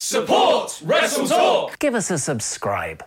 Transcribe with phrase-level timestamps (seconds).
[0.00, 1.78] Support Wrestle Talk.
[1.78, 3.02] Give us a subscribe.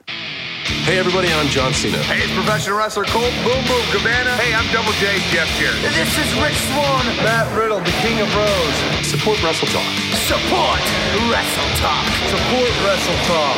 [0.84, 1.95] Hey everybody, I'm John Cena.
[2.04, 4.36] Hey, it's professional wrestler Colt Boom Boom Cabana.
[4.36, 5.72] Hey, I'm Double J Jeff here.
[5.80, 7.06] This is Rich Swann.
[7.23, 8.76] Matt Riddle, the King of Bros.
[9.06, 9.88] Support Wrestle Talk.
[10.26, 10.82] Support
[11.30, 12.08] Wrestle Talk.
[12.34, 13.56] Support Wrestle Talk.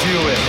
[0.00, 0.42] Do it,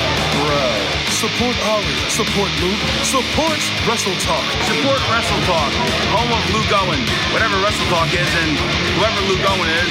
[0.46, 0.77] bro.
[1.18, 1.98] Support Ollie.
[2.14, 2.78] Support Luke.
[3.02, 3.58] Support
[3.90, 4.46] Wrestle Talk.
[4.70, 5.74] Support Wrestle Talk,
[6.14, 7.02] home of Luke Owen.
[7.34, 8.54] Whatever Wrestle Talk is, and
[8.94, 9.90] whoever Luke Owen is,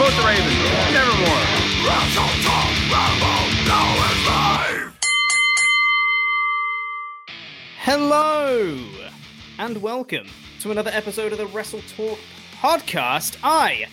[0.00, 0.56] quote the Raven.
[0.96, 1.44] Nevermore.
[1.84, 2.72] Wrestle Talk.
[2.88, 3.36] Rambo.
[3.68, 4.96] Now is live.
[7.76, 8.80] Hello
[9.58, 10.26] and welcome
[10.60, 12.18] to another episode of the Wrestle Talk
[12.62, 13.36] podcast.
[13.42, 13.88] I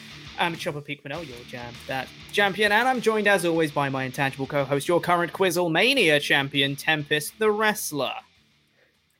[0.45, 4.03] am Chopper Peak Manel, your jam that champion, and I'm joined as always by my
[4.03, 8.13] intangible co-host, your current Quizzle Mania champion, Tempest the Wrestler.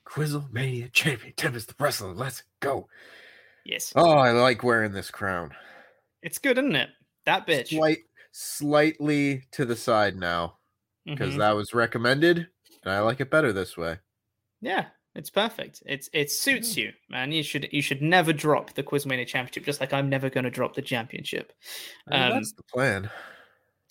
[0.06, 2.14] Quizzle Mania Champion Tempest the Wrestler.
[2.14, 2.88] Let's go.
[3.66, 5.52] Yes, Oh, I like wearing this crown.
[6.22, 6.90] it's good, isn't it?
[7.26, 7.70] That bitch.
[7.70, 8.00] Slight,
[8.32, 10.58] slightly to the side now
[11.06, 11.40] because Mhm.
[11.40, 12.48] that was recommended,
[12.84, 14.00] and I like it better this way.
[14.62, 15.84] Yeah, it's perfect.
[15.86, 17.32] It's it suits you, man.
[17.32, 20.50] You should you should never drop the Quizmania Championship, just like I'm never going to
[20.50, 21.54] drop the championship.
[22.10, 23.10] I mean, Um, that's the plan.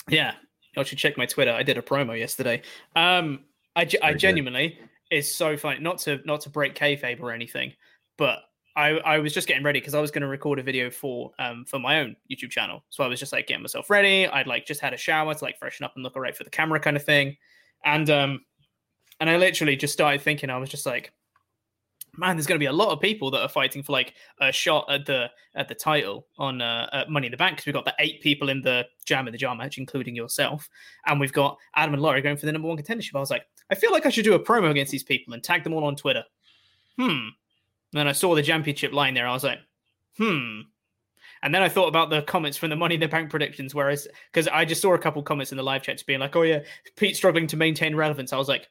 [0.09, 0.35] Yeah,
[0.77, 1.53] you should check my Twitter.
[1.53, 2.63] I did a promo yesterday.
[2.97, 3.45] Um,
[3.77, 4.79] I, I genuinely
[5.11, 5.79] is so funny.
[5.81, 7.73] Not to not to break kayfabe or anything,
[8.19, 8.41] but
[8.75, 11.31] I I was just getting ready because I was going to record a video for
[11.39, 12.83] um for my own YouTube channel.
[12.91, 14.27] So I was just like getting myself ready.
[14.27, 16.51] I'd like just had a shower to like freshen up and look alright for the
[16.51, 17.37] camera kind of thing,
[17.85, 18.41] and um
[19.23, 20.51] and I literally just started thinking.
[20.51, 21.13] I was just like.
[22.15, 24.53] Man, there's going to be a lot of people that are fighting for like a
[24.53, 27.87] shot at the at the title on uh, Money in the Bank because we've got
[27.87, 30.69] the eight people in the Jam in the Jar match, including yourself,
[31.07, 33.15] and we've got Adam and Laurie going for the number one contendership.
[33.15, 35.43] I was like, I feel like I should do a promo against these people and
[35.43, 36.25] tag them all on Twitter.
[36.99, 37.09] Hmm.
[37.09, 37.31] And
[37.93, 39.27] then I saw the championship line there.
[39.27, 39.61] I was like,
[40.19, 40.61] hmm.
[41.43, 44.07] And then I thought about the comments from the Money in the Bank predictions, whereas
[44.31, 46.61] because I just saw a couple comments in the live chats being like, "Oh yeah,
[46.97, 48.69] Pete struggling to maintain relevance." I was like,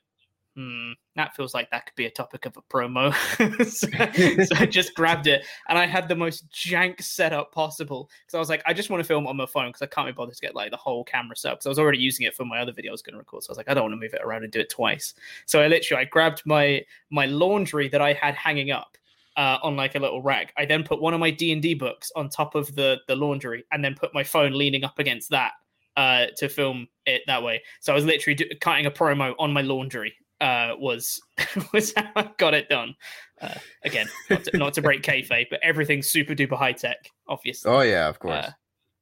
[0.55, 3.13] hmm, that feels like that could be a topic of a promo.
[3.65, 8.35] so, so I just grabbed it and I had the most jank setup possible because
[8.35, 10.11] I was like, I just want to film on my phone because I can't be
[10.11, 12.35] bothered to get like the whole camera set up because I was already using it
[12.35, 13.43] for my other video I was going to record.
[13.43, 15.13] So I was like, I don't want to move it around and do it twice.
[15.45, 18.97] So I literally I grabbed my my laundry that I had hanging up.
[19.37, 21.73] Uh, on like a little rack, I then put one of my D and D
[21.73, 25.29] books on top of the the laundry, and then put my phone leaning up against
[25.29, 25.53] that
[25.97, 27.61] uh, to film it that way.
[27.79, 30.13] So I was literally do- cutting a promo on my laundry.
[30.41, 31.21] Uh, was
[31.73, 32.95] was how I got it done.
[33.39, 33.53] Uh,
[33.85, 36.97] again, not to, not to break kayfabe, but everything's super duper high tech.
[37.27, 38.45] Obviously, Oh yeah, of course.
[38.45, 38.51] Uh,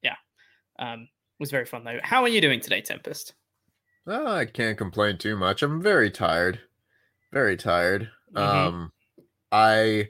[0.02, 0.16] yeah.
[0.78, 1.08] Um,
[1.38, 1.98] was very fun though.
[2.02, 3.32] How are you doing today, Tempest?
[4.06, 5.62] Oh, I can't complain too much.
[5.62, 6.60] I'm very tired.
[7.32, 8.10] Very tired.
[8.34, 8.40] Mhm.
[8.40, 8.92] Um
[9.50, 10.08] I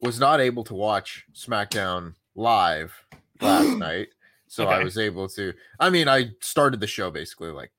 [0.00, 2.94] was not able to watch SmackDown live
[3.40, 4.08] last night.
[4.46, 7.72] So I was able to I mean, I started the show basically like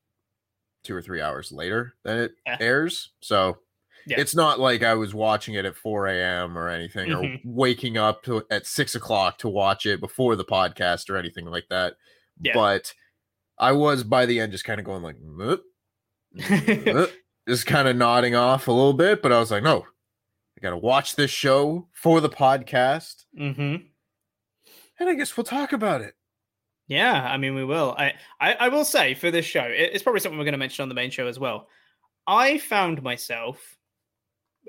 [0.83, 2.57] 2 or 3 hours later than it Yeah.
[2.59, 3.11] airs.
[3.21, 3.57] So
[4.05, 4.19] Yeah.
[4.19, 6.57] it's not like I was watching it at 4 a.m.
[6.57, 7.41] or anything, or Mhm.
[7.45, 11.67] waking up to, at 6 o'clock to watch it before the podcast or anything like
[11.69, 11.95] that.
[12.41, 12.53] Yeah.
[12.53, 12.93] But
[13.57, 15.61] I was by the end just kind of going like, "Mup,
[16.39, 17.07] uh,"
[17.47, 19.85] just kind of nodding off a little bit, but I was like, no,
[20.57, 23.83] I got to watch this show for the podcast, mm-hmm.
[24.99, 26.13] and I guess we'll talk about it.
[26.89, 27.95] Yeah, I mean, we will.
[27.97, 30.57] I, I, I will say for this show, it- it's probably something we're going to
[30.57, 31.67] mention on the main show as well.
[32.27, 33.77] I found myself,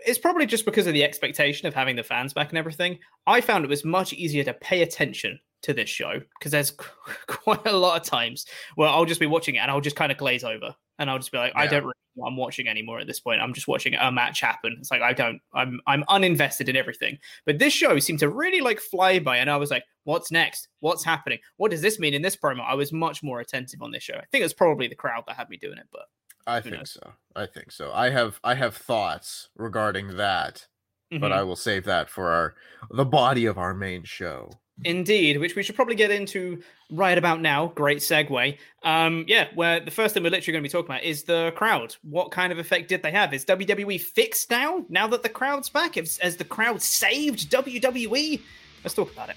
[0.07, 2.99] it's probably just because of the expectation of having the fans back and everything.
[3.27, 6.71] I found it was much easier to pay attention to this show because there's
[7.27, 8.47] quite a lot of times
[8.77, 11.19] where I'll just be watching it and I'll just kind of glaze over and I'll
[11.19, 13.41] just be like, I don't really know what I'm watching anymore at this point.
[13.41, 14.77] I'm just watching a match happen.
[14.79, 17.19] It's like I don't, I'm, I'm uninvested in everything.
[17.47, 20.69] But this show seemed to really like fly by, and I was like, what's next?
[20.81, 21.39] What's happening?
[21.57, 22.61] What does this mean in this promo?
[22.65, 24.15] I was much more attentive on this show.
[24.15, 26.03] I think it's probably the crowd that had me doing it, but
[26.47, 26.93] I think knows?
[26.93, 27.13] so.
[27.35, 27.91] I think so.
[27.93, 30.67] I have I have thoughts regarding that,
[31.11, 31.33] but Mhm.
[31.33, 32.55] I will save that for our
[32.91, 34.51] the body of our main show.
[34.85, 37.67] Indeed, which we should probably get into right about now.
[37.75, 38.57] Great segue.
[38.83, 41.53] Um, yeah, where the first thing we're literally going to be talking about is the
[41.55, 41.97] crowd.
[42.03, 43.35] What kind of effect did they have?
[43.35, 44.85] Is WWE fixed now?
[44.89, 48.41] Now that the crowd's back, has, has the crowd saved WWE?
[48.83, 49.37] Let's talk about it.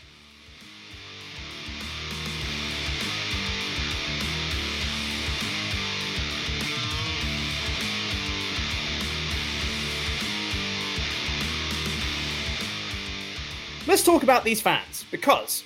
[13.94, 15.64] Let's talk about these fans because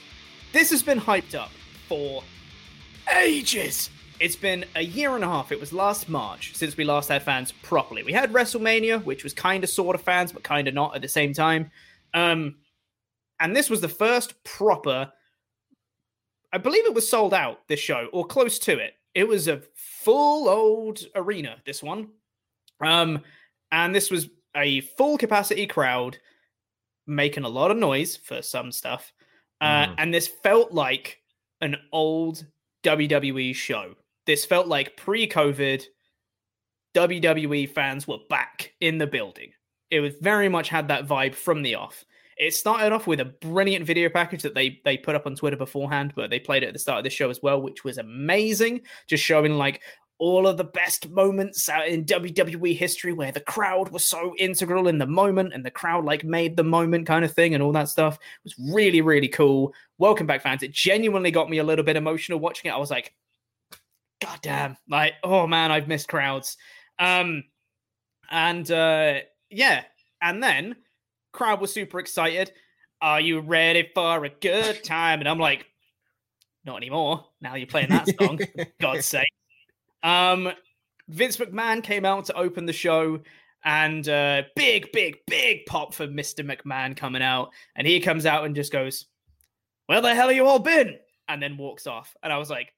[0.51, 1.49] this has been hyped up
[1.87, 2.21] for
[3.15, 3.89] ages.
[4.19, 5.53] It's been a year and a half.
[5.53, 8.03] It was last March since we last had fans properly.
[8.03, 11.01] We had WrestleMania, which was kind of sort of fans, but kind of not at
[11.01, 11.71] the same time.
[12.13, 12.55] Um,
[13.39, 15.09] and this was the first proper.
[16.51, 18.95] I believe it was sold out this show or close to it.
[19.15, 21.61] It was a full old arena.
[21.65, 22.09] This one,
[22.81, 23.21] um,
[23.71, 26.17] and this was a full capacity crowd
[27.07, 29.13] making a lot of noise for some stuff.
[29.61, 29.95] Uh, Mhm.
[29.97, 31.21] And this felt like
[31.61, 32.45] an old
[32.83, 33.95] WWE show.
[34.25, 35.83] This felt like pre COVID
[36.93, 39.51] WWE fans were back in the building.
[39.89, 42.03] It was very much had that vibe from the off.
[42.37, 45.57] It started off with a brilliant video package that they they put up on Twitter
[45.57, 47.97] beforehand, but they played it at the start of the show as well, which was
[47.97, 48.81] amazing.
[49.07, 49.81] Just showing like
[50.19, 54.97] all of the best moments in WWE history where the crowd was so integral in
[54.97, 57.89] the moment and the crowd like made the moment kind of thing and all that
[57.89, 59.73] stuff it was really really cool.
[59.97, 60.63] Welcome back fans.
[60.63, 62.73] It genuinely got me a little bit emotional watching it.
[62.73, 63.13] I was like
[64.21, 66.57] god damn like oh man I've missed crowds.
[66.97, 67.43] Um
[68.29, 69.19] and uh
[69.49, 69.83] yeah,
[70.21, 70.75] and then
[71.31, 72.51] crowd was super excited.
[73.01, 75.19] Are you ready for a good time?
[75.19, 75.67] And I'm like
[76.65, 77.25] not anymore.
[77.39, 78.39] Now you're playing that song.
[78.81, 79.29] God's sake.
[80.03, 80.51] Um,
[81.09, 83.19] Vince McMahon came out to open the show,
[83.63, 86.45] and uh, big, big, big pop for Mr.
[86.45, 87.49] McMahon coming out.
[87.75, 89.05] And he comes out and just goes,
[89.87, 90.97] Where the hell have you all been?
[91.27, 92.15] And then walks off.
[92.23, 92.73] And I was like,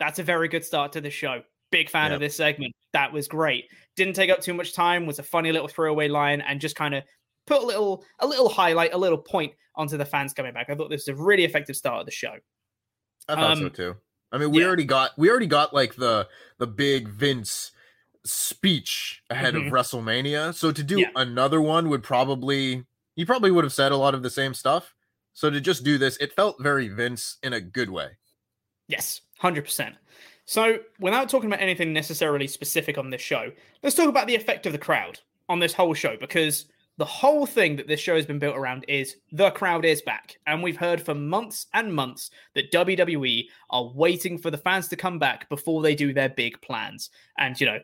[0.00, 1.42] That's a very good start to the show.
[1.70, 2.72] Big fan of this segment.
[2.92, 3.64] That was great.
[3.96, 6.94] Didn't take up too much time, was a funny little throwaway line, and just kind
[6.94, 7.02] of
[7.46, 10.70] put a little a little highlight, a little point onto the fans coming back.
[10.70, 12.34] I thought this was a really effective start of the show.
[13.28, 13.96] I thought so Um, too.
[14.34, 14.66] I mean, we yeah.
[14.66, 16.28] already got we already got like the
[16.58, 17.70] the big Vince
[18.24, 19.66] speech ahead Mhm.
[19.66, 20.54] of WrestleMania.
[20.54, 21.10] So to do Yeah.
[21.14, 22.84] another one would probably
[23.16, 24.92] he probably would have said a lot of the same stuff.
[25.34, 28.16] So to just do this, it felt very Vince in a good way.
[28.88, 29.96] Yes, 100%.
[30.46, 33.50] So, without talking about anything necessarily specific on this show,
[33.82, 36.66] let's talk about the effect of the crowd on this whole show because
[36.96, 40.38] the whole thing that this show has been built around is the crowd is back.
[40.46, 44.96] And we've heard for months and months that WWE are waiting for the fans to
[44.96, 47.10] come back before they do their big plans.
[47.36, 47.80] And, you know,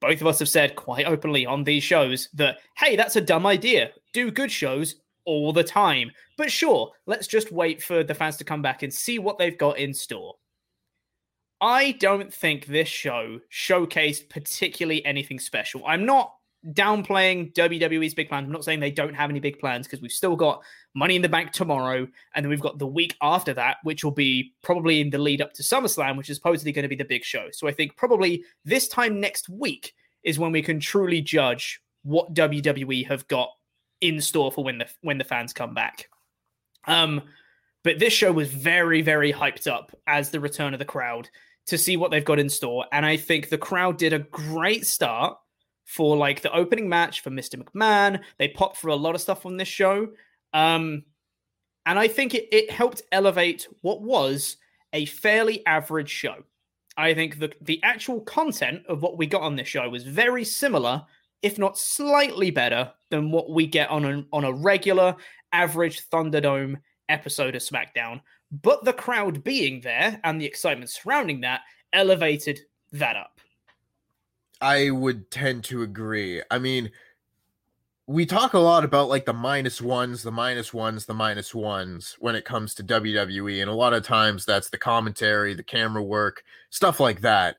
[0.00, 3.46] both of us have said quite openly on these shows that, hey, that's a dumb
[3.46, 3.90] idea.
[4.14, 4.94] Do good shows
[5.26, 6.10] all the time.
[6.38, 9.58] But sure, let's just wait for the fans to come back and see what they've
[9.58, 10.36] got in store.
[11.60, 15.82] I don't think this show showcased particularly anything special.
[15.84, 18.46] I'm not downplaying WWE's big plans.
[18.46, 20.62] I'm not saying they don't have any big plans because we've still got
[20.94, 24.10] Money in the Bank tomorrow, and then we've got the week after that, which will
[24.10, 27.04] be probably in the lead up to SummerSlam, which is supposedly going to be the
[27.04, 27.48] big show.
[27.52, 32.34] So I think probably this time next week is when we can truly judge what
[32.34, 33.50] WWE have got
[34.00, 36.08] in store for when the when the fans come back.
[36.86, 37.22] Um,
[37.84, 41.28] but this show was very, very hyped up as the return of the crowd
[41.66, 42.86] to see what they've got in store.
[42.92, 45.36] And I think the crowd did a great start
[45.88, 47.56] for like the opening match for Mr.
[47.56, 48.20] McMahon.
[48.36, 50.08] They popped for a lot of stuff on this show.
[50.52, 51.04] Um,
[51.86, 54.58] and I think it, it helped elevate what was
[54.92, 56.44] a fairly average show.
[56.98, 60.44] I think the, the actual content of what we got on this show was very
[60.44, 61.06] similar,
[61.40, 65.16] if not slightly better, than what we get on a, on a regular
[65.54, 66.76] average Thunderdome
[67.08, 68.20] episode of SmackDown.
[68.52, 71.62] But the crowd being there and the excitement surrounding that
[71.94, 72.60] elevated
[72.92, 73.37] that up.
[74.60, 76.42] I would tend to agree.
[76.50, 76.90] I mean,
[78.06, 82.16] we talk a lot about like the minus ones, the minus ones, the minus ones
[82.18, 83.60] when it comes to WWE.
[83.60, 87.56] And a lot of times that's the commentary, the camera work, stuff like that.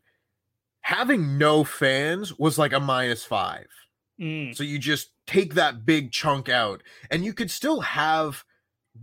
[0.82, 3.68] Having no fans was like a minus five.
[4.20, 8.44] Mm, So you just take that big chunk out and you could still have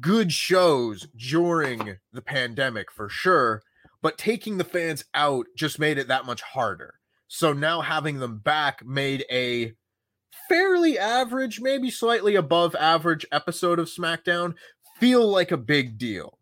[0.00, 3.62] good shows during the pandemic for sure,
[4.02, 6.94] but taking the fans out just made it that much harder.
[7.28, 9.74] So now having them back made a
[10.48, 14.54] fairly average, maybe slightly above average episode of SmackDown
[15.00, 16.38] feel like a big deal.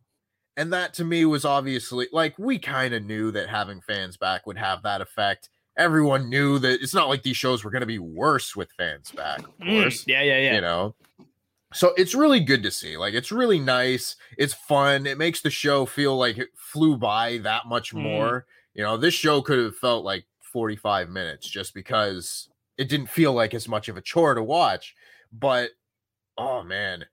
[0.57, 4.47] And that to me was obviously like we kind of knew that having fans back
[4.47, 5.49] would have that effect.
[5.76, 9.11] Everyone knew that it's not like these shows were going to be worse with fans
[9.11, 10.55] back, of Mm, yeah, yeah, yeah.
[10.55, 10.95] You know,
[11.73, 12.97] so it's really good to see.
[12.97, 14.14] Like, it's really nice.
[14.38, 15.07] It's fun.
[15.07, 18.03] It makes the show feel like it flew by that much Mm.
[18.03, 18.47] more.
[18.75, 23.33] You know, this show could have felt like 45 minutes just because it didn't feel
[23.33, 24.95] like as much of a chore to watch.
[25.33, 25.71] But
[26.39, 27.07] oh man,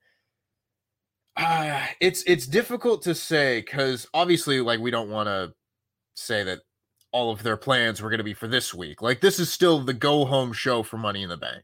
[1.35, 5.53] uh, it's it's difficult to say because obviously, like, we don't want to
[6.13, 6.59] say that
[7.11, 9.01] all of their plans were going to be for this week.
[9.01, 11.63] Like, this is still the go home show for Money in the Bank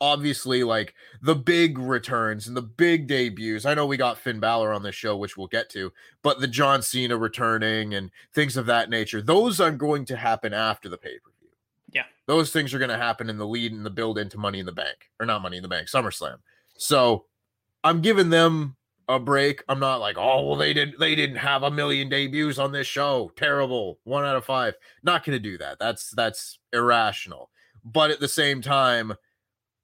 [0.00, 3.64] obviously like the big returns and the big debuts.
[3.64, 6.48] I know we got Finn Balor on this show, which we'll get to, but the
[6.48, 10.98] John Cena returning and things of that nature, those are going to happen after the
[10.98, 11.50] pay per view.
[11.92, 12.04] Yeah.
[12.26, 14.66] Those things are going to happen in the lead and the build into Money in
[14.66, 16.38] the Bank, or not Money in the Bank, SummerSlam.
[16.76, 17.24] So
[17.82, 18.76] I'm giving them
[19.08, 19.62] a break.
[19.68, 22.86] I'm not like, oh well, they didn't they didn't have a million debuts on this
[22.86, 23.30] show.
[23.36, 23.98] Terrible.
[24.04, 24.74] One out of five.
[25.02, 25.78] Not gonna do that.
[25.78, 27.50] That's that's irrational.
[27.84, 29.14] But at the same time,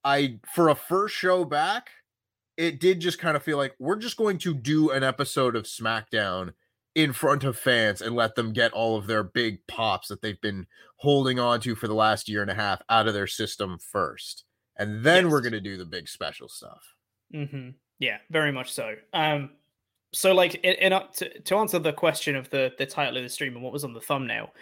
[0.04, 1.90] I for a first show back,
[2.56, 5.64] it did just kind of feel like we're just going to do an episode of
[5.64, 6.52] SmackDown
[6.94, 10.40] in front of fans and let them get all of their big pops that they've
[10.40, 10.66] been
[10.96, 14.44] holding on to for the last year and a half out of their system first.
[14.76, 16.94] And then we're going to do the big special stuff.
[17.34, 17.70] Mm-hmm.
[17.98, 18.94] Yeah, very much so.
[19.14, 19.50] Um,
[20.12, 23.22] so like in, in uh, to, to answer the question of the the title of
[23.22, 24.52] the stream and what was on the thumbnail,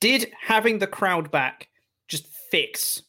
[0.00, 1.68] did having the crowd back
[2.08, 3.02] just fix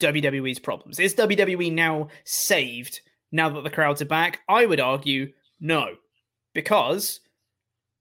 [0.00, 0.98] WWE's problems?
[0.98, 3.00] Is WWE now saved
[3.32, 4.40] now that the crowds are back?
[4.48, 5.94] I would argue no,
[6.54, 7.20] because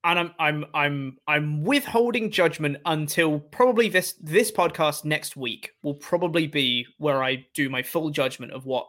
[0.03, 5.95] and I'm I'm I'm I'm withholding judgment until probably this this podcast next week will
[5.95, 8.87] probably be where I do my full judgment of what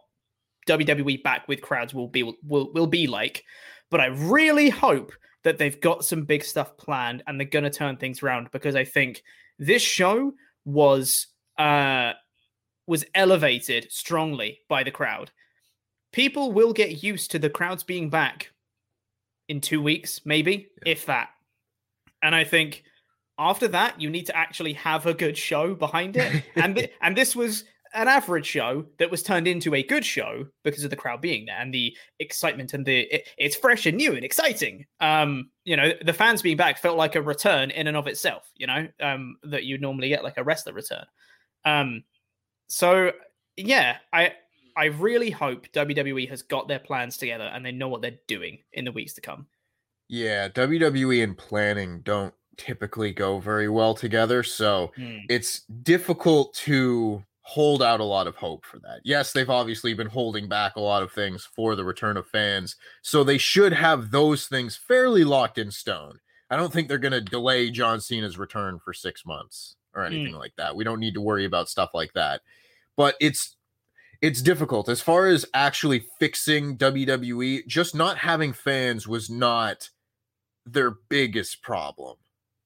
[0.68, 3.44] WWE back with crowds will be will will be like.
[3.90, 5.12] But I really hope
[5.42, 8.84] that they've got some big stuff planned and they're to turn things around because I
[8.84, 9.22] think
[9.58, 10.32] this show
[10.64, 11.26] was
[11.58, 12.12] uh
[12.90, 15.30] was elevated strongly by the crowd.
[16.12, 18.50] People will get used to the crowds being back
[19.48, 21.28] in 2 weeks maybe, if that.
[22.20, 22.82] And I think
[23.38, 26.42] after that you need to actually have a good show behind it.
[26.56, 27.62] and thi- and this was
[27.94, 31.46] an average show that was turned into a good show because of the crowd being
[31.46, 35.76] there and the excitement and the it, it's fresh and new and exciting um you
[35.76, 38.86] know the fans being back felt like a return in and of itself you know
[39.00, 41.04] um that you normally get like a wrestler return
[41.64, 42.04] um
[42.70, 43.12] so
[43.56, 44.32] yeah i
[44.76, 48.58] i really hope wwe has got their plans together and they know what they're doing
[48.72, 49.46] in the weeks to come
[50.08, 54.42] Yeah, WWE and planning don't typically go very well together.
[54.42, 55.18] So Hmm.
[55.28, 59.00] it's difficult to hold out a lot of hope for that.
[59.04, 62.76] Yes, they've obviously been holding back a lot of things for the return of fans.
[63.02, 66.18] So they should have those things fairly locked in stone.
[66.50, 70.34] I don't think they're going to delay John Cena's return for six months or anything
[70.34, 70.74] like that.
[70.76, 72.42] We don't need to worry about stuff like that.
[73.00, 73.56] But it's
[74.20, 77.66] it's difficult as far as actually fixing WWE.
[77.66, 79.88] Just not having fans was not
[80.66, 82.18] their biggest problem.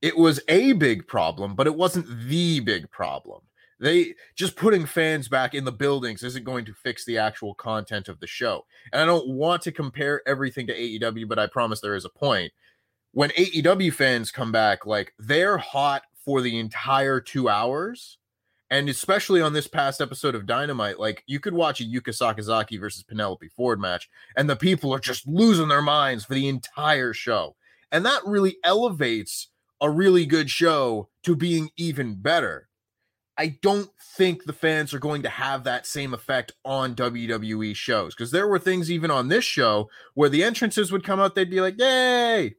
[0.03, 3.43] It was a big problem, but it wasn't the big problem.
[3.79, 8.09] They just putting fans back in the buildings isn't going to fix the actual content
[8.09, 8.67] of the show.
[8.93, 12.11] And I don't want to compare everything to AEW, but I promise there is a
[12.11, 12.53] point.
[13.13, 18.19] When AEW fans come back, like they're hot for the entire two hours.
[18.71, 22.81] And especially on this past episode of Dynamite, like you could watch a Yuka Sakazaki
[22.81, 27.13] versus Penelope Ford match, and the people are just losing their minds for the entire
[27.13, 27.57] show.
[27.93, 29.49] And that really elevates
[29.81, 32.69] a really good show to being even better.
[33.37, 38.15] I don't think the fans are going to have that same effect on WWE shows
[38.15, 41.51] because there were things even on this show where the entrances would come out, they'd
[41.51, 42.55] be like, Yay!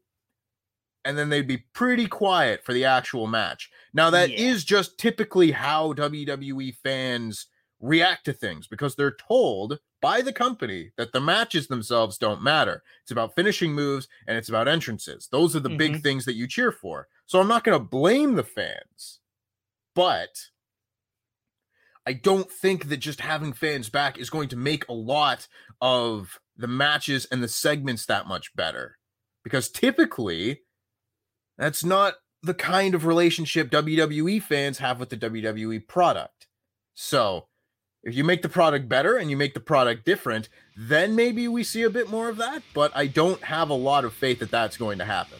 [1.05, 3.69] And then they'd be pretty quiet for the actual match.
[3.93, 4.77] Now, that is Yeah.
[4.77, 7.45] just typically how WWE fans
[7.79, 12.83] react to things because they're told by the company that the matches themselves don't matter.
[13.03, 15.27] It's about finishing moves and it's about entrances.
[15.31, 16.03] Those are the big Mhm.
[16.03, 17.07] things that you cheer for.
[17.27, 19.19] So I'm not going to blame the fans,
[19.93, 20.49] but
[22.07, 25.47] I don't think that just having fans back is going to make a lot
[25.81, 28.97] of the matches and the segments that much better
[29.43, 30.61] because typically
[31.57, 36.47] that's not the kind of relationship WWE fans have with the WWE product.
[36.93, 37.47] So,
[38.03, 40.47] if you make the product better and you make the product different,
[40.77, 42.61] then maybe we see a bit more of that.
[42.73, 45.39] But I don't have a lot of faith that that's going to happen.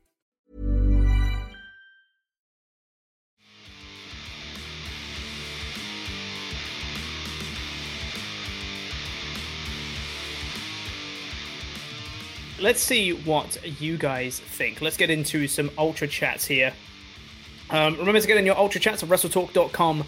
[12.61, 14.81] Let's see what you guys think.
[14.81, 16.73] Let's get into some ultra chats here.
[17.69, 20.03] Um, remember to get in your ultra chats at wrestletalk.com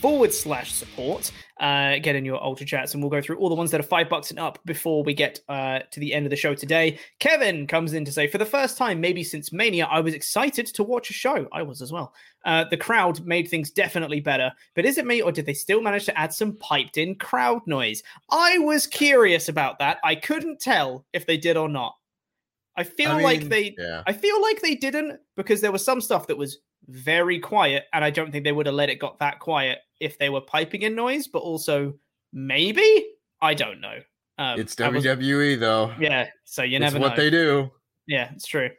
[0.00, 1.30] forward slash support.
[1.60, 3.84] Uh, get in your ultra chats and we'll go through all the ones that are
[3.84, 6.98] five bucks and up before we get uh, to the end of the show today.
[7.18, 10.66] Kevin comes in to say, for the first time, maybe since Mania, I was excited
[10.66, 11.48] to watch a show.
[11.52, 12.14] I was as well.
[12.44, 15.82] Uh, the crowd made things definitely better, but is it me or did they still
[15.82, 18.02] manage to add some piped in crowd noise?
[18.30, 19.98] I was curious about that.
[20.04, 21.94] I couldn't tell if they did or not.
[22.78, 24.04] I feel I mean, like they yeah.
[24.06, 28.04] I feel like they didn't because there was some stuff that was very quiet and
[28.04, 30.82] I don't think they would have let it got that quiet if they were piping
[30.82, 31.94] in noise, but also
[32.32, 33.06] maybe
[33.40, 34.00] I don't know.
[34.38, 35.94] Um, it's WWE was, though.
[35.98, 37.22] Yeah, so you it's never what know.
[37.22, 37.70] they do.
[38.06, 38.70] Yeah, it's true.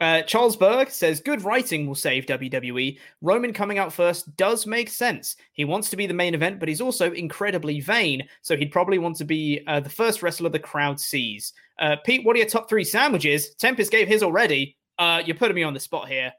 [0.00, 2.98] Uh, Charles Berg says, Good writing will save WWE.
[3.20, 5.36] Roman coming out first does make sense.
[5.52, 8.22] He wants to be the main event, but he's also incredibly vain.
[8.42, 11.52] So he'd probably want to be uh, the first wrestler the crowd sees.
[11.80, 13.54] Uh, Pete, what are your top three sandwiches?
[13.56, 14.76] Tempest gave his already.
[14.98, 16.32] Uh, you're putting me on the spot here.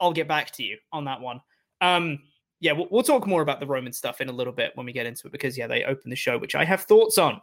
[0.00, 1.40] I'll get back to you on that one.
[1.80, 2.20] Um,
[2.60, 4.92] yeah, we'll, we'll talk more about the Roman stuff in a little bit when we
[4.92, 7.40] get into it because, yeah, they open the show, which I have thoughts on.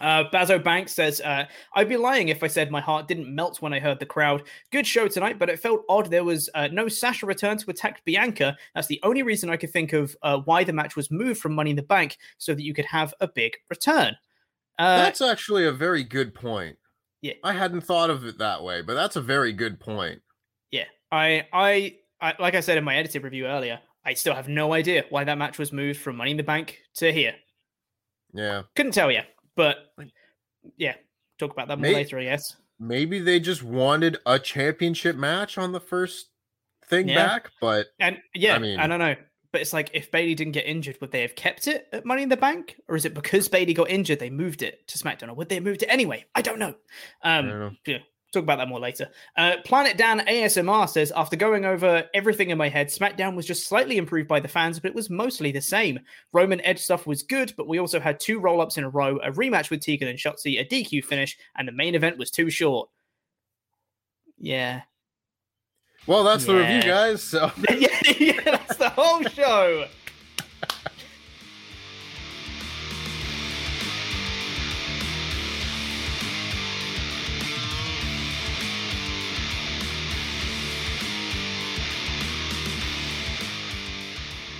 [0.00, 3.62] Uh, Bazo Banks says, uh, I'd be lying if I said my heart didn't melt
[3.62, 4.42] when I heard the crowd.
[4.72, 8.04] Good show tonight, but it felt odd there was uh, no Sasha return to attack
[8.04, 8.56] Bianca.
[8.74, 11.54] That's the only reason I could think of uh, why the match was moved from
[11.54, 14.16] Money in the Bank so that you could have a big return.
[14.80, 16.76] Uh, that's actually a very good point.
[17.22, 17.34] Yeah.
[17.44, 20.20] I hadn't thought of it that way, but that's a very good point.
[20.74, 20.86] Yeah.
[21.12, 24.72] I, I, I like I said in my edited review earlier, I still have no
[24.72, 27.34] idea why that match was moved from Money in the Bank to here.
[28.32, 28.62] Yeah.
[28.74, 29.20] Couldn't tell you.
[29.54, 29.76] But
[30.76, 30.94] yeah,
[31.38, 32.56] talk about that more maybe, later, I guess.
[32.80, 36.26] Maybe they just wanted a championship match on the first
[36.88, 37.24] thing yeah.
[37.24, 39.14] back, but and yeah, I mean, I don't know.
[39.52, 42.24] But it's like if Bayley didn't get injured, would they have kept it at Money
[42.24, 45.28] in the Bank, or is it because Bayley got injured they moved it to SmackDown,
[45.28, 46.24] or would they have moved it anyway?
[46.34, 46.70] I don't know.
[46.70, 46.76] Um,
[47.22, 47.70] I don't know.
[47.86, 47.98] Yeah,
[48.34, 49.08] Talk about that more later.
[49.36, 53.68] Uh, Planet Dan ASMR says after going over everything in my head, SmackDown was just
[53.68, 56.00] slightly improved by the fans, but it was mostly the same.
[56.32, 59.18] Roman Edge stuff was good, but we also had two roll ups in a row,
[59.18, 62.50] a rematch with Tegan and Shotzi, a DQ finish, and the main event was too
[62.50, 62.90] short.
[64.38, 64.82] Yeah.
[66.06, 66.52] Well, that's yeah.
[66.52, 67.22] the review, guys.
[67.22, 69.86] So yeah, yeah, that's the whole show.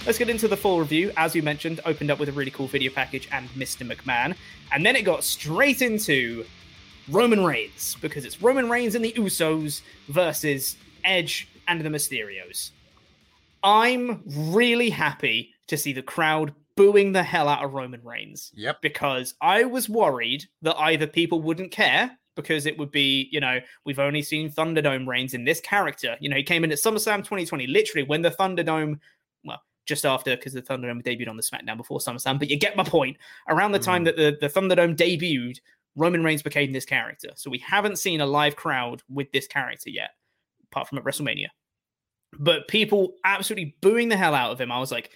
[0.06, 1.12] Let's get into the full review.
[1.16, 3.90] As we mentioned, opened up with a really cool video package and Mr.
[3.90, 4.36] McMahon,
[4.72, 6.44] and then it got straight into
[7.08, 12.70] Roman Reigns because it's Roman Reigns and the Usos versus Edge and the Mysterios.
[13.62, 18.52] I'm really happy to see the crowd booing the hell out of Roman Reigns.
[18.54, 18.82] Yep.
[18.82, 23.60] Because I was worried that either people wouldn't care because it would be, you know,
[23.86, 26.16] we've only seen Thunderdome Reigns in this character.
[26.20, 28.98] You know, he came in at SummerSlam 2020, literally when the Thunderdome,
[29.44, 32.76] well, just after because the Thunderdome debuted on the SmackDown before SummerSlam, but you get
[32.76, 33.16] my point.
[33.48, 34.06] Around the time mm.
[34.06, 35.58] that the, the Thunderdome debuted,
[35.96, 37.30] Roman Reigns became this character.
[37.36, 40.10] So we haven't seen a live crowd with this character yet,
[40.70, 41.48] apart from at WrestleMania.
[42.38, 44.72] But people absolutely booing the hell out of him.
[44.72, 45.10] I was like,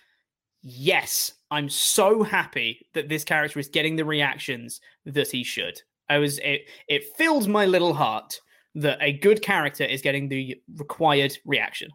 [0.63, 5.81] yes, I'm so happy that this character is getting the reactions that he should.
[6.09, 8.41] I was it it filled my little heart
[8.75, 11.91] that a good character is getting the required reaction.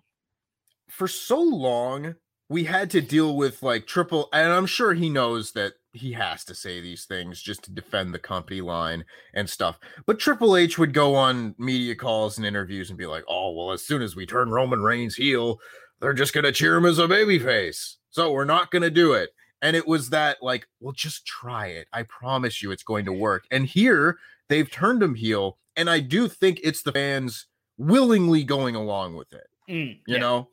[0.90, 2.16] For so long,
[2.50, 6.44] we had to deal with like triple and I'm sure he knows that he has
[6.46, 9.80] to say these things just to defend the company line and stuff.
[10.06, 13.72] But Triple H would go on media calls and interviews and be like, "Oh, well,
[13.72, 15.60] as soon as we turn Roman Reigns heel,
[16.02, 17.98] they're just going to cheer him as a babyface.
[18.10, 19.30] So we're not going to do it."
[19.62, 21.88] And it was that like, "Well, just try it.
[21.94, 24.18] I promise you it's going to work." And here
[24.50, 27.46] they've turned him heel, and I do think it's the fans
[27.78, 29.48] willingly going along with it.
[29.70, 30.18] Mm, you yeah.
[30.18, 30.50] know,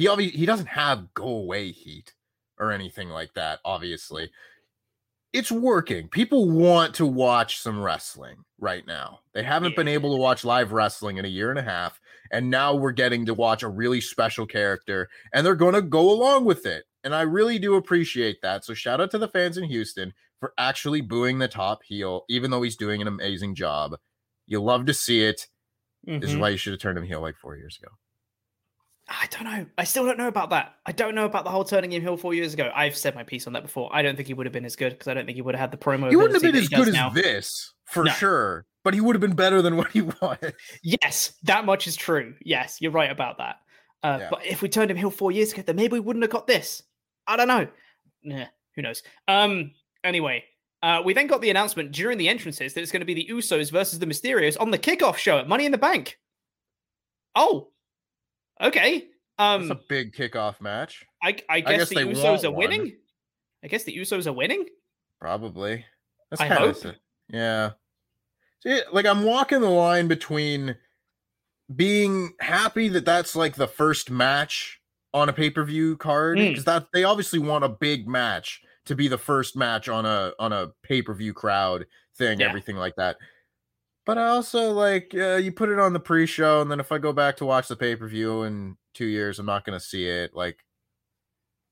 [0.00, 2.14] he obviously he doesn't have go away heat
[2.58, 3.58] or anything like that.
[3.66, 4.30] Obviously,
[5.34, 6.08] it's working.
[6.08, 9.20] People want to watch some wrestling right now.
[9.34, 12.00] They haven't been able to watch live wrestling in a year and a half,
[12.32, 16.10] and now we're getting to watch a really special character, and they're going to go
[16.10, 16.84] along with it.
[17.04, 18.64] And I really do appreciate that.
[18.64, 22.50] So shout out to the fans in Houston for actually booing the top heel, even
[22.50, 23.96] though he's doing an amazing job.
[24.46, 25.46] You love to see it.
[26.04, 26.40] This is mm-hmm.
[26.40, 27.92] why you should have turned him heel like four years ago.
[29.12, 29.66] I don't know.
[29.76, 30.76] I still don't know about that.
[30.86, 32.70] I don't know about the whole turning him heel four years ago.
[32.72, 33.90] I've said my piece on that before.
[33.92, 35.54] I don't think he would have been as good because I don't think he would
[35.56, 36.08] have had the promo.
[36.10, 37.10] He wouldn't have been as good as now.
[37.10, 38.12] this for No.
[38.12, 40.38] sure, but he would have been better than what he was.
[40.84, 42.34] Yes, that much is true.
[42.44, 43.56] Yes, you're right about that.
[44.04, 44.28] Uh, Yeah.
[44.30, 46.46] But if we turned him heel four years ago, then maybe we wouldn't have got
[46.46, 46.80] this.
[47.26, 47.66] I don't know.
[48.22, 48.46] Nah,
[48.76, 49.02] who knows?
[49.26, 49.72] Um.
[50.04, 50.44] Anyway,
[50.84, 53.26] uh, we then got the announcement during the entrances that it's going to be the
[53.30, 56.16] Usos versus the Mysterios on the kickoff show at Money in the Bank.
[57.34, 57.69] Oh,
[58.60, 59.06] okay.
[59.38, 62.58] Um, It's a big kickoff match, I, I guess, guess the Usos are one.
[62.58, 62.96] winning.
[63.64, 64.66] I guess the Usos are winning.
[65.20, 65.84] probably.
[66.30, 66.84] That's I kind hope.
[66.84, 66.94] of
[67.28, 67.70] yeah.
[68.62, 70.76] See, like I'm walking the line between
[71.74, 74.80] being happy that that's like the first match
[75.12, 76.50] on a pay-per-view card Mm.
[76.50, 80.32] because that they obviously want a big match to be the first match on a
[80.38, 82.48] on a pay-per-view crowd thing Yeah.
[82.48, 83.16] everything like that
[84.10, 86.98] but I also like uh, you put it on the pre-show and then if I
[86.98, 90.34] go back to watch the pay-per-view in 2 years I'm not going to see it
[90.34, 90.58] like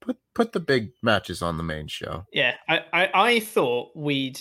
[0.00, 4.40] put put the big matches on the main show Yeah, I, I, I thought we'd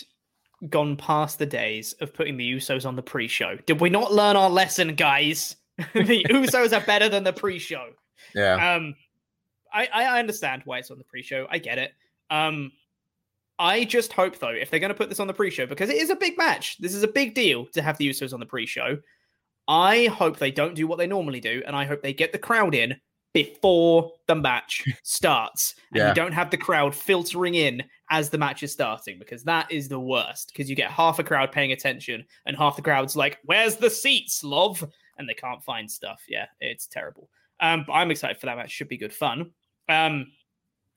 [0.70, 3.58] gone past the days of putting the Usos on the pre-show.
[3.66, 5.56] Did we not learn our lesson, guys?
[5.96, 7.94] the Usos are better than the pre-show.
[8.36, 8.94] yeah Um,
[9.74, 11.48] I, I understand why it's on the pre-show.
[11.50, 11.94] I get it.
[12.30, 12.74] Um,
[13.60, 15.98] I just hope though, if they're going to put this on the pre-show, because it
[15.98, 18.46] is a big match, this is a big deal to have the Usos on the
[18.46, 18.98] pre-show.
[19.68, 22.38] I hope they don't do what they normally do, and I hope they get the
[22.38, 22.96] crowd in
[23.34, 26.10] before the match starts, and Yeah.
[26.10, 29.90] you don't have the crowd filtering in as the match is starting, because that is
[29.90, 30.48] the worst.
[30.54, 33.90] Because you get half a crowd paying attention, and half the crowd's like, "Where's the
[33.90, 34.84] seats, love?"
[35.18, 36.22] and they can't find stuff.
[36.30, 37.30] Yeah, it's terrible.
[37.60, 38.70] Um, but I'm excited for that match.
[38.72, 39.52] Should be good fun.
[39.90, 40.28] Um,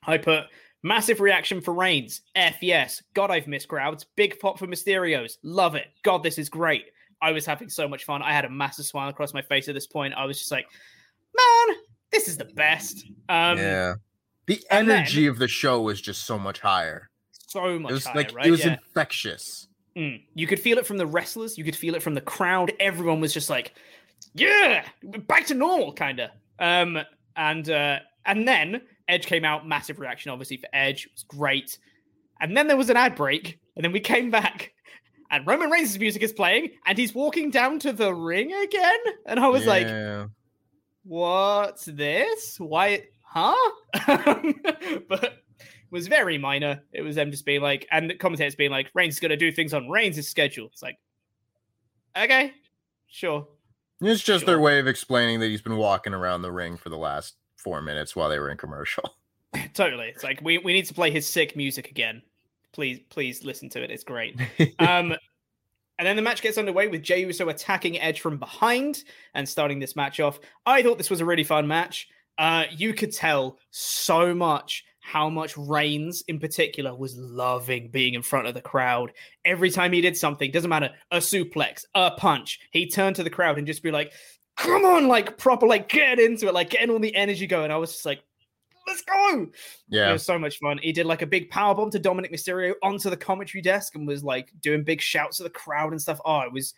[0.06, 0.44] I put
[0.82, 2.22] massive reaction for Reigns.
[2.34, 3.02] F yes.
[3.14, 4.06] God, I've missed crowds.
[4.16, 5.38] Big pop for Mysterios.
[5.42, 5.86] Love it.
[6.02, 6.84] God, this is great.
[7.22, 8.22] I was having so much fun.
[8.22, 10.14] I had a massive smile across my face at this point.
[10.14, 10.66] I was just like,
[11.36, 11.76] man,
[12.12, 13.04] this is the best.
[13.28, 13.94] Um, yeah.
[14.46, 17.08] The and then- energy of the show was just so much higher.
[17.30, 18.46] so much It was higher, like right?
[18.46, 18.72] it was Yeah.
[18.74, 19.68] infectious.
[19.96, 20.22] Mm.
[20.34, 21.58] You could feel it from the wrestlers.
[21.58, 22.72] You could feel it from the crowd.
[22.78, 23.74] Everyone was just like,
[24.34, 26.30] "Yeah, back to normal," kind of.
[26.60, 26.98] Um,
[27.36, 29.66] and uh, and then Edge came out.
[29.66, 31.06] Massive reaction, obviously for Edge.
[31.06, 31.78] It was great.
[32.40, 34.72] And then there was an ad break, and then we came back,
[35.30, 38.98] and Roman Reigns' music is playing, and he's walking down to the ring again.
[39.26, 39.86] And I was like,
[41.04, 42.58] "What's this?
[42.58, 43.04] Why?
[43.22, 43.70] Huh?"
[45.08, 45.44] but it
[45.90, 46.82] was very minor.
[46.92, 49.52] It was them just being like, and the commentators being like, "Reigns is gonna do
[49.52, 50.98] things on Reigns' schedule." It's like,
[52.16, 52.54] okay,
[53.08, 53.48] sure.
[54.00, 56.96] It's just their way of explaining that he's been walking around the ring for the
[56.96, 59.14] last four minutes while they were in commercial.
[59.74, 60.06] totally.
[60.06, 62.22] It's like we, we need to play his sick music again.
[62.72, 63.90] Please, please listen to it.
[63.90, 64.40] It's great.
[64.78, 65.14] um,
[65.98, 69.78] and then the match gets underway with Jey Uso attacking Edge from behind and starting
[69.78, 70.40] this match off.
[70.64, 72.08] I thought this was a really fun match.
[72.38, 78.22] Uh, you could tell so much how much Reigns in particular was loving being in
[78.22, 79.12] front of the crowd.
[79.44, 83.30] Every time he did something, doesn't matter, a suplex, a punch, he turned to the
[83.30, 84.12] crowd and just be like,
[84.60, 87.70] come on, like proper, like get into it, like getting all the energy going.
[87.70, 88.22] I was just like,
[88.86, 89.48] let's go.
[89.88, 90.10] Yeah.
[90.10, 90.78] It was so much fun.
[90.78, 94.06] He did like a big power bomb to Dominic Mysterio onto the commentary desk and
[94.06, 96.20] was like doing big shouts to the crowd and stuff.
[96.24, 96.74] Oh, it was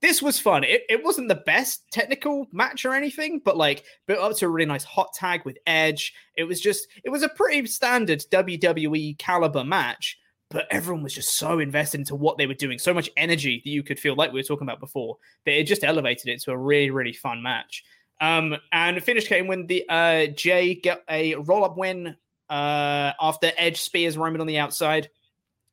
[0.00, 0.64] this was fun.
[0.64, 4.48] It, it wasn't the best technical match or anything, but like built up to a
[4.50, 6.12] really nice hot tag with Edge.
[6.36, 10.18] It was just it was a pretty standard WWE caliber match,
[10.54, 13.70] but everyone was just so invested into what they were doing, so much energy that
[13.70, 16.52] you could feel like we were talking about before that it just elevated it to
[16.52, 17.84] a really really fun match.
[18.20, 22.16] Um, and finish came when the uh, Jey got a roll up win
[22.48, 25.10] uh, after Edge spears Roman on the outside,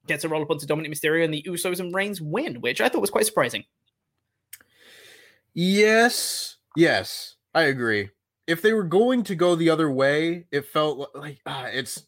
[0.08, 2.90] gets a roll up onto Dominic Mysterio, and the Usos and Reigns win, which I
[2.90, 3.64] thought was quite surprising.
[5.54, 8.10] Yes, yes, I agree.
[8.48, 12.04] If they were going to go the other way, it felt like uh, it's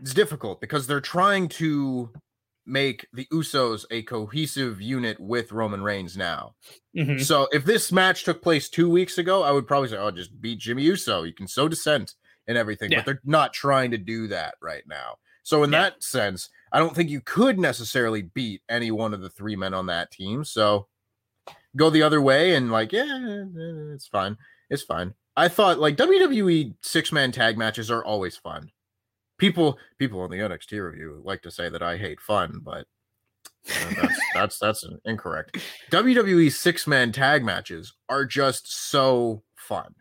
[0.00, 2.10] it's difficult because they're trying to
[2.66, 6.54] make the Usos a cohesive unit with Roman Reigns now.
[6.96, 7.18] Mm-hmm.
[7.22, 10.40] So if this match took place two weeks ago, I would probably say, "Oh, just
[10.40, 11.22] beat Jimmy Uso.
[11.24, 12.14] You can sow dissent
[12.46, 12.98] and everything." Yeah.
[12.98, 15.16] But they're not trying to do that right now.
[15.42, 15.82] So in Yeah.
[15.82, 19.74] that sense, I don't think you could necessarily beat any one of the three men
[19.74, 20.44] on that team.
[20.44, 20.86] So
[21.76, 23.44] go the other way and like, yeah,
[23.92, 24.38] it's fine.
[24.70, 25.14] It's fine.
[25.36, 28.70] I thought like WWE six man tag matches are always fun.
[29.38, 32.86] People people on the NXT review like to say that I hate fun, but
[33.68, 35.58] uh, that's that's that's incorrect.
[35.90, 39.94] WWE six man tag matches are just so fun.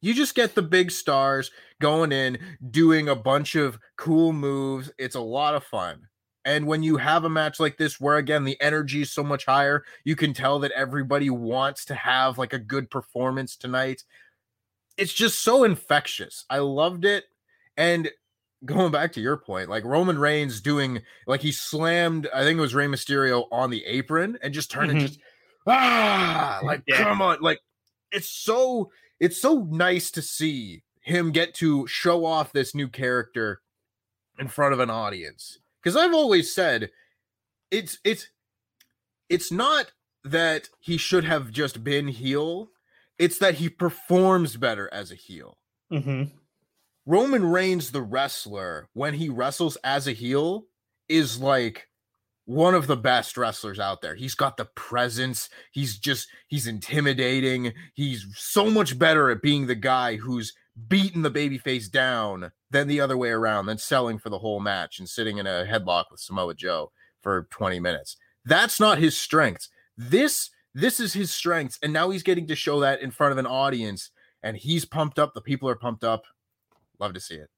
[0.00, 2.38] You just get the big stars going in,
[2.70, 4.90] doing a bunch of cool moves.
[4.98, 6.02] It's a lot of fun.
[6.44, 9.46] And when you have a match like this, where again the energy is so much
[9.46, 14.04] higher, you can tell that everybody wants to have like a good performance tonight.
[14.96, 16.44] It's just so infectious.
[16.48, 17.24] I loved it.
[17.76, 18.10] And
[18.64, 22.60] going back to your point, like Roman Reigns doing like he slammed, I think it
[22.62, 24.92] was Rey Mysterio on the apron and just turned Mhm.
[24.92, 25.20] and just
[25.66, 27.02] ah like Yeah.
[27.02, 27.60] come on, like
[28.12, 28.90] it's so
[29.20, 33.60] it's so nice to see him get to show off this new character
[34.38, 35.58] in front of an audience.
[35.82, 36.90] Because I've always said
[37.70, 38.28] it's it's
[39.28, 39.92] it's not
[40.24, 42.70] that he should have just been heel,
[43.18, 45.56] it's that he performs better as a heel.
[45.92, 46.24] Mm-hmm.
[47.06, 50.66] Roman Reigns, the wrestler, when he wrestles as a heel,
[51.08, 51.88] is like
[52.46, 54.16] one of the best wrestlers out there.
[54.16, 55.48] He's got the presence.
[55.70, 57.72] He's just, he's intimidating.
[57.94, 60.52] He's so much better at being the guy who's
[60.88, 64.98] beating the babyface down than the other way around, than selling for the whole match
[64.98, 66.90] and sitting in a headlock with Samoa Joe
[67.22, 68.16] for 20 minutes.
[68.44, 69.68] That's not his strengths.
[69.96, 71.78] This, this is his strengths.
[71.82, 74.10] And now he's getting to show that in front of an audience.
[74.42, 75.34] And he's pumped up.
[75.34, 76.24] The people are pumped up.
[76.98, 77.50] Love to see it.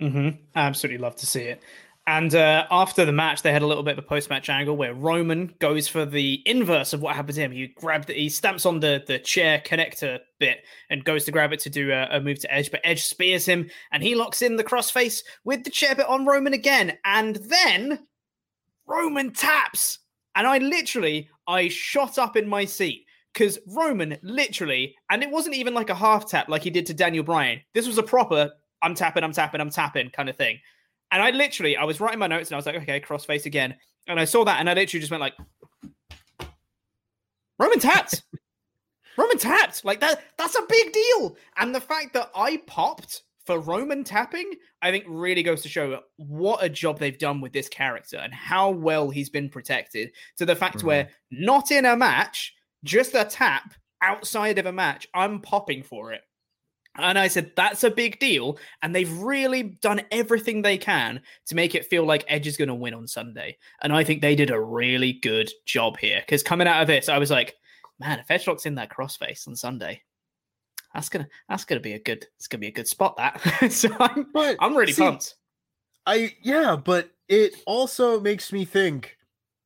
[0.00, 0.42] Mm-hmm.
[0.54, 1.60] Absolutely love to see it.
[2.06, 4.94] And uh, after the match, they had a little bit of a post-match angle where
[4.94, 7.52] Roman goes for the inverse of what happened to him.
[7.52, 11.60] He grabbed, he stamps on the the chair connector bit and goes to grab it
[11.60, 14.56] to do a, a move to Edge, but Edge spears him and he locks in
[14.56, 16.98] the crossface with the chair bit on Roman again.
[17.04, 18.06] And then
[18.86, 19.98] Roman taps,
[20.34, 25.54] and I literally I shot up in my seat because Roman literally, and it wasn't
[25.54, 27.60] even like a half tap like he did to Daniel Bryan.
[27.74, 28.50] This was a proper
[28.82, 30.58] I'm tapping, I'm tapping, I'm tapping kind of thing.
[31.12, 33.74] And I literally, I was writing my notes and I was like, okay, crossface again.
[34.06, 35.34] And I saw that and I literally just went like,
[37.58, 38.22] Roman tapped.
[39.18, 39.84] Roman tapped.
[39.84, 41.36] Like that, that's a big deal.
[41.58, 46.00] And the fact that I popped for Roman tapping, I think really goes to show
[46.16, 50.46] what a job they've done with this character and how well he's been protected to
[50.46, 51.44] the fact where mm-hmm.
[51.44, 56.22] not in a match, just a tap outside of a match, I'm popping for it.
[56.96, 58.58] And I said, that's a big deal.
[58.82, 62.68] And they've really done everything they can to make it feel like Edge is going
[62.68, 63.56] to win on Sunday.
[63.82, 66.20] And I think they did a really good job here.
[66.20, 67.54] Because coming out of this, I was like,
[68.00, 70.02] man, if Edge locks in that crossface on Sunday,
[70.94, 73.40] that's gonna that's gonna be a good it's gonna be a good spot that.
[73.70, 75.36] so I'm But I'm really see, pumped.
[76.06, 79.16] I yeah, but it also makes me think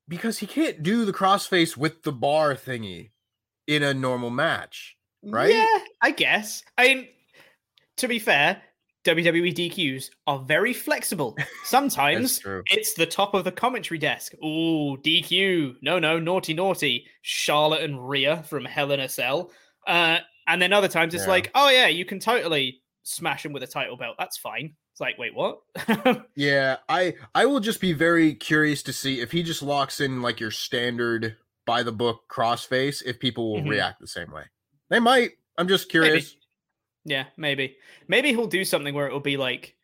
[0.06, 3.10] because he can't do the crossface with the bar thingy
[3.66, 5.52] in a normal match, right?
[5.54, 6.62] Yeah, I guess.
[6.78, 7.08] I mean,
[7.98, 8.60] to be fair,
[9.04, 11.37] WWE DQs are very flexible.
[11.64, 14.32] Sometimes it's the top of the commentary desk.
[14.42, 15.76] Ooh, DQ.
[15.82, 17.06] No, no, naughty, naughty.
[17.22, 19.50] Charlotte and Rhea from Hell in a Cell.
[19.87, 21.30] Uh, and then other times it's Yeah.
[21.30, 24.16] like, oh yeah, you can totally smash him with a title belt.
[24.18, 24.74] That's fine.
[24.92, 25.58] It's like, wait, what?
[26.37, 30.22] Yeah, I I will just be very curious to see if he just locks in
[30.22, 33.70] like your standard by the book crossface if people will Mhm.
[33.70, 34.44] react the same way.
[34.94, 35.33] They might.
[35.59, 36.37] I'm just curious.
[37.04, 37.76] Yeah, maybe.
[38.07, 39.74] Maybe he'll do something where it will be like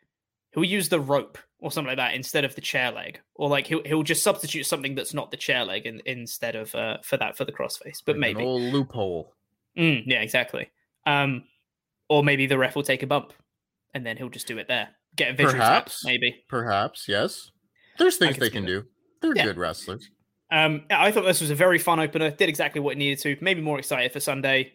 [0.54, 3.66] he'll use the rope or something like that instead of the chair leg, or like
[3.66, 7.16] he'll he'll just substitute something that's not the chair leg in, instead of uh, for
[7.16, 8.00] that for the crossface.
[8.06, 9.34] But Like maybe an old loophole.
[9.76, 10.70] Mm, yeah, exactly.
[11.06, 11.42] Um,
[12.08, 13.32] or maybe the ref will take a bump,
[13.92, 14.90] and then he'll just do it there.
[15.16, 16.04] Get a visual tap, Perhaps.
[16.04, 16.36] maybe.
[16.48, 17.50] Perhaps, yes.
[17.98, 18.84] There's things can they can do.
[19.20, 19.46] They're Yeah.
[19.46, 20.08] good wrestlers.
[20.52, 22.30] Um, I thought this was a very fun opener.
[22.30, 23.36] Did exactly what it needed to.
[23.40, 24.72] Maybe more excited for Sunday.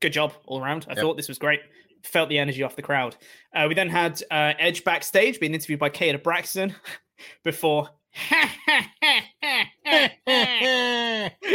[0.00, 0.86] Good job all around.
[0.88, 0.98] I Yep.
[1.00, 1.60] thought this was great.
[2.02, 3.16] Felt the energy off the crowd.
[3.54, 6.74] Uh, we then had uh, Edge backstage being interviewed by Kayla Braxton
[7.44, 7.88] before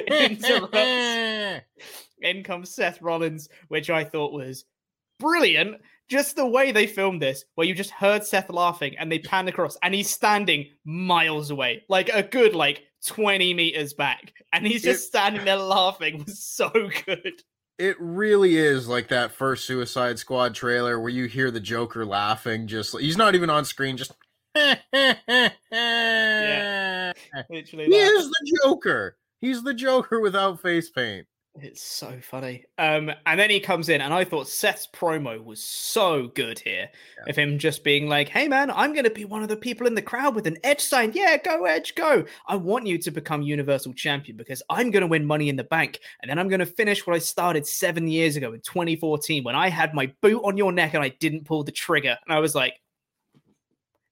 [0.07, 1.65] interrupts.
[2.21, 4.65] In comes Seth Rollins, which I thought was
[5.19, 5.81] brilliant.
[6.09, 9.47] Just the way they filmed this, where you just heard Seth laughing and they pan
[9.47, 14.83] across, and he's standing miles away, like a good like 20 meters back, and he's
[14.83, 16.23] just standing there laughing.
[16.25, 16.69] was so
[17.05, 17.41] good.
[17.81, 22.67] It really is like that first Suicide Squad trailer where you hear the Joker laughing.
[22.67, 23.97] Just he's not even on screen.
[23.97, 24.11] Just
[24.55, 24.75] Yeah,
[27.49, 27.85] literally.
[27.85, 28.13] he that.
[28.17, 29.17] is the Joker.
[29.39, 31.25] He's the Joker without face paint.
[31.55, 32.63] It's so funny.
[32.77, 36.89] Um, and then he comes in, and I thought Seth's promo was so good here
[37.27, 39.85] of him just being like, "Hey man, I'm going to be one of the people
[39.85, 41.11] in the crowd with an Edge sign.
[41.13, 42.23] Yeah, go Edge, go!
[42.47, 45.65] I want you to become Universal Champion because I'm going to win Money in the
[45.65, 49.43] Bank, and then I'm going to finish what I started seven years ago in 2014
[49.43, 52.33] when I had my boot on your neck and I didn't pull the trigger." And
[52.33, 52.79] I was like,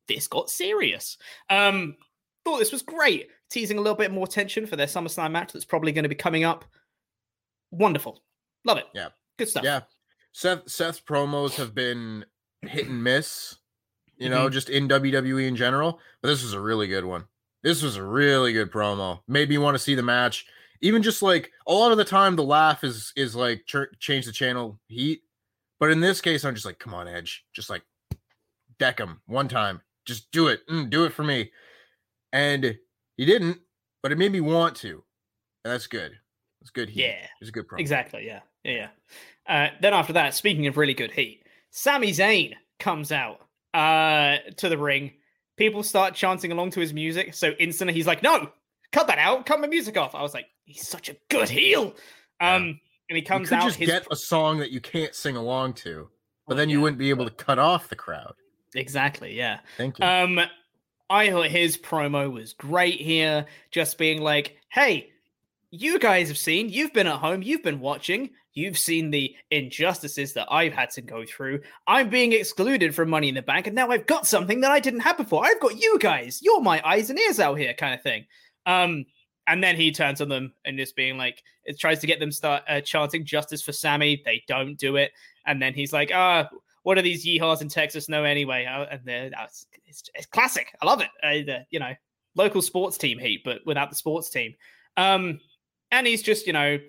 [0.10, 1.17] "This got serious."
[1.49, 1.95] Um,
[2.43, 5.65] thought this was great, teasing a little bit more tension for their SummerSlam match that's
[5.65, 6.65] probably going to be coming up
[7.71, 8.21] wonderful.
[8.65, 8.86] Love it.
[8.93, 9.10] Yeah.
[9.38, 9.63] Good stuff.
[9.63, 9.82] Yeah.
[10.34, 12.25] Seth Seth's promos have been
[12.62, 13.58] hit and miss,
[14.17, 14.51] you know, Mhm.
[14.51, 15.99] just in WWE in general.
[16.21, 17.27] But this was a really good one.
[17.63, 19.21] This was a really good promo.
[19.27, 20.45] Made me want to see the match.
[20.82, 24.25] Even just like a lot of the time, the laugh is is like ch- change
[24.25, 25.23] the channel heat.
[25.79, 27.84] But in this case, I'm just like, come on, Edge, just like
[28.77, 29.82] deck him one time.
[30.05, 30.65] Just do it.
[30.67, 31.51] Mm, do it for me.
[32.32, 32.77] And
[33.17, 33.60] he didn't,
[34.03, 35.03] but it made me want to.
[35.63, 36.19] And that's good.
[36.62, 37.04] It's good heat.
[37.04, 37.28] Yeah.
[37.41, 37.80] It's a good promo.
[37.80, 38.26] Exactly.
[38.26, 38.39] Yeah.
[38.63, 38.88] Yeah.
[39.48, 39.65] yeah.
[39.67, 43.39] Uh, then after that, speaking of really good heat, Sami Zayn comes out
[43.74, 45.13] uh, to the ring.
[45.58, 47.34] People start chanting along to his music.
[47.34, 48.50] So instantly he's like, no,
[48.91, 49.45] cut that out.
[49.45, 50.15] Cut my music off.
[50.15, 51.95] I was like, he's such a good heel.
[52.39, 53.67] Um, And he comes You could out.
[53.67, 56.10] just his get a song that you can't sing along to,
[56.48, 58.34] but Well, then you wouldn't be able to cut off the crowd.
[58.76, 59.36] Exactly.
[59.36, 59.60] Yeah.
[59.78, 60.06] Thank you.
[60.06, 60.39] Um,
[61.10, 65.10] I thought his promo was great here, just being like, "Hey,
[65.71, 70.34] you guys have seen, you've been at home, you've been watching, you've seen the injustices
[70.34, 71.62] that I've had to go through.
[71.88, 74.79] I'm being excluded from Money in the Bank, and now I've got something that I
[74.79, 75.45] didn't have before.
[75.45, 76.39] I've got you guys.
[76.41, 78.25] You're my eyes and ears out here, kind of thing."
[78.65, 79.05] Um,
[79.47, 82.32] and then he turns on them and just being like, it tries to get them
[82.32, 84.21] start uh, chanting justice for Sami.
[84.25, 85.12] They don't do it,
[85.45, 86.49] and then he's like, "Ah."
[86.84, 88.65] what do these yeehaws in Texas know anyway?
[88.65, 90.73] Uh, And they're, that's it's, it's classic.
[90.82, 91.10] I love it.
[91.21, 91.93] Uh, you know,
[92.36, 94.55] local sports team heat, but without the sports team.
[94.97, 95.39] Um,
[95.91, 96.80] and he's just you know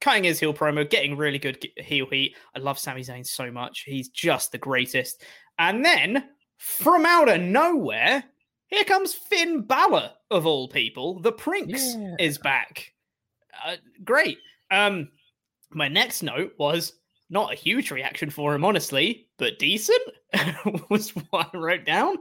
[0.00, 2.36] cutting his heel promo, getting really good heel heat.
[2.54, 3.80] I love Sami Zayn so much.
[3.80, 5.22] He's just the greatest.
[5.58, 6.24] And then
[6.56, 8.24] from out of nowhere,
[8.68, 11.20] here comes Finn Balor of all people.
[11.20, 12.92] The Prince is back.
[13.64, 14.38] Uh, great.
[14.70, 15.08] Um,
[15.70, 16.94] my next note was
[17.28, 20.00] not a huge reaction for him, honestly, but decent
[20.88, 22.16] was what I wrote down.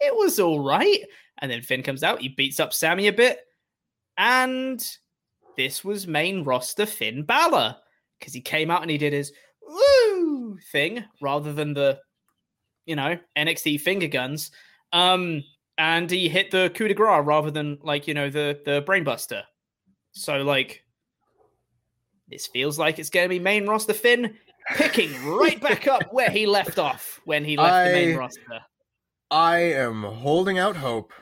[0.00, 1.00] It was all right.
[1.38, 3.40] And then Finn comes out, he beats up Sami a bit,
[4.16, 4.86] and
[5.56, 7.76] this was main roster Finn Balor
[8.18, 11.98] because he came out and he did his woo thing rather than the,
[12.86, 14.50] you know, NXT finger guns.
[14.92, 15.42] Um,
[15.78, 19.42] and he hit the coup de grace rather than like you know the the brainbuster.
[20.12, 20.82] So like
[22.28, 24.34] this feels like it's going to be main roster Finn
[24.74, 28.60] picking right back up where he left off when he left the main roster.
[29.30, 31.12] I am holding out hope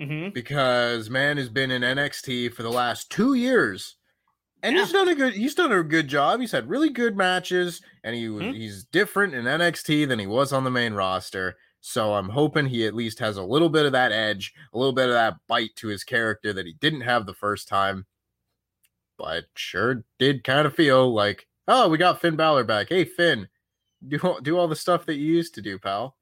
[0.00, 0.30] Mm-hmm.
[0.30, 3.96] because man has been in NXT for the last two years,
[4.62, 5.34] and he's done a good.
[5.34, 6.40] He's done a good job.
[6.40, 8.54] He's had really good matches, and he was Mhm.
[8.56, 11.56] he's different in NXT than he was on the main roster.
[11.82, 14.92] So I'm hoping he at least has a little bit of that edge, a little
[14.92, 18.06] bit of that bite to his character that he didn't have the first time.
[19.18, 22.88] But sure did kind of feel like, oh, we got Finn Balor back.
[22.90, 23.48] Hey Finn,
[24.06, 26.16] do do all the stuff that you used to do, pal.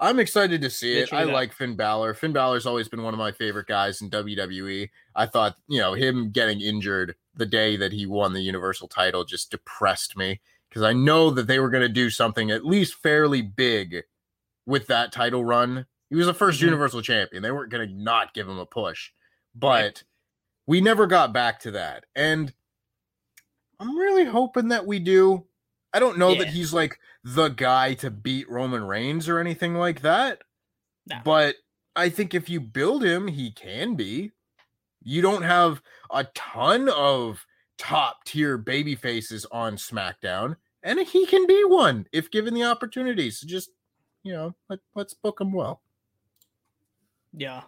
[0.00, 1.12] I'm excited to see it.
[1.12, 2.14] I like Finn Balor.
[2.14, 4.88] Finn Balor's always been one of my favorite guys in WWE.
[5.14, 9.24] I thought, you know, him getting injured the day that he won the Universal title
[9.24, 12.94] just depressed me because I know that they were going to do something at least
[12.94, 14.04] fairly big
[14.66, 15.86] with that title run.
[16.08, 16.64] He was the 1st Mhm.
[16.64, 17.42] Universal champion.
[17.42, 19.10] They weren't going to not give him a push,
[19.54, 20.02] but
[20.66, 22.06] we never got back to that.
[22.16, 22.54] And
[23.78, 25.46] I'm really hoping that we do.
[25.92, 30.02] I don't know that he's like the guy to beat Roman Reigns or anything like
[30.02, 30.42] that.
[31.06, 31.16] No.
[31.24, 31.56] But
[31.96, 34.32] I think if you build him, he can be.
[35.02, 37.44] You don't have a ton of
[37.78, 43.30] top tier baby faces on SmackDown, and he can be one if given the opportunity.
[43.30, 43.70] So just,
[44.22, 45.80] you know, let, let's book him well.
[47.32, 47.62] Yeah.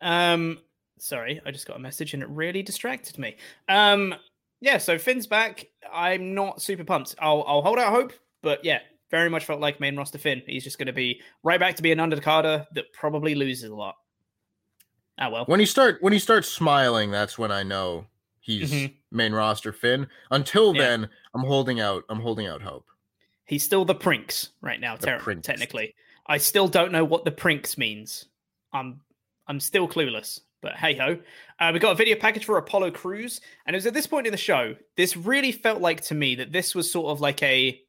[0.00, 0.58] Um
[0.98, 3.36] sorry, I just got a message and it really distracted me.
[3.68, 4.14] Um
[4.60, 5.66] yeah, so Finn's back.
[5.92, 7.14] I'm not super pumped.
[7.18, 8.80] I'll I'll hold out hope, but yeah,
[9.10, 10.42] very much felt like main roster Finn.
[10.46, 13.74] He's just going to be right back to be an undercarder that probably loses a
[13.74, 13.96] lot.
[15.18, 15.44] Ah well.
[15.46, 18.06] When he start when he starts smiling, that's when I know
[18.40, 18.94] he's Mhm.
[19.10, 20.06] main roster Finn.
[20.30, 20.82] Until Yeah.
[20.82, 22.04] then, I'm holding out.
[22.08, 22.86] I'm holding out hope.
[23.46, 25.46] He's still the Prinks right now, ter- Prinks.
[25.46, 25.94] technically.
[26.26, 28.26] I still don't know what the Prinks means.
[28.72, 29.00] I'm
[29.46, 31.18] I'm still clueless, but hey ho.
[31.60, 34.26] Uh, we got a video package for Apollo Crews, and it was at this point
[34.26, 34.74] in the show.
[34.96, 37.80] This really felt like to me that this was sort of like a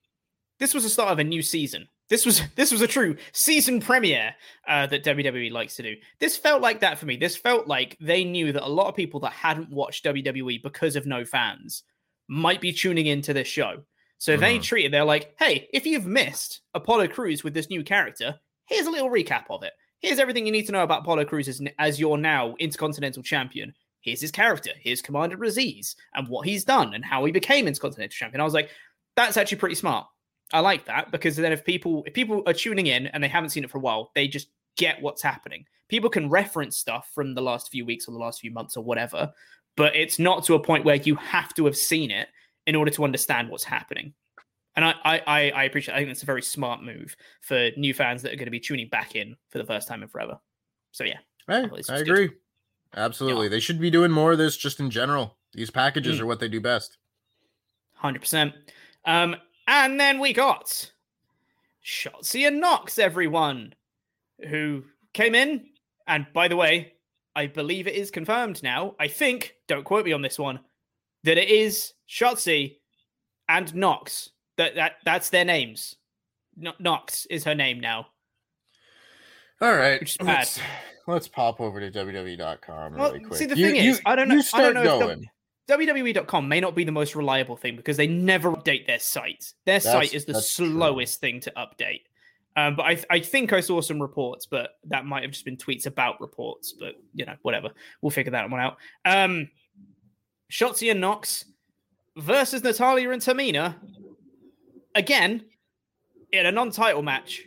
[0.60, 1.88] this was the start of a new season.
[2.10, 4.34] This was this was a true season premiere
[4.68, 5.96] uh, that WWE likes to do.
[6.20, 7.18] This felt like that for me.
[7.18, 10.96] This felt like they knew that a lot of people that hadn't watched WWE because
[10.96, 11.84] of no fans
[12.28, 13.84] might be tuning into this show.
[14.20, 14.64] So they Mhm.
[14.64, 18.92] treated they're like, hey, if you've missed Apollo Crews with this new character, here's a
[18.92, 19.72] little recap of it.
[20.00, 23.74] Here's everything you need to know about Apollo Crews as, as your now Intercontinental Champion.
[24.02, 24.72] Here's his character.
[24.80, 28.40] Here's Commander Azeez and what he's done and how he became Intercontinental Champion.
[28.40, 28.70] I was like,
[29.16, 30.08] that's actually pretty smart.
[30.54, 33.50] I like that because then if people if people are tuning in and they haven't
[33.50, 34.48] seen it for a while, they just
[34.78, 35.66] get what's happening.
[35.90, 38.84] People can reference stuff from the last few weeks or the last few months or
[38.84, 39.32] whatever,
[39.76, 42.30] but it's not to a point where you have to have seen it
[42.68, 44.14] in order to understand what's happening.
[44.80, 45.94] And I, I, I- I appreciate.
[45.96, 48.62] I think it's a very smart move for new fans that are going to be
[48.62, 50.40] tuning back in for the first time in forever.
[50.94, 51.18] So yeah,
[51.48, 52.02] thought I was good.
[52.02, 52.30] agree.
[52.96, 53.50] Absolutely.
[53.50, 55.36] They should be doing more of this just in general.
[55.54, 56.22] These packages Mm.
[56.22, 56.98] are what they do best.
[57.96, 58.54] hundred percent.
[59.04, 59.36] Um,
[59.68, 60.92] and then we got
[61.86, 63.74] Shotzi and Nox, everyone
[64.48, 65.66] who came in.
[66.08, 66.94] And by the way,
[67.36, 68.96] I believe it is confirmed now.
[68.98, 70.62] I think, don't quote me on this one,
[71.26, 72.78] that it is Shotzi
[73.50, 74.30] and Nox.
[74.60, 75.96] That that that's their names.
[76.58, 78.08] No- Nox is her name now.
[79.62, 80.00] All right.
[80.00, 80.40] Which is bad.
[80.40, 80.60] Let's,
[81.08, 83.38] let's pop over to WWE.com Well, really quick.
[83.40, 84.36] see, the You- thing you- is, I don't know.
[84.36, 85.30] You I don't know if going.
[85.70, 89.54] WWE.com may not be the most reliable thing because they never update their site.
[89.66, 90.68] Their That's- site is the that's true.
[90.72, 92.02] slowest thing to update.
[92.58, 95.56] Um, but I, I think I saw some reports, but that might have just been
[95.58, 96.74] tweets about reports.
[96.78, 97.70] But you know, whatever.
[98.02, 98.78] We'll figure that one out.
[99.06, 99.50] Um,
[100.52, 101.46] Shotzi and Nox
[102.18, 103.76] versus Natalya and Tamina
[104.96, 105.46] again
[106.32, 107.44] in a non-title match.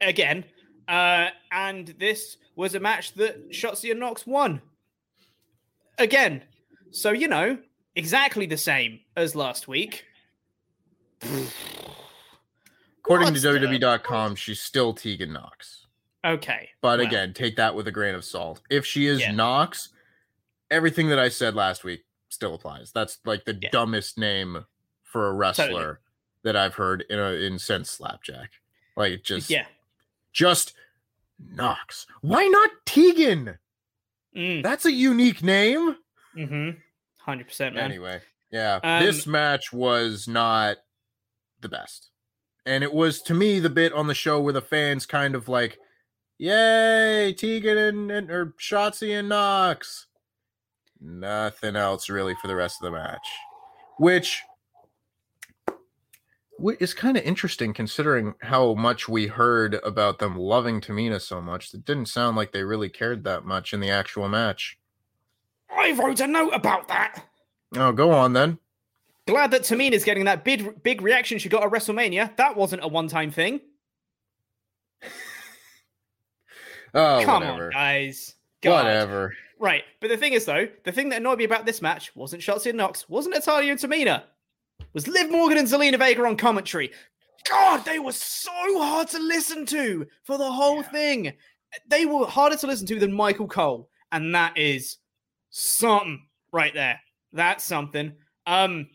[0.00, 0.44] Again,
[0.86, 4.60] uh, and this was a match that Shotzi and Nox won.
[5.98, 6.42] Again,
[6.90, 7.58] so you know
[7.96, 10.04] exactly the same as last week.
[13.00, 15.86] According What's to WWE.com, she's still Tegan Nox.
[16.24, 18.60] Okay, But again, take that with a grain of salt.
[18.68, 19.30] If she is Yeah.
[19.32, 19.88] Nox,
[20.70, 22.90] everything that I said last week still applies.
[22.92, 23.70] That's like the Yeah.
[23.70, 24.64] dumbest name
[25.10, 26.00] for a wrestler
[26.44, 28.50] that I've heard in a in since Slapjack.
[28.96, 29.66] Like just yeah,
[30.32, 30.74] just
[31.54, 32.06] Nox.
[32.20, 33.58] Why not Tegan?
[34.36, 35.96] mm, That's a unique name.
[36.36, 36.70] mm-hmm,
[37.18, 37.84] hundred percent, man.
[37.84, 40.78] Anyway, yeah, Um, this match was not
[41.60, 42.10] the best.
[42.66, 45.48] And it was to me the bit on the show where the fans kind of
[45.48, 45.78] like,
[46.36, 50.06] yay, Tegan and, and or Shotzi and Nox.
[51.00, 53.26] Nothing else really for the rest of the match.
[53.98, 54.42] Which
[56.80, 61.72] is kind of interesting considering how much we heard about them loving Tamina so much.
[61.72, 64.78] It didn't sound like they really cared that much in the actual match.
[65.70, 67.24] I wrote a note about that.
[67.76, 68.58] Oh, go on then.
[69.26, 72.34] Glad that Tamina's getting that big big reaction she got at WrestleMania.
[72.36, 73.60] That wasn't a one time thing.
[76.94, 77.66] Oh, Come whatever.
[77.66, 78.34] on, guys.
[78.62, 78.84] God.
[78.86, 79.34] Whatever.
[79.60, 82.42] Right, but the thing is, though, the thing that annoyed me about this match wasn't
[82.42, 84.22] Shotzi and Nox, wasn't Natalya and Tamina,
[84.92, 86.90] was Liv Morgan and Zelina Vega on commentary.
[87.48, 88.50] God, they were so
[88.82, 91.32] hard to listen to for the whole thing.
[91.88, 94.98] They were harder to listen to than Michael Cole, and that is
[95.50, 97.00] something right there.
[97.32, 98.12] That's something.
[98.46, 98.88] Um,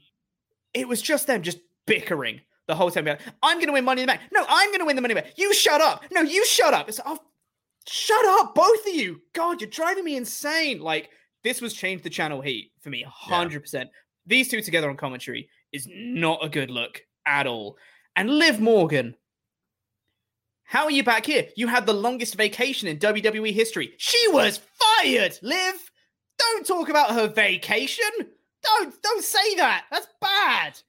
[0.73, 3.07] it was just them just bickering the whole time.
[3.41, 4.21] I'm going to win Money in the Bank.
[4.31, 5.35] No, I'm going to win the Money in the Bank.
[5.37, 6.03] You shut up.
[6.11, 6.89] No, you shut up.
[6.89, 7.19] It's oh,
[7.87, 9.21] shut up, both of you.
[9.33, 10.79] God, you're driving me insane.
[10.79, 11.09] Like
[11.43, 13.89] this was change the channel heat for me, hundred percent.
[14.25, 17.77] These two together on commentary is not a good look at all.
[18.15, 19.15] And Liv Morgan,
[20.63, 21.47] how are you back here?
[21.55, 23.93] You had the longest vacation in WWE history.
[23.97, 25.91] She was fired, Liv.
[26.39, 28.05] Don't talk about her vacation.
[28.63, 29.85] Don't don't say that.
[29.91, 30.79] That's bad.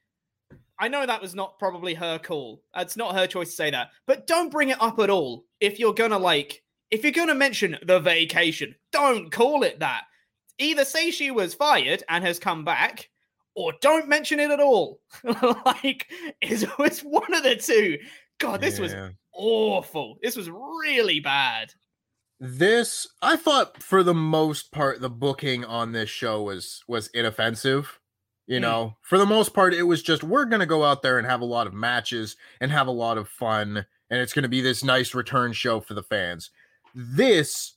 [0.79, 2.63] I know that was not probably her call.
[2.77, 3.91] It's not her choice to say that.
[4.07, 7.77] But don't bring it up at all if you're gonna like if you're gonna mention
[7.83, 10.05] the vacation, don't call it that.
[10.59, 13.11] Either say she was fired and has come back,
[13.55, 15.01] or don't mention it at all.
[15.65, 16.07] like
[16.41, 17.99] it was one of the two.
[18.39, 18.95] God, this was
[19.33, 20.19] awful.
[20.23, 21.73] This was really bad.
[22.41, 28.01] This I thought for the most part the booking on this show was was inoffensive.
[28.47, 28.63] You Mm.
[28.63, 31.27] know, for the most part it was just we're going to go out there and
[31.27, 34.49] have a lot of matches and have a lot of fun and it's going to
[34.49, 36.51] be this nice return show for the fans.
[36.95, 37.75] This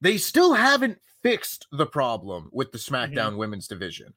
[0.00, 4.12] they still haven't fixed the problem with the SmackDown women's division.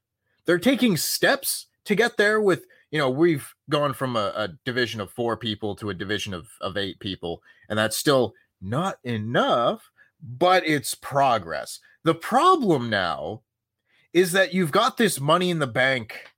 [0.46, 5.02] They're taking steps to get there with, you know, we've gone from a, a division
[5.02, 9.92] of 4 people to a division of of 8 people and that's still not enough,
[10.22, 11.80] but it's progress.
[12.04, 13.42] The problem now
[14.14, 16.32] is that you've got this money in the bank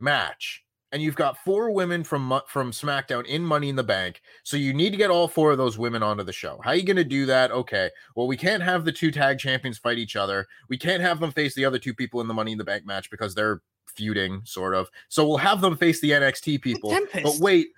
[0.00, 4.22] match and you've got four women from from SmackDown in Money in the Bank.
[4.42, 6.60] So you need to get all four of those women onto the show.
[6.62, 7.50] How are you going to do that?
[7.50, 7.90] Okay.
[8.14, 10.46] Well, we can't have the two tag champions fight each other.
[10.68, 12.86] We can't have them face the other two people in the Money in the Bank
[12.86, 14.88] match because they're feuding sort of.
[15.08, 16.90] So we'll have them face the NXT people.
[16.90, 17.42] But Tempest.
[17.42, 17.68] wait,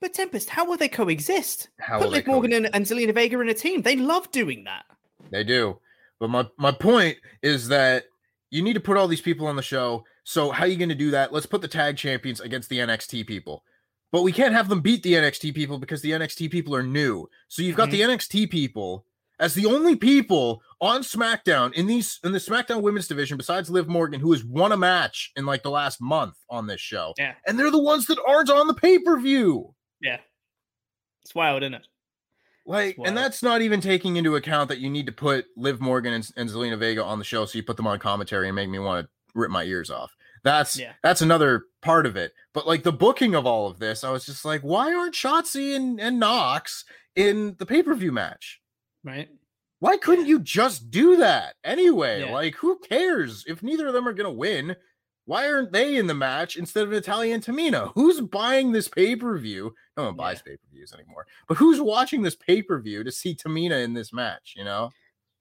[0.00, 1.68] But Tempest, how will they coexist?
[1.78, 3.82] How Put Liv Morgan and, and Zelina Vega in a team.
[3.82, 4.84] They love doing that.
[5.30, 5.78] They do.
[6.18, 8.04] But my my point is that
[8.50, 10.04] you need to put all these people on the show.
[10.28, 11.32] So how are you going to do that?
[11.32, 13.64] Let's put the tag champions against the NXT people.
[14.12, 17.30] But we can't have them beat the NXT people because the NXT people are new.
[17.48, 18.10] So you've got the mm-hmm.
[18.10, 19.06] NXT people
[19.40, 23.88] as the only people on SmackDown in these in the SmackDown women's division besides Liv
[23.88, 27.14] Morgan who has won a match in like the last month on this show.
[27.16, 27.32] Yeah.
[27.46, 29.74] And they're the ones that aren't on the pay-per-view.
[30.02, 30.18] Yeah.
[31.22, 31.86] It's wild, isn't it?
[32.66, 36.12] Like, and that's not even taking into account that you need to put Liv Morgan
[36.12, 38.68] and, and Zelina Vega on the show, so you put them on commentary and make
[38.68, 40.14] me want to rip my ears off.
[40.48, 40.92] That's Yeah.
[41.02, 42.32] that's another part of it.
[42.54, 45.76] But like the booking of all of this, I was just like, why aren't Shotzi
[45.76, 46.84] and, and Nox
[47.14, 48.60] in the pay per view match?
[49.04, 49.28] Right.
[49.80, 52.20] Why couldn't you just do that anyway?
[52.22, 52.32] Yeah.
[52.32, 54.74] Like, who cares if neither of them are gonna win?
[55.26, 57.92] Why aren't they in the match instead of Natalya and Tamina?
[57.94, 59.74] Who's buying this pay per view?
[59.96, 61.26] No one buys pay per views anymore.
[61.46, 64.54] But who's watching this pay per view to see Tamina in this match?
[64.56, 64.90] You know.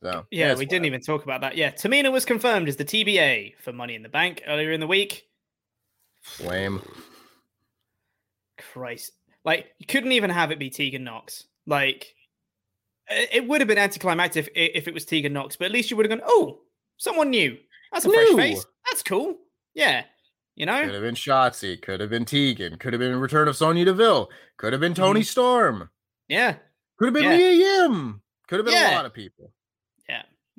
[0.04, 1.58] So Yeah, it's we didn't even talk about that.
[1.58, 4.88] Yeah, Tamina was confirmed as the TBA for Money in the Bank earlier in the
[4.88, 5.24] week.
[6.44, 6.82] lame.
[8.74, 9.12] Christ.
[9.46, 11.46] Like, you couldn't even have it be Tegan Nox.
[11.66, 12.14] Like,
[13.10, 15.98] it would have been anticlimactic if, if it was Tegan Nox, but at least you
[15.98, 16.60] would have gone, oh,
[16.98, 17.58] someone new.
[17.92, 18.66] That's a fresh face.
[18.86, 19.36] That's cool.
[19.74, 20.04] Yeah.
[20.56, 20.84] You know?
[20.84, 21.82] Could have been Shotzi.
[21.82, 22.78] Could have been Tegan.
[22.78, 24.30] Could have been Return of Sonya Deville.
[24.58, 25.90] Could have been Toni Storm.
[26.28, 26.56] Yeah.
[26.98, 27.32] Could have been Mm-hmm.
[27.40, 27.48] Yeah.
[27.48, 28.22] Leah Yim.
[28.48, 28.96] Could have been Yeah.
[28.96, 29.54] a lot of people.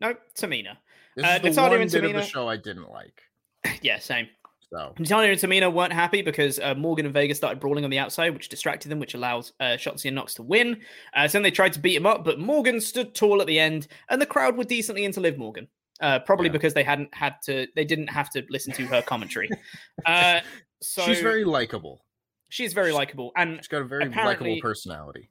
[0.01, 0.09] Yeah.
[0.09, 0.77] No, Tamina.
[1.17, 3.23] This Uh, is the one and bit of the show I didn't like.
[3.83, 4.29] Yeah, same.
[4.71, 7.99] So Natalya and Tamina weren't happy because uh, Morgan and Vega started brawling on the
[7.99, 10.81] outside, which distracted them, which allowed uh, Shotzi and Nox to win.
[11.15, 13.59] Uh, so then they tried to beat him up, but Morgan stood tall at the
[13.59, 15.69] end, and the crowd were decently into Liv Morgan.
[16.01, 19.49] Uh, probably because they hadn't had to, they didn't have to listen to her commentary.
[20.07, 20.41] uh,
[20.81, 22.05] so she's very likable.
[22.51, 25.31] she's very likable, and She's got a very likable personality.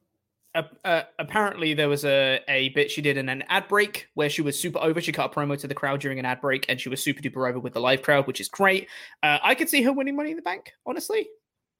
[0.58, 4.28] Uh, uh, apparently there was a, a bit she did in an ad break where
[4.28, 5.00] she was super over.
[5.00, 7.22] She cut a promo to the crowd during an ad break, and she was super
[7.22, 8.88] duper over with the live crowd, which is great.
[9.22, 10.72] Uh, I could see her winning Money in the Bank.
[10.86, 11.28] Honestly,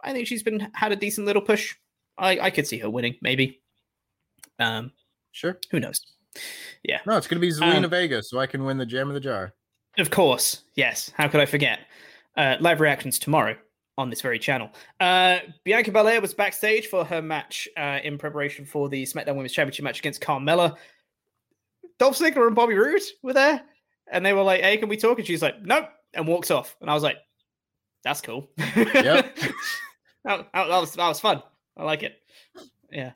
[0.02, 1.74] I think she's been had a decent little push.
[2.16, 3.60] I, I could see her winning, maybe.
[4.58, 4.92] Um,
[5.32, 5.58] sure.
[5.70, 6.00] Who knows?
[6.82, 7.00] Yeah.
[7.06, 9.20] No, it's gonna be Zelina Um, Vega, so I can win the Jam of the
[9.20, 9.54] Jar.
[9.98, 11.10] Of course, yes.
[11.16, 11.80] How could I forget?
[12.36, 13.56] Uh, live reactions tomorrow
[13.98, 14.70] on this very channel.
[15.00, 19.52] Uh, Bianca Belair was backstage for her match uh, in preparation for the SmackDown Women's
[19.52, 20.76] Championship match against Carmella.
[21.98, 23.60] Dolph Ziggler and Bobby Roode were there,
[24.10, 26.76] and they were like, "Hey, can we talk?" And she's like, "Nope," and walks off.
[26.80, 27.16] And I was like,
[28.04, 29.36] "That's cool." Yep.
[30.24, 31.42] that, that- was that was fun.
[31.76, 32.14] I like it.
[32.90, 33.10] Yeah,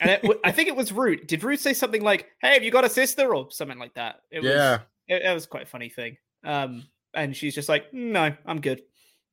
[0.00, 1.26] and it, I think it was Roode.
[1.26, 4.16] Did Roode say something like, "Hey, have you got a sister?" or something like that?
[4.30, 4.80] It was, Yeah.
[5.08, 6.16] it, it was quite a funny thing.
[6.44, 8.82] Um, and she's just like, "No, I'm good."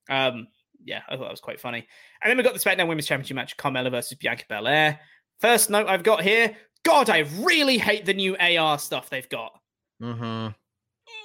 [0.09, 0.47] Um,
[0.85, 1.87] yeah, I thought that was quite funny.
[2.21, 4.99] And then we got the SmackDown Women's Championship match: Carmella versus Bianca Belair.
[5.39, 9.51] First note I've got here: God, I really hate the new AR stuff they've got.
[10.01, 10.53] Mm-hmm.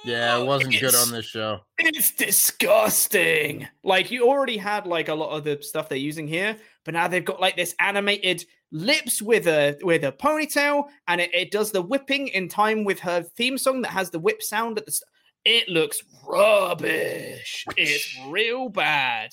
[0.03, 1.59] Yeah, it wasn't good on this show.
[1.77, 3.67] It's disgusting.
[3.83, 7.07] Like you already had like a lot of the stuff they're using here, but now
[7.07, 11.71] they've got like this animated lips with a with a ponytail, and it, it does
[11.71, 14.91] the whipping in time with her theme song that has the whip sound at the.
[14.91, 15.09] St-
[15.45, 17.65] it looks rubbish.
[17.77, 19.29] It's real bad.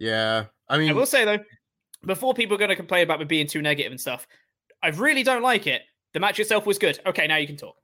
[0.00, 0.46] Yeah.
[0.68, 1.38] I mean, I will say though,
[2.04, 4.26] before people are going to complain about me being too negative and stuff,
[4.82, 5.82] I really don't like it.
[6.14, 6.98] The match itself was good.
[7.06, 7.76] Okay, now you can talk.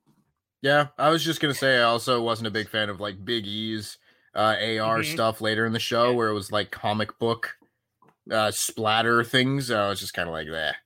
[0.62, 3.47] Yeah, I was just gonna say I also wasn't a big fan of like Big
[3.47, 3.99] E's
[4.35, 5.12] uh, AR Mhm.
[5.12, 7.57] stuff later in the show where it was like comic book
[8.33, 9.71] uh, splatter things.
[9.71, 10.77] I was just kind of like that.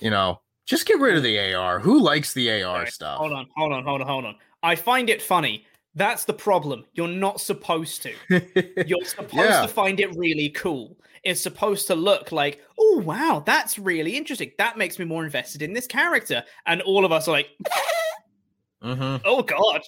[0.00, 1.78] You know, just get rid of the AR.
[1.80, 3.18] Who likes the AR Right, stuff?
[3.18, 4.36] Hold on, hold on, hold on, hold on.
[4.62, 5.64] I find it funny.
[5.94, 6.84] That's the problem.
[6.94, 8.12] You're not supposed to.
[8.86, 9.62] You're supposed Yeah.
[9.62, 10.96] to find it really cool.
[11.22, 14.52] It's supposed to look like, oh wow, that's really interesting.
[14.58, 16.42] That makes me more invested in this character.
[16.66, 17.48] And all of us are like,
[18.82, 19.20] Mhm.
[19.24, 19.82] oh god,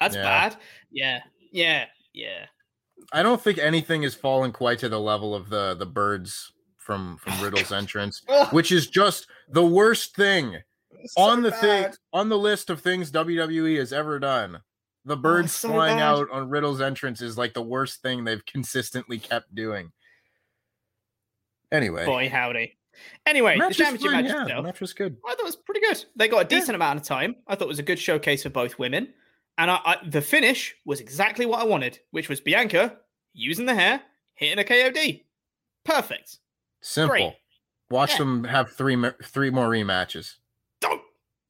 [0.00, 0.22] that's Yeah.
[0.22, 0.56] bad.
[0.90, 1.20] Yeah,
[1.52, 2.46] yeah, yeah.
[3.12, 7.18] I don't think anything has fallen quite to the level of the the birds from
[7.18, 10.56] from Riddle's entrance, which is just the worst thing
[11.16, 14.60] on the thing on the list of things WWE has ever done.
[15.04, 16.02] The oh, birds so flying bad.
[16.02, 19.92] out on Riddle's entrance is like the worst thing they've consistently kept doing.
[21.72, 22.76] Anyway, Boy, howdy.
[23.24, 25.16] Anyway, match the was championship fine, match yeah, itself, match was good.
[25.26, 26.04] I thought it was pretty good.
[26.16, 27.36] They got a decent amount of time.
[27.46, 29.08] I thought it was a good showcase for both women.
[29.56, 32.96] And I, I, the finish was exactly what I wanted, which was Bianca
[33.32, 34.02] using the hair,
[34.34, 35.22] hitting a KOD.
[35.84, 36.38] Perfect.
[36.82, 37.14] Simple.
[37.14, 37.32] Great.
[37.90, 38.18] Watch Yeah.
[38.18, 40.34] them have three ma- three more rematches.
[40.80, 41.02] Don't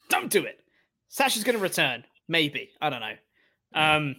[0.09, 0.61] don't do it.
[1.09, 2.71] Sasha's going to return, maybe.
[2.81, 3.15] I don't know.
[3.75, 4.17] Um,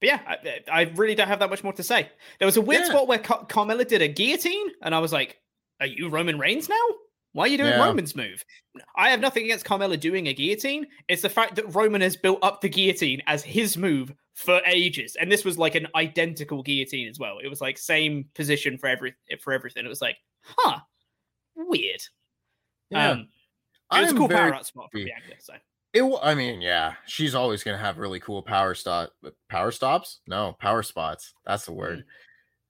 [0.00, 2.08] but yeah, I, I really don't have that much more to say.
[2.38, 2.88] There was a weird Yeah.
[2.90, 5.38] spot where Car- Carmella did a guillotine, and I was like,
[5.80, 6.74] "Are you Roman Reigns now?
[7.32, 7.84] Why are you doing Yeah.
[7.84, 8.44] Roman's move?"
[8.96, 10.86] I have nothing against Carmella doing a guillotine.
[11.08, 15.16] It's the fact that Roman has built up the guillotine as his move for ages,
[15.18, 17.38] and this was like an identical guillotine as well.
[17.42, 19.86] It was like same position for every for everything.
[19.86, 20.80] It was like, huh,
[21.56, 22.02] weird.
[22.90, 23.10] Yeah.
[23.12, 23.28] Um,
[23.92, 25.10] it was a cool power out spot for happy.
[25.10, 25.40] Bianca.
[25.40, 25.54] So.
[25.94, 26.02] It.
[26.22, 29.10] I mean, yeah, she's always gonna have really cool power stop.
[29.48, 30.20] Power stops?
[30.26, 31.32] No, power spots.
[31.46, 32.04] That's the word.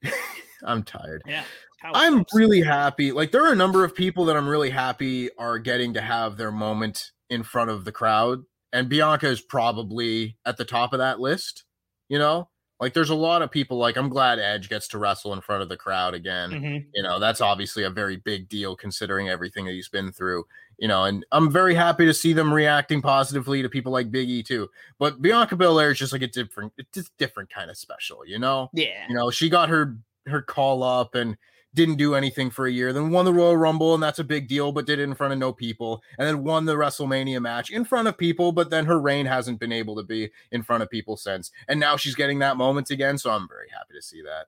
[0.65, 1.23] I'm tired.
[1.27, 1.45] Yeah.
[1.83, 2.35] I'm stops.
[2.35, 3.13] really happy.
[3.13, 6.37] Like there are a number of people that I'm really happy are getting to have
[6.37, 10.99] their moment in front of the crowd, and Bianca is probably at the top of
[10.99, 11.65] that list.
[12.09, 12.49] You know,
[12.81, 13.79] like there's a lot of people.
[13.79, 16.51] Like I'm glad Edge gets to wrestle in front of the crowd again.
[16.51, 16.87] Mhm.
[16.95, 20.45] You know, that's obviously a very big deal considering everything that he's been through.
[20.79, 24.29] You know, and I'm very happy to see them reacting positively to people like Big
[24.29, 24.69] E too.
[24.99, 28.27] But Bianca Belair is just like a different, it's just different kind of special.
[28.27, 29.07] You know, Yeah.
[29.09, 29.97] you know, she got her
[30.27, 31.37] her call up and
[31.75, 34.47] didn't do anything for a year, then won the Royal Rumble, and that's a big
[34.47, 37.71] deal, but did it in front of no people, and then won the WrestleMania match
[37.71, 40.85] in front of people, but then her reign hasn't been able to be in front
[40.85, 41.51] of people since.
[41.67, 44.47] And now she's getting that moment again, so I'm very happy to see that.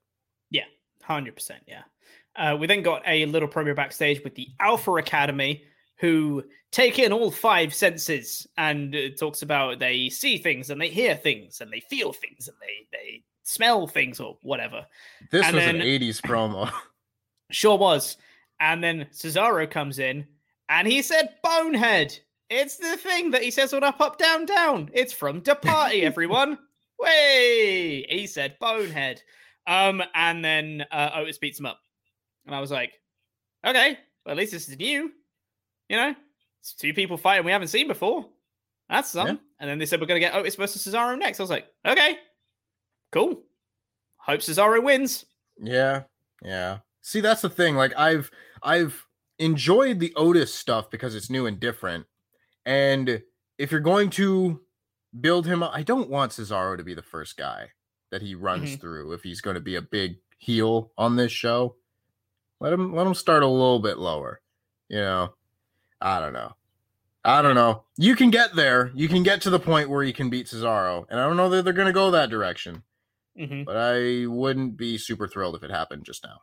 [0.50, 0.66] Yeah.
[1.02, 1.62] Hundred percent.
[1.66, 1.82] Yeah.
[2.36, 5.64] Uh, we then got a little promo backstage with the Alpha Academy,
[5.98, 10.88] who take in all five senses and uh, talks about they see things and they
[10.88, 14.84] hear things and they feel things and they they smell things or whatever.
[15.30, 16.70] This And was then- an 80s promo.
[17.52, 18.16] Sure was.
[18.58, 20.26] And then Cesaro comes in
[20.68, 22.18] and he said bonehead.
[22.50, 24.90] It's the thing that he says on up, up, down, down.
[24.92, 26.58] It's from the party, everyone.
[26.98, 29.22] Way he said bonehead.
[29.66, 31.78] Um, and then uh, Otis beats him up.
[32.46, 32.92] And I was like,
[33.64, 35.12] okay, well, at least this is new.
[35.88, 36.14] You know,
[36.60, 38.26] it's two people fighting we haven't seen before.
[38.88, 39.38] That's something.
[39.60, 41.40] And then they said we're gonna get Otis versus Cesaro next.
[41.40, 42.18] I was like, okay,
[43.12, 43.42] cool.
[44.18, 45.24] Hope Cesaro wins.
[45.58, 46.02] Yeah,
[46.42, 46.78] yeah.
[47.02, 47.76] See, that's the thing.
[47.76, 48.30] Like I've
[48.62, 49.06] I've
[49.38, 52.06] enjoyed the Otis stuff because it's new and different.
[52.64, 53.22] And
[53.58, 54.60] if you're going to
[55.20, 57.70] build him up, I don't want Cesaro to be the first guy
[58.10, 58.80] that he runs Mhm.
[58.80, 61.76] through if he's going to be a big heel on this show.
[62.60, 64.40] Let him let him start a little bit lower.
[64.88, 65.34] You know.
[66.00, 66.52] I don't know.
[67.24, 67.82] I don't know.
[67.96, 68.92] You can get there.
[68.94, 71.06] You can get to the point where you can beat Cesaro.
[71.10, 72.82] And I don't know that they're going to go that direction
[73.38, 73.64] Mm-hmm.
[73.64, 76.38] but I wouldn't be super thrilled if it happened just now.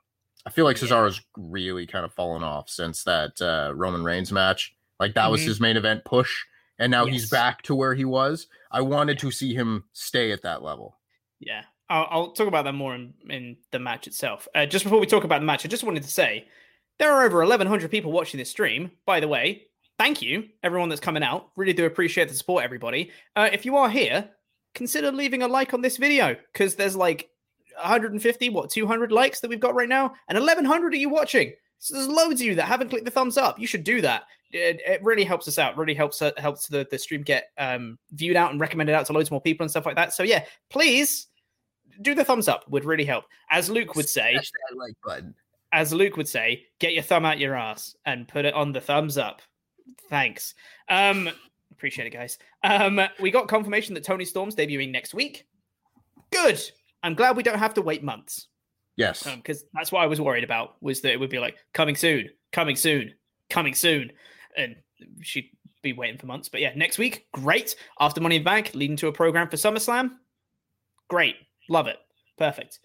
[0.46, 4.76] I feel like Cesaro's really kind of fallen off since that uh, Roman Reigns match.
[5.00, 5.46] Like that was Mhm.
[5.46, 6.44] his main event push,
[6.78, 8.46] and now he's back to where he was.
[8.72, 11.00] I wanted to see him stay at that level.
[11.40, 14.48] Yeah, I'll, I'll talk about that more in, in the match itself.
[14.54, 16.48] Uh, just before we talk about the match, I just wanted to say
[17.00, 18.92] there are over 1,100 people watching this stream.
[19.06, 19.64] By the way,
[19.98, 21.50] thank you, everyone that's coming out.
[21.56, 23.12] Really do appreciate the support, everybody.
[23.36, 24.30] Uh, if you are here,
[24.76, 27.30] consider leaving a like on this video because there's like
[27.82, 31.54] 150, what, 200 likes that we've got right now, and 1,100 of you watching.
[31.80, 33.60] So there's loads of you that haven't clicked the thumbs up.
[33.60, 34.24] You should do that.
[34.52, 35.78] It, it really helps us out.
[35.78, 39.14] Really helps uh, helps the, the stream get um, viewed out and recommended out to
[39.14, 40.14] loads more people and stuff like that.
[40.14, 41.28] So yeah, please
[42.02, 42.64] do the thumbs up.
[42.70, 43.26] Would really help.
[43.50, 44.40] As Luke would say,
[44.76, 45.36] like button.
[45.74, 48.80] As Luke would say, get your thumb out your ass and put it on the
[48.80, 49.42] thumbs up.
[50.10, 50.54] Thanks.
[50.88, 51.30] Um,
[51.72, 52.38] appreciate it, guys.
[52.64, 55.46] Um, we got confirmation that Toni Storm's debuting next week.
[56.32, 56.62] Good.
[57.02, 58.48] I'm glad we don't have to wait months
[58.96, 59.24] Yes.
[59.24, 62.30] because that's what I was worried about was that it would be like coming soon,
[62.52, 63.14] coming soon,
[63.50, 64.12] coming soon,
[64.56, 64.76] and
[65.22, 65.50] she'd
[65.82, 66.50] be waiting for months.
[66.50, 67.76] But yeah, next week, great.
[68.00, 70.12] After Money in the Bank, leading to a program for SummerSlam,
[71.10, 71.36] great,
[71.68, 71.98] love it,
[72.38, 72.80] perfect.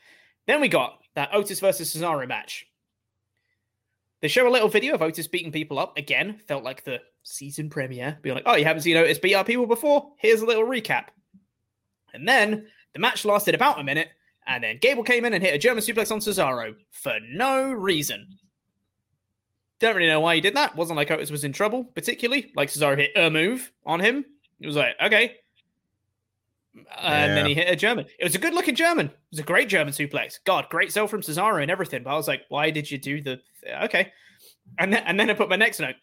[0.46, 2.66] Then we got that Otis versus Cesaro match.
[4.20, 5.96] They show a little video of Otis beating people up.
[5.96, 8.18] Again, felt like the season premiere.
[8.22, 10.12] Being like, oh, you haven't seen Otis beat up people before?
[10.18, 11.06] Here's a little recap.
[12.12, 14.08] And then the match lasted about a minute,
[14.46, 18.38] and then Gable came in and hit a German suplex on Cesaro for no reason.
[19.78, 20.74] Don't really know why he did that.
[20.74, 22.50] Wasn't like Otis was in trouble, particularly.
[22.56, 24.24] Like Cesaro hit a move on him.
[24.60, 25.36] It was like, okay.
[26.74, 27.34] And yeah.
[27.34, 28.06] then he hit a German.
[28.18, 29.06] It was a good looking German.
[29.06, 30.38] It was a great German suplex.
[30.44, 32.02] God, great sell from Cesaro and everything.
[32.02, 33.40] But I was like, why did you do the
[33.84, 34.12] okay?
[34.78, 35.96] And then and then I put my next note.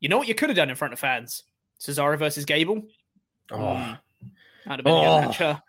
[0.00, 1.44] You know what you could have done in front of fans?
[1.80, 2.82] Cesaro versus Gable.
[3.50, 3.98] Oh, mm.
[4.66, 5.16] that'd have been oh.
[5.16, 5.62] a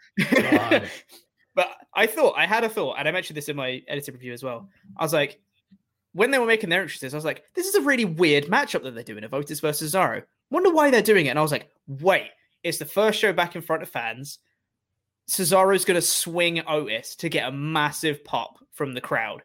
[0.80, 0.92] match.
[1.56, 4.34] but I thought I had a thought, and I mentioned this in my edited review
[4.34, 4.70] as well.
[4.98, 5.40] I was like,
[6.14, 8.84] when they were making their entrances, I was like, this is a really weird matchup
[8.84, 10.24] that they're doing of Otis versus Cesaro.
[10.50, 11.30] Wonder why they're doing it.
[11.30, 12.30] And I was like, wait,
[12.66, 14.40] it's the first show back in front of fans.
[15.30, 19.44] Cesaro's going to swing Otis to get a massive pop from the crowd.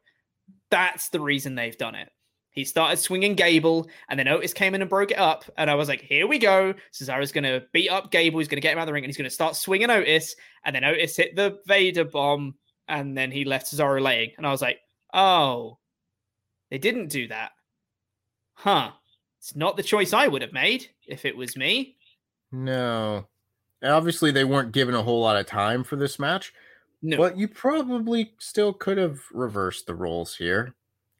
[0.71, 2.09] That's the reason they've done it.
[2.49, 5.45] He started swinging Gable, and then Otis came in and broke it up.
[5.59, 6.75] And I was like, here we go.
[6.95, 8.39] Cesaro's going to beat up Gable.
[8.41, 9.91] He's going to get him out of the ring, and he's going to start swinging
[9.91, 10.35] Otis.
[10.65, 12.55] And then Otis hit the Vader bomb,
[12.89, 14.33] and then he left Cesaro laying.
[14.39, 14.79] And I was like,
[15.13, 15.79] oh,
[16.71, 17.51] they didn't do that.
[18.55, 18.93] Huh.
[19.39, 21.97] It's not the choice I would have made if it was me.
[22.53, 23.27] No.
[23.83, 26.53] Obviously, they weren't given a whole lot of time for this match.
[27.03, 27.17] No.
[27.17, 30.75] But you probably still could have reversed the roles here.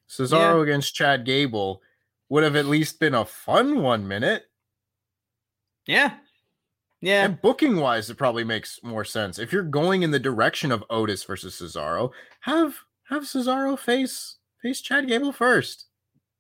[0.09, 0.63] Cesaro yeah.
[0.63, 1.81] against Chad Gable
[2.29, 4.45] would have at least been a fun one minute.
[5.87, 6.15] Yeah.
[7.01, 7.25] Yeah.
[7.25, 9.39] And booking wise, it probably makes more sense.
[9.39, 12.11] If you're going in the direction of Otis versus Cesaro,
[12.41, 12.77] have
[13.09, 15.85] have Cesaro face face Chad Gable 1st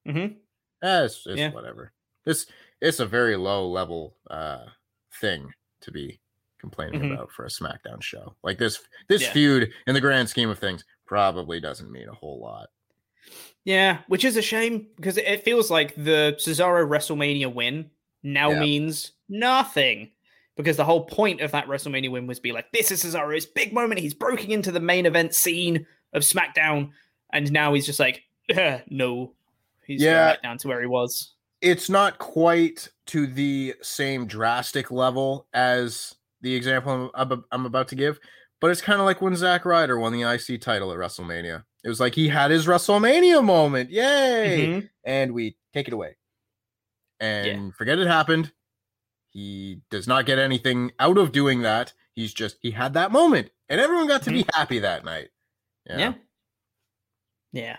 [0.08, 0.34] Mm-hmm.
[0.82, 1.52] Eh, it's, it's yeah.
[1.52, 1.92] whatever.
[2.24, 2.46] It's
[2.80, 4.64] it's a very low level uh
[5.20, 5.52] thing
[5.82, 6.20] to be
[6.58, 7.12] complaining mm-hmm.
[7.12, 8.34] about for a SmackDown show.
[8.42, 9.32] Like this this yeah.
[9.32, 12.68] feud in the grand scheme of things probably doesn't mean a whole lot.
[13.64, 17.90] Yeah, which is a shame because it feels like the Cesaro WrestleMania win
[18.22, 18.60] now yeah.
[18.60, 20.10] means nothing.
[20.56, 23.72] Because the whole point of that WrestleMania win was be like, this is Cesaro's big
[23.72, 24.00] moment.
[24.00, 26.90] He's breaking into the main event scene of SmackDown.
[27.32, 28.24] And now he's just like,
[28.90, 29.32] no,
[29.86, 30.32] he's yeah.
[30.32, 31.32] back down to where he was.
[31.62, 37.96] It's not quite to the same drastic level as the example I'm, I'm about to
[37.96, 38.20] give,
[38.60, 41.64] but it's kind of like when Zack Ryder won the IC title at WrestleMania.
[41.82, 44.66] It was like he had his WrestleMania moment, yay!
[44.68, 44.86] Mm-hmm.
[45.04, 46.16] And we take it away,
[47.18, 47.70] and yeah.
[47.76, 48.52] forget it happened.
[49.30, 51.92] He does not get anything out of doing that.
[52.14, 54.40] He's just he had that moment, and everyone got to mm-hmm.
[54.40, 55.30] be happy that night.
[55.86, 56.14] Yeah.
[57.52, 57.76] Yeah.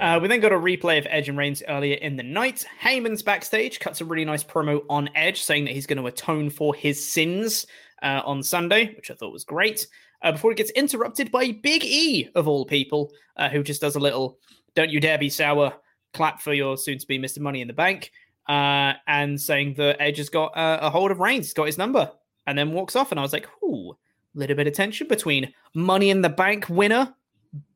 [0.00, 2.66] Uh, we then got a replay of Edge and Reigns earlier in the night.
[2.82, 6.50] Heyman's backstage cuts a really nice promo on Edge, saying that he's going to atone
[6.50, 7.66] for his sins
[8.02, 9.86] uh, on Sunday, which I thought was great.
[10.22, 13.96] Uh, before he gets interrupted by Big E, of all people, uh, who just does
[13.96, 14.38] a little
[14.74, 15.74] "Don't you dare be sour"
[16.12, 17.40] clap for your soon-to-be Mr.
[17.40, 18.10] Money in the Bank,
[18.48, 22.10] uh, and saying that Edge has got uh, a hold of Reigns, got his number,
[22.46, 23.10] and then walks off.
[23.10, 23.96] And I was like, "Ooh,
[24.34, 27.14] little bit of tension between Money in the Bank winner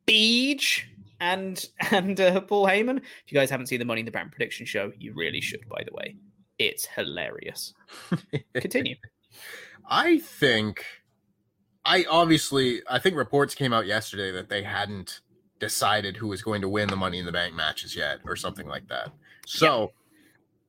[0.06, 0.82] Beej
[1.20, 2.98] and and uh, Paul Heyman.
[2.98, 5.68] If you guys haven't seen the Money in the Bank prediction show, you really should.
[5.68, 6.16] By the way,
[6.58, 7.74] it's hilarious.
[8.54, 8.96] Continue.
[9.88, 10.84] I think,
[11.84, 15.20] I obviously, I think reports came out yesterday that they hadn't
[15.58, 18.66] decided who was going to win the Money in the Bank matches yet, or something
[18.66, 19.12] like that.
[19.46, 19.80] So.
[19.80, 19.86] Yeah.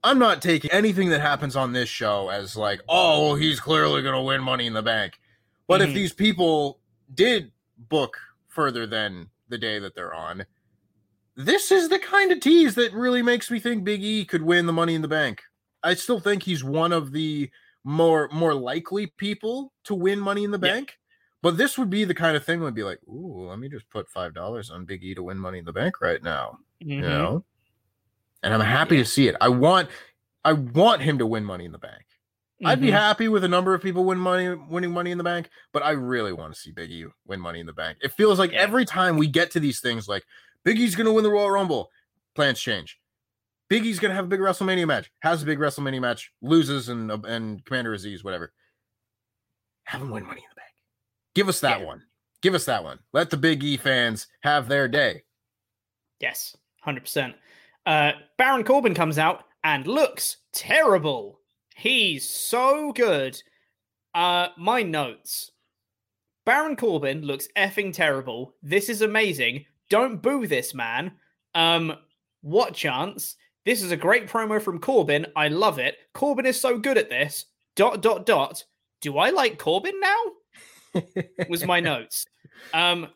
[0.04, 4.02] I'm not taking anything that happens on this show as like, oh, well, he's clearly
[4.02, 5.20] going to win Money in the Bank.
[5.68, 5.90] But mm-hmm.
[5.90, 6.80] if these people
[7.14, 10.46] did book further than the day that they're on.
[11.36, 14.66] This is the kind of tease that really makes me think Big E could win
[14.66, 15.42] the Money in the Bank.
[15.84, 17.50] I still think he's one of the
[17.84, 20.74] more more likely people to win Money in the yeah.
[20.74, 20.98] Bank.
[21.42, 23.90] But this would be the kind of thing would be like, ooh, let me just
[23.90, 26.60] put five dollars on Big E to win Money in the Bank right now.
[26.84, 26.92] Mm-hmm.
[26.92, 27.44] You know,
[28.44, 29.04] and I'm happy yeah.
[29.04, 29.36] to see it.
[29.42, 29.90] I want,
[30.46, 32.04] I want him to win Money in the Bank.
[32.62, 32.68] Mm-hmm.
[32.68, 32.96] I'd be mm-hmm.
[32.96, 35.92] happy with a number of people win money, winning Money in the Bank, but I
[35.92, 37.98] really want to see Biggie win Money in the Bank.
[38.02, 38.60] It feels like yeah.
[38.60, 40.24] every time we get to these things, like
[40.64, 41.90] Biggie's going to win the Royal Rumble,
[42.36, 43.00] plans change.
[43.68, 47.10] Biggie's going to have a big WrestleMania match, has a big WrestleMania match, loses, and
[47.26, 48.54] and Commander Azeez, whatever.
[49.86, 50.70] Have him win Money in the Bank.
[51.34, 51.86] Give us that yeah.
[51.88, 52.04] one.
[52.44, 53.00] Give us that one.
[53.12, 55.24] Let the Big E fans have their day.
[56.20, 57.36] Yes, hundred uh, percent.
[58.38, 61.40] Baron Corbin comes out and looks terrible.
[61.76, 63.42] He's so good.
[64.14, 65.52] Uh, my notes.
[66.46, 68.56] Baron Corbin looks effing terrible.
[68.62, 69.66] This is amazing.
[69.90, 71.14] Don't boo this man.
[71.54, 71.94] Um,
[72.42, 73.36] what chance?
[73.66, 75.28] This is a great promo from Corbin.
[75.36, 75.98] I love it.
[76.14, 77.46] Corbin is so good at this.
[77.76, 78.64] Dot dot dot.
[79.02, 81.02] Do I like Corbin now?
[81.48, 82.26] was my notes.
[82.74, 83.08] Um,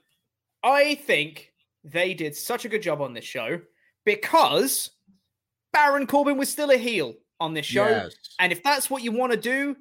[0.64, 1.52] I think
[1.84, 3.60] they did such a good job on this show
[4.06, 4.92] because
[5.74, 7.88] Baron Corbin was still a heel on this show.
[7.88, 8.16] Yes.
[8.40, 9.76] And if that's what you want to do,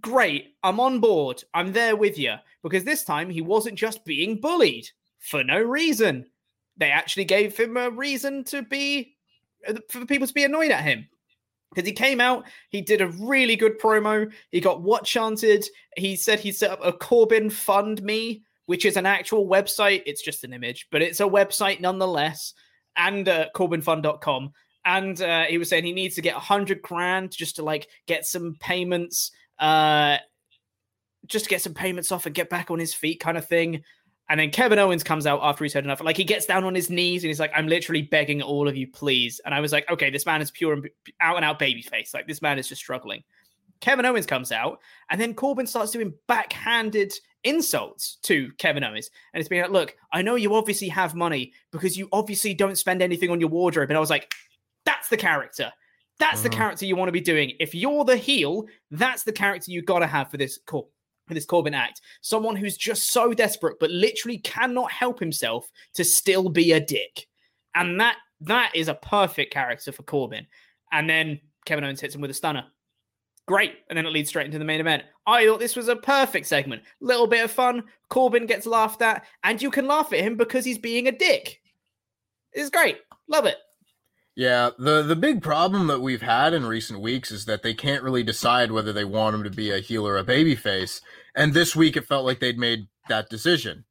[0.00, 0.54] great.
[0.62, 1.42] I'm on board.
[1.54, 2.34] I'm there with you.
[2.62, 4.88] Because this time he wasn't just being bullied
[5.18, 6.26] for no reason.
[6.76, 9.14] They actually gave him a reason to be,
[9.66, 11.08] uh, for people to be annoyed at him.
[11.70, 14.32] Because he came out, he did a really good promo.
[14.50, 15.66] He got what chanted.
[15.96, 20.02] He said he set up a Corbin Fund Me, which is an actual website.
[20.06, 22.54] It's just an image, but it's a website nonetheless.
[22.96, 24.52] And uh, CorbinFund.com
[24.86, 27.88] and uh, he was saying he needs to get a hundred grand just to like
[28.06, 30.16] get some payments, uh,
[31.26, 33.82] just to get some payments off and get back on his feet, kind of thing.
[34.28, 36.00] And then Kevin Owens comes out after he's heard enough.
[36.00, 38.76] Like he gets down on his knees and he's like, "I'm literally begging all of
[38.76, 40.88] you, please." And I was like, "Okay, this man is pure and
[41.20, 42.14] out and out babyface.
[42.14, 43.24] Like this man is just struggling."
[43.80, 44.80] Kevin Owens comes out,
[45.10, 47.12] and then Corbin starts doing backhanded
[47.44, 49.10] insults to Kevin Owens.
[49.32, 52.78] And it's being like, look, I know you obviously have money because you obviously don't
[52.78, 53.90] spend anything on your wardrobe.
[53.90, 54.32] And I was like,
[54.86, 55.70] that's the character.
[56.18, 56.54] That's the Mhm.
[56.54, 57.52] character you want to be doing.
[57.60, 60.88] If you're the heel, that's the character you got to have for this Cor-
[61.28, 62.00] for this Corbin act.
[62.22, 67.26] Someone who's just so desperate, but literally cannot help himself to still be a dick.
[67.74, 70.46] And that that is a perfect character for Corbin.
[70.92, 72.66] And then Kevin Owens hits him with a stunner.
[73.46, 73.74] Great.
[73.88, 75.04] And then it leads straight into the main event.
[75.26, 76.82] I thought this was a perfect segment.
[77.00, 77.84] Little bit of fun.
[78.08, 81.60] Corbin gets laughed at, and you can laugh at him because he's being a dick.
[82.52, 82.98] It's great.
[83.28, 83.56] Love it.
[84.38, 88.02] Yeah, the the big problem that we've had in recent weeks is that they can't
[88.02, 91.00] really decide whether they want him to be a heel or a babyface.
[91.34, 93.86] And this week it felt like they'd made that decision.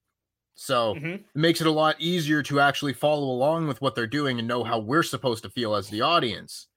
[0.54, 1.16] So Mhm.
[1.22, 4.48] it makes it a lot easier to actually follow along with what they're doing and
[4.48, 6.68] know how we're supposed to feel as the audience.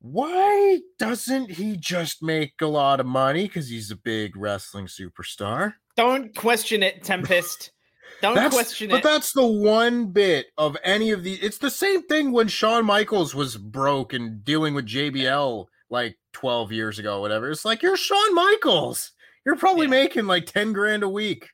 [0.00, 3.44] Why doesn't he just make a lot of money?
[3.44, 5.74] Because he's a big wrestling superstar.
[5.96, 7.70] Don't question it, Tempest.
[8.20, 9.02] Don't That's- question but it.
[9.02, 11.34] But that's the one bit of any of the.
[11.34, 16.72] It's the same thing when Shawn Michaels was broke and dealing with JBL like 12
[16.72, 17.50] years ago, whatever.
[17.50, 19.12] It's like you're Shawn Michaels.
[19.44, 21.48] You're probably making like 10 grand a week.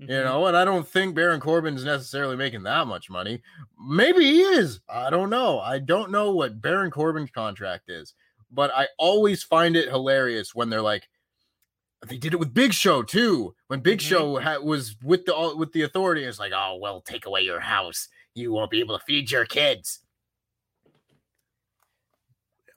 [0.00, 0.10] Mm-hmm.
[0.12, 3.42] You know, and I don't think Baron Corbin's necessarily making that much money.
[3.78, 4.80] Maybe he is.
[4.88, 5.58] I don't know.
[5.58, 8.14] I don't know what Baron Corbin's contract is,
[8.50, 11.08] but I always find it hilarious when they're like,
[12.06, 13.54] they did it with Big Show too.
[13.68, 14.08] When Big Mm-hmm.
[14.08, 17.60] Show ha- was with the with the authority, it's like, oh well, take away your
[17.60, 20.00] house, you won't be able to feed your kids.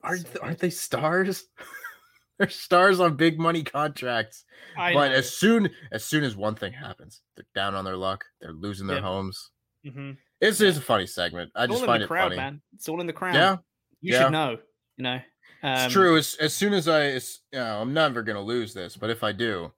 [0.02, 1.44] Aren't aren't they stars?
[2.38, 4.44] they're stars on big money contracts.
[4.76, 5.14] I but know.
[5.14, 8.24] as soon as soon as one thing happens, they're down on their luck.
[8.40, 9.04] They're losing their Yep.
[9.04, 9.50] homes.
[9.86, 10.16] Mhm.
[10.40, 11.52] It's it's a funny segment.
[11.54, 12.36] I It's just all in find the it crowd, funny.
[12.36, 12.62] man.
[12.74, 13.34] It's all in the crowd.
[13.36, 13.56] Yeah,
[14.00, 14.22] You yeah.
[14.24, 14.58] should know.
[14.96, 15.20] You know.
[15.62, 16.16] Um, it's true.
[16.16, 19.22] As as soon as I, it's, you know, I'm never gonna lose this, but if
[19.22, 19.70] I do,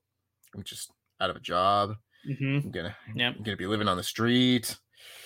[0.54, 0.90] I'm just
[1.20, 1.94] out of a job.
[2.28, 2.64] Mhm.
[2.64, 3.34] I'm gonna, Yep.
[3.36, 4.76] I'm gonna be living on the street.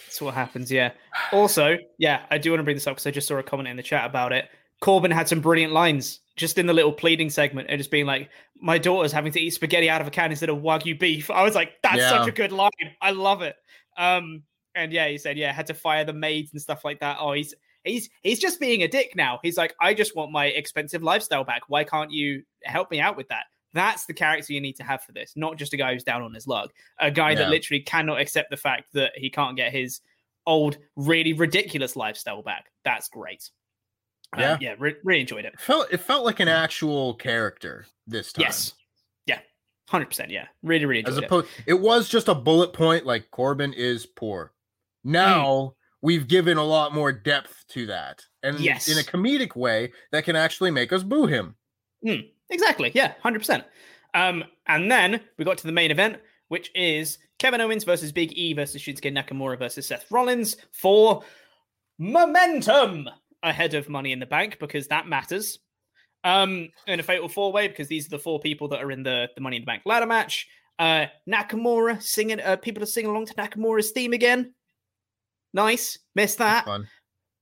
[0.06, 0.92] That's what happens, yeah.
[1.32, 3.68] Also, yeah, I do want to bring this up because I just saw a comment
[3.68, 4.48] in the chat about it.
[4.80, 8.30] Corbin had some brilliant lines just in the little pleading segment, and just being like,
[8.60, 11.42] "My daughter's having to eat spaghetti out of a can instead of wagyu beef." I
[11.42, 12.70] was like, "That's such a good line.
[13.02, 13.56] I love it."
[13.96, 17.18] Um, and yeah, he said, "Yeah, had to fire the maids and stuff like that."
[17.20, 17.54] Oh, he's
[17.88, 19.38] he's he's just being a dick now.
[19.42, 21.62] He's like, "I just want my expensive lifestyle back.
[21.68, 25.02] Why can't you help me out with that?" That's the character you need to have
[25.02, 27.82] for this, not just a guy who's down on his luck, a guy that literally
[27.82, 30.00] cannot accept the fact that he can't get his
[30.46, 32.66] old, really ridiculous lifestyle back.
[32.84, 33.50] That's great.
[34.32, 34.58] Um, Yeah.
[34.60, 35.52] yeah, re- really enjoyed it.
[35.54, 38.44] It felt it felt like an actual character this time.
[38.46, 38.72] Yes,
[39.26, 39.40] yeah,
[39.88, 40.30] hundred percent.
[40.30, 41.24] Yeah, really, really enjoyed as it.
[41.24, 44.52] opposed, it was just a bullet point like Corbin is poor.
[45.04, 48.88] Now we've given a lot more depth to that, and Yes.
[48.88, 51.56] in a comedic way that can actually make us boo him.
[52.04, 52.92] Mm, exactly.
[52.94, 53.64] Yeah, hundred percent.
[54.14, 56.18] Um, and then we got to the main event,
[56.48, 61.22] which is Kevin Owens versus Big E versus Shinsuke Nakamura versus Seth Rollins for
[61.98, 63.08] momentum
[63.42, 65.58] ahead of Money in the Bank because that matters.
[66.24, 69.04] Um, in a fatal four way because these are the four people that are in
[69.04, 70.48] the the Money in the Bank ladder match.
[70.78, 72.40] Uh, Nakamura singing.
[72.40, 74.52] Uh, people are singing along to Nakamura's theme again.
[75.52, 75.98] Nice.
[76.14, 76.66] Missed that.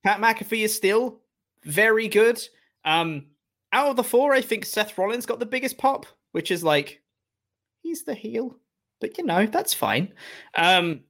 [0.03, 1.21] Pat McAfee is still
[1.63, 2.41] very good.
[2.85, 3.25] Um,
[3.73, 7.01] out of the four, I think Seth Rollins got the biggest pop, which is like
[7.81, 8.55] he's the heel,
[9.01, 10.13] but you know that's fine.
[10.55, 11.01] Um,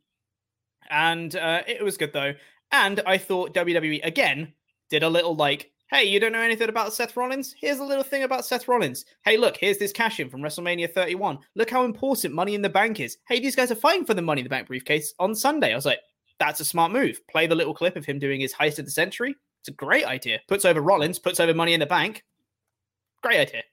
[0.90, 2.34] and uh, it was good though.
[2.72, 4.54] And I thought WWE again
[4.90, 7.56] did a little like, hey, you don't know anything about Seth Rollins?
[7.58, 9.06] Here's a little thing about Seth Rollins.
[9.24, 11.40] Hey, look, here's this cash in from WrestleMania 31.
[11.56, 13.18] Look how important Money in the Bank is.
[13.28, 15.72] Hey, these guys are fighting for the Money in the Bank briefcase on Sunday.
[15.72, 16.00] I was like,
[16.40, 17.20] that's a smart move.
[17.28, 19.36] Play the little clip of him doing his heist of the century.
[19.62, 20.40] It's a great idea.
[20.48, 22.24] Puts over Rollins, puts over Money in the Bank.
[23.22, 23.64] Great idea.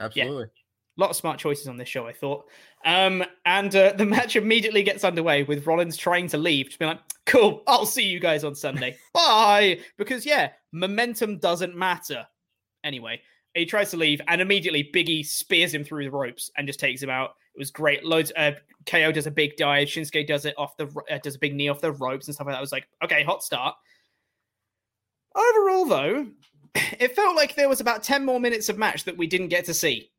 [0.00, 0.44] Absolutely.
[0.44, 2.46] A lot of smart choices on this show, I thought.
[2.84, 6.86] Um, and uh, the match immediately gets underway with Rollins trying to leave, to be
[6.86, 7.62] like, cool.
[7.68, 8.96] I'll see you guys on Sunday.
[9.14, 9.80] Bye.
[9.96, 12.26] Because yeah, momentum doesn't matter.
[12.82, 13.20] Anyway,
[13.54, 17.02] he tries to leave, and immediately Biggie spears him through the ropes and just takes
[17.02, 17.34] him out.
[17.58, 18.04] It was great.
[18.04, 18.30] Loads.
[18.36, 18.52] Uh,
[18.86, 19.88] KO does a big dive.
[19.88, 22.46] Shinsuke does it off the uh, does a big knee off the ropes and stuff
[22.46, 22.58] like that.
[22.58, 23.74] I was like, okay, hot start.
[25.34, 26.26] Overall, though,
[27.00, 29.64] it felt like there was about ten more minutes of match that we didn't get
[29.64, 30.12] to see.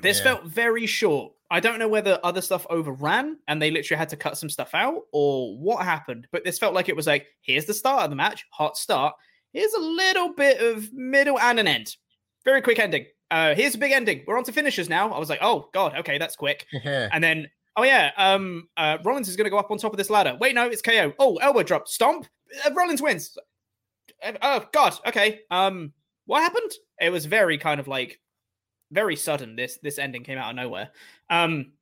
[0.00, 0.24] This yeah.
[0.24, 1.34] felt very short.
[1.50, 4.70] I don't know whether other stuff overran and they literally had to cut some stuff
[4.72, 8.10] out or what happened, but this felt like it was like, here's the start of
[8.10, 9.14] the match, hot start.
[9.52, 11.96] Here's a little bit of middle and an end.
[12.44, 13.06] Very quick ending.
[13.30, 14.22] Uh, here's a big ending.
[14.26, 15.12] We're on to finishes now.
[15.12, 16.66] I was like, oh god, okay, that's quick.
[16.84, 19.98] and then, oh yeah, um, uh, Rollins is going to go up on top of
[19.98, 20.36] this ladder.
[20.40, 21.12] Wait, no, it's KO.
[21.18, 22.26] Oh, elbow drop, stomp.
[22.64, 23.36] Uh, Rollins wins.
[24.24, 25.40] Uh, oh god, okay.
[25.50, 25.92] Um,
[26.26, 26.72] what happened?
[27.00, 28.20] It was very kind of like
[28.92, 29.56] very sudden.
[29.56, 30.90] This this ending came out of nowhere.
[31.28, 31.72] Um,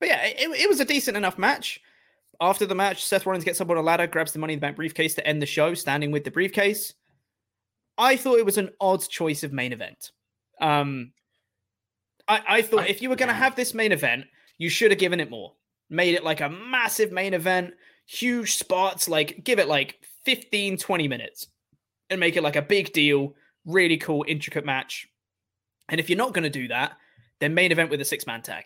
[0.00, 1.80] but yeah, it, it was a decent enough match.
[2.40, 4.64] After the match, Seth Rollins gets up on a ladder, grabs the Money in the
[4.64, 6.94] Bank briefcase to end the show, standing with the briefcase.
[7.96, 10.12] I thought it was an odd choice of main event.
[10.60, 11.12] Um,
[12.26, 14.24] I, I thought I, if you were going to have this main event,
[14.58, 15.54] you should have given it more.
[15.90, 17.74] Made it like a massive main event,
[18.06, 21.48] huge spots, like give it like 15, 20 minutes
[22.10, 23.34] and make it like a big deal,
[23.64, 25.08] really cool, intricate match.
[25.88, 26.96] And if you're not going to do that,
[27.40, 28.64] then main event with a six man tag.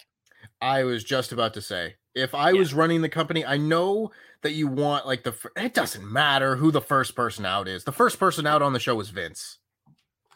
[0.60, 2.58] I was just about to say, if I yeah.
[2.58, 4.10] was running the company, I know
[4.42, 5.34] that you want like the.
[5.56, 7.84] It doesn't matter who the first person out is.
[7.84, 9.58] The first person out on the show is Vince.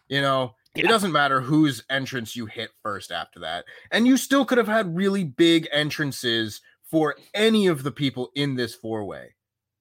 [0.09, 0.85] You know, yeah.
[0.85, 4.69] it doesn't matter whose entrance you hit first after that, and you still could have
[4.69, 9.35] had really big entrances for any of the people in this four way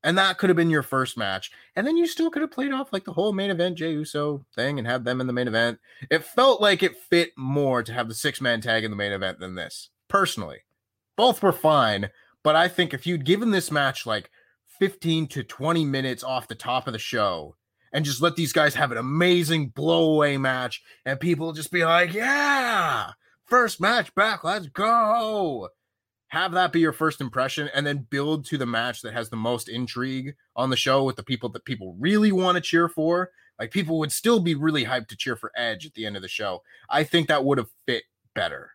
[0.05, 1.51] and that could have been your first match.
[1.75, 4.45] And then you still could have played off like the whole main event Jey Uso
[4.53, 5.79] thing and have them in the main event.
[6.11, 9.11] It felt like it fit more to have the six man tag in the main
[9.11, 9.89] event than this.
[10.07, 10.59] Personally,
[11.17, 12.11] both were fine,
[12.43, 14.29] but I think if you'd given this match like
[14.77, 17.55] 15 to 20 minutes off the top of the show
[17.93, 22.13] and just let these guys have an amazing blowaway match and people just be like,
[22.13, 23.11] yeah,
[23.45, 25.69] first match back, let's go
[26.35, 29.37] have that be your first impression and then build to the match that has the
[29.37, 33.31] most intrigue on the show with the people that people really want to cheer for.
[33.57, 36.21] Like people would still be really hyped to cheer for Edge at the end of
[36.21, 36.61] the show.
[36.89, 38.71] I think that would have fit better.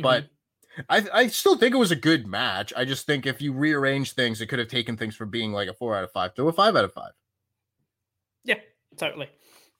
[0.00, 0.02] Mm-hmm.
[0.02, 0.26] But
[0.88, 2.72] I I still think it was a good match.
[2.74, 5.68] I just think if you rearrange things, it could have taken things from being like
[5.68, 7.12] a four out of five to a five out of five.
[8.98, 9.28] Totally.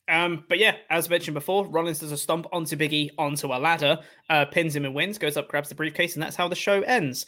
[0.08, 3.98] Um, but yeah, as mentioned before, Rollins does a stomp onto Biggie onto a ladder,
[4.30, 6.80] uh, pins him and wins, goes up, grabs the briefcase, and that's how the show
[6.82, 7.26] ends.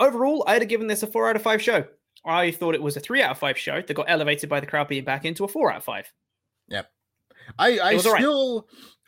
[0.00, 1.84] Overall, I'd have given this a four out of five show.
[2.24, 4.66] I thought it was a three out of five show that got elevated by the
[4.66, 6.10] crowd being back into a four out of five.
[6.68, 6.88] Yep.
[7.58, 8.64] I, I still right.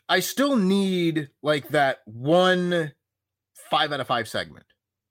[0.07, 2.91] I still need like that one
[3.71, 4.65] five out of five segment.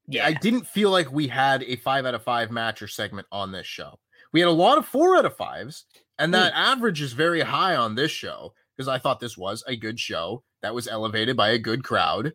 [0.07, 0.25] Yeah.
[0.25, 3.51] I didn't feel like we had a five out of five match or segment on
[3.51, 3.99] this show.
[4.31, 5.85] We had a lot of four out of fives,
[6.17, 6.57] and that mm.
[6.57, 10.43] average is very high on this show because I thought this was a good show
[10.61, 12.33] that was elevated by a good crowd.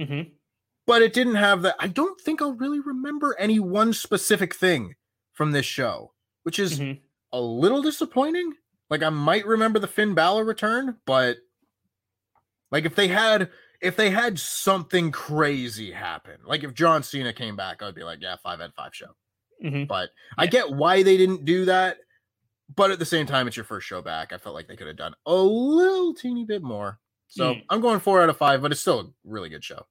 [0.00, 0.30] Mm-hmm.
[0.86, 1.76] But it didn't have that.
[1.78, 4.94] I don't think I'll really remember any one specific thing
[5.32, 6.12] from this show,
[6.42, 7.00] which is mm-hmm.
[7.32, 8.52] a little disappointing.
[8.90, 11.38] Like I might remember the Finn Balor return, but
[12.70, 13.50] like if they had
[13.80, 18.18] if they had something crazy happen, like if John Cena came back, I'd be like,
[18.20, 19.14] yeah, five out five show.
[19.64, 19.84] Mm-hmm.
[19.84, 20.44] But yeah.
[20.44, 21.98] I get why they didn't do that
[22.74, 24.32] but at the same time, it's your first show back.
[24.32, 26.98] I felt like they could have done a little teeny bit more.
[27.28, 27.62] So mm.
[27.68, 29.86] I'm going four out of five, but it's still a really good show.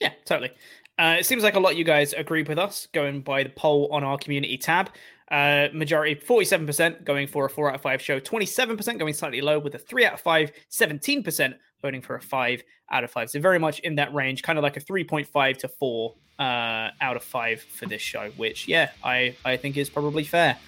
[0.00, 0.50] Yeah, totally.
[0.98, 3.50] Uh, it seems like a lot of you guys agree with us going by the
[3.50, 4.90] poll on our community tab.
[5.30, 9.60] Uh, majority 47% going for a 4 out of 5 show, 27% going slightly low
[9.60, 13.30] with a 3 out of 5, 17% voting for a 5 out of 5.
[13.30, 16.42] So very much in that range, kind of like a 3.5 to 4 uh,
[17.00, 20.58] out of 5 for this show, which, yeah, I, I think is probably fair.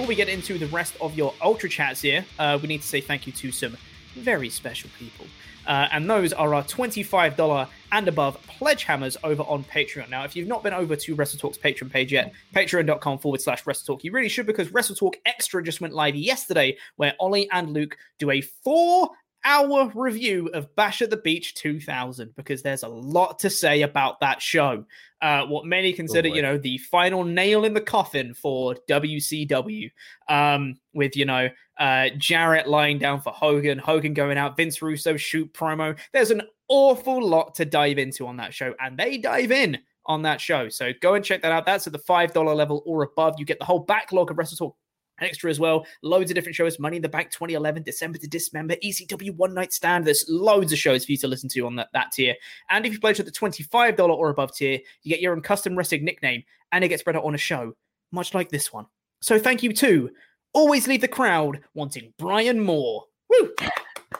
[0.00, 2.88] Before we get into the rest of your Ultra Chats here, uh, we need to
[2.88, 3.76] say thank you to some
[4.14, 5.26] very special people.
[5.66, 10.08] Uh, and those are our $25 and above pledge hammers over on Patreon.
[10.08, 14.02] Now, if you've not been over to WrestleTalk's Patreon page yet, patreon.com forward slash WrestleTalk,
[14.02, 18.30] you really should because WrestleTalk Extra just went live yesterday where Ollie and Luke do
[18.30, 19.10] a four
[19.44, 24.20] our review of Bash at the Beach 2000 because there's a lot to say about
[24.20, 24.84] that show.
[25.22, 29.90] Uh, what many consider, oh you know, the final nail in the coffin for WCW.
[30.28, 35.16] Um, with you know uh, Jarrett lying down for Hogan, Hogan going out, Vince Russo
[35.16, 35.98] shoot promo.
[36.12, 40.22] There's an awful lot to dive into on that show, and they dive in on
[40.22, 40.68] that show.
[40.68, 41.66] So go and check that out.
[41.66, 43.36] That's at the five dollar level or above.
[43.38, 44.74] You get the whole backlog of WrestleTalk
[45.20, 45.86] extra as well.
[46.02, 46.78] Loads of different shows.
[46.78, 50.06] Money in the Bank 2011, December to Dismember, ECW One Night Stand.
[50.06, 52.34] There's loads of shows for you to listen to on that, that tier.
[52.70, 55.76] And if you pledge at the $25 or above tier, you get your own custom
[55.76, 56.42] wrestling nickname
[56.72, 57.74] and it gets spread out on a show,
[58.12, 58.86] much like this one.
[59.20, 60.10] So thank you too.
[60.52, 63.04] Always Leave the Crowd wanting Brian Moore.
[63.28, 63.52] Woo!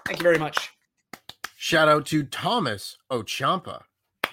[0.06, 0.70] Thank you very much.
[1.56, 3.82] Shout out to Thomas Ochampa.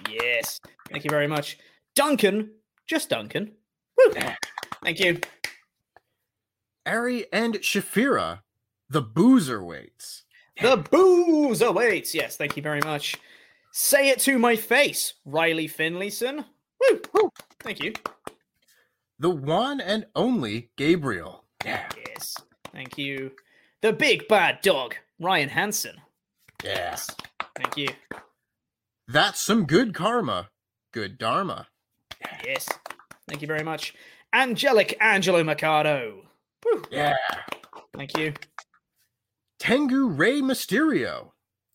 [0.08, 0.60] Yes.
[0.90, 1.58] Thank you very much.
[1.94, 2.50] Duncan,
[2.86, 3.52] just Duncan.
[3.96, 4.12] Woo!
[4.82, 5.20] Thank you.
[6.88, 8.40] Ari and Shafira,
[8.88, 10.24] the boozer weights.
[10.60, 12.14] The boozer weights.
[12.14, 13.14] Yes, thank you very much.
[13.72, 16.44] Say it to my face, Riley Finlayson.
[16.80, 17.00] Woo!
[17.12, 17.30] Woo!
[17.60, 17.92] Thank you.
[19.18, 21.44] The one and only Gabriel.
[21.64, 21.88] Yeah.
[22.08, 22.36] Yes.
[22.72, 23.32] Thank you.
[23.82, 25.96] The big bad dog, Ryan Hansen.
[26.64, 27.10] Yes.
[27.54, 27.88] Thank you.
[29.06, 30.48] That's some good karma.
[30.92, 31.66] Good dharma.
[32.44, 32.68] Yes.
[33.28, 33.94] Thank you very much.
[34.32, 36.27] Angelic Angelo Mercado.
[36.64, 36.82] Woo.
[36.90, 37.16] Yeah.
[37.94, 38.32] Thank you.
[39.58, 41.30] Tengu Ray Mysterio.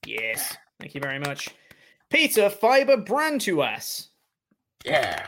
[0.05, 0.55] Yes.
[0.79, 1.49] Thank you very much.
[2.09, 4.09] Peter Fiber Brand to us.
[4.85, 5.25] Yeah.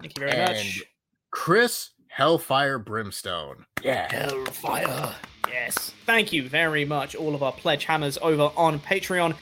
[0.00, 0.82] Thank you very and much.
[1.30, 3.66] Chris Hellfire Brimstone.
[3.82, 4.10] Yeah.
[4.12, 5.14] Hellfire.
[5.48, 5.92] Yes.
[6.06, 9.34] Thank you very much, all of our pledge hammers over on Patreon.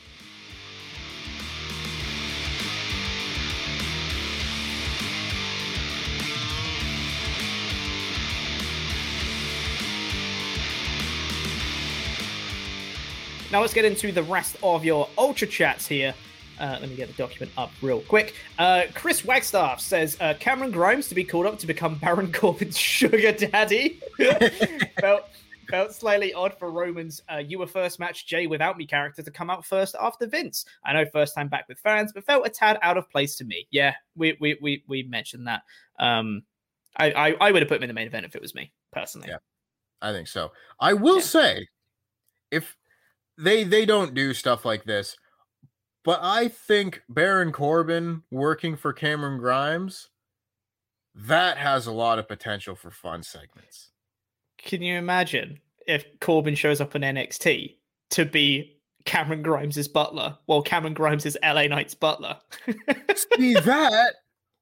[13.53, 16.15] Now let's get into the rest of your ultra chats here.
[16.59, 18.35] Uh, let me get the document up real quick.
[18.59, 22.79] Uh, Chris Wagstaff says uh, Cameron Grimes to be called up to become Baron Corbin's
[22.79, 24.01] sugar daddy.
[25.01, 25.29] felt,
[25.69, 29.31] felt slightly odd for Roman's uh, "You Were First Match Jey Without Me" character to
[29.31, 30.65] come out first after Vince.
[30.83, 33.45] I know first time back with fans, but felt a tad out of place to
[33.45, 33.69] me.
[33.71, 35.61] Yeah, we we we, we mentioned that.
[35.99, 36.43] Um,
[36.97, 38.73] I, I, I would have put him in the main event if it was me
[38.93, 39.29] personally.
[39.29, 39.39] Yeah,
[40.01, 40.53] I think so.
[40.81, 41.23] I will yeah.
[41.23, 41.69] say,
[42.51, 42.77] if
[43.39, 45.17] they they don't do stuff like this,
[46.05, 50.09] but I think Baron Corbin working for Cameron Grimes
[51.15, 53.91] that has a lot of potential for fun segments.
[54.59, 57.77] Can you imagine if Corbin shows up on NXT
[58.11, 62.39] to be Cameron Grimes' butler while Cameron Grimes is LA Knight's butler?
[63.37, 64.15] See that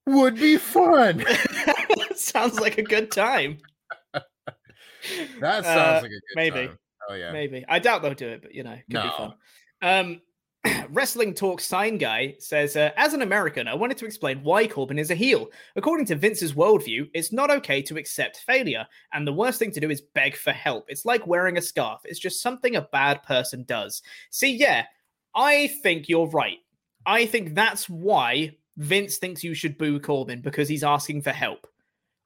[0.06, 1.24] would be fun.
[2.16, 3.58] sounds like a good time.
[4.12, 6.66] that sounds Uh, like a good maybe.
[6.68, 6.78] time.
[7.08, 7.32] Oh yeah.
[7.32, 7.64] Maybe.
[7.68, 9.34] I doubt they'll do it, but you know, could be fun.
[9.82, 10.20] Um,
[10.90, 14.98] Wrestling Talk Sign Guy says, uh, as an American, I wanted to explain why Corbin
[14.98, 15.48] is a heel.
[15.76, 19.80] According to Vince's worldview, it's not okay to accept failure, and the worst thing to
[19.80, 20.84] do is beg for help.
[20.88, 22.00] It's like wearing a scarf.
[22.04, 24.02] It's just something a bad person does.
[24.30, 24.84] See, yeah,
[25.34, 26.58] I think you're right.
[27.06, 31.66] I think that's why Vince thinks you should boo Corbin because he's asking for help.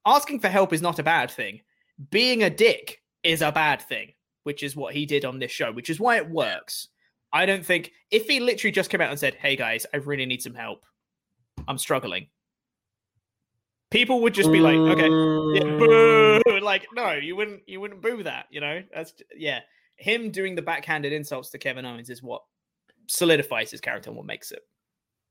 [0.07, 1.61] Asking for help is not a bad thing.
[2.11, 4.13] Being a dick is a bad thing,
[4.45, 6.89] which is what he did on this show, which is why it works.
[7.33, 10.25] I don't think if he literally just came out and said, "Hey guys, I really
[10.25, 10.87] need some help.
[11.67, 12.29] I'm struggling."
[13.91, 15.09] People would just be like, "Okay,
[15.59, 17.63] yeah, boo!" Like, no, you wouldn't.
[17.67, 18.47] You wouldn't boo that.
[18.51, 19.61] You know, that's yeah.
[19.97, 22.43] Him doing the backhanded insults to Kevin Owens is what
[23.07, 24.61] solidifies his character and what makes it.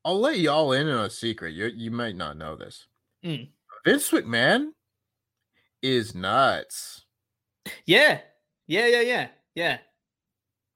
[0.04, 1.54] I'll let y'all in on a secret.
[1.54, 2.86] You you might not know this.
[3.24, 3.48] Mm.
[3.84, 4.68] Vince McMahon
[5.82, 7.04] is nuts.
[7.86, 8.20] Yeah,
[8.66, 9.78] yeah, yeah, yeah, yeah.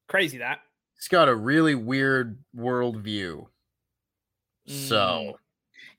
[0.09, 0.61] Crazy that.
[0.97, 3.47] He's got a really weird worldview.
[4.67, 4.89] Mm.
[4.89, 5.39] So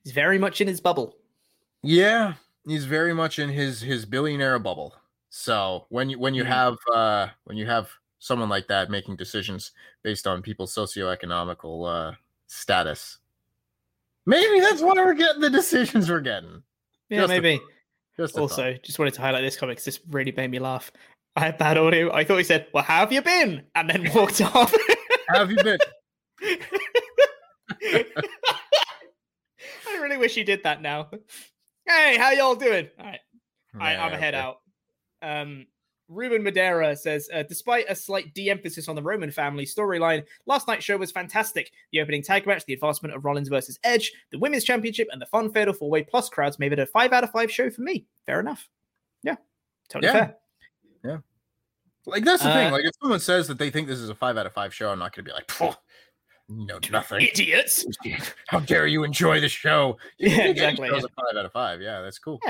[0.04, 1.16] He's very much in his bubble.
[1.82, 2.34] yeah,
[2.66, 4.94] he's very much in his his billionaire bubble.
[5.30, 6.48] So when you when you Mhm.
[6.48, 7.88] have uh when you have
[8.18, 9.72] someone like that making decisions
[10.02, 12.14] based on people's socioeconomical uh
[12.46, 13.18] status,
[14.26, 16.62] maybe that's why we're getting the decisions we're getting.
[17.08, 17.56] Yeah, Just maybe.
[17.58, 17.66] thought.
[18.16, 20.90] Just a also, just wanted to highlight this comic 'cause this really made me laugh.
[21.36, 22.12] I had bad audio.
[22.12, 24.72] I thought he said, "Well, how have you been?" and then walked off.
[24.72, 24.96] thought.
[25.36, 25.78] have you been?
[29.88, 31.08] I really wish he did that now.
[31.86, 32.88] Hey, how y'all doing?
[32.98, 33.20] All right,
[33.78, 34.42] I, I'm Yeah, ahead okay.
[34.42, 34.56] out.
[35.22, 35.66] Um,
[36.08, 40.84] Ruben Madera says, uh, despite a slight de-emphasis on the Roman family storyline, last night's
[40.84, 41.70] show was fantastic.
[41.92, 45.26] The opening tag match, the advancement of Rollins versus Edge, the women's championship, and the
[45.26, 48.06] fun fatal four-way plus crowds made it a five out of five show for me.
[48.26, 48.68] Fair enough.
[49.22, 49.36] Yeah,
[49.88, 50.18] totally Yeah.
[50.26, 50.36] fair.
[52.06, 52.68] Like that's the thing.
[52.68, 54.72] Uh, Like if someone says that they think this is a five out of five
[54.74, 55.74] show, I'm not gonna be like, "Phew,
[56.48, 57.20] no, nothing.
[57.20, 57.84] Idiots.
[58.48, 59.98] How dare you enjoy the show?
[60.18, 60.96] You Yeah, exactly, yeah.
[60.96, 61.80] a five out of five.
[61.80, 62.40] Yeah, that's cool.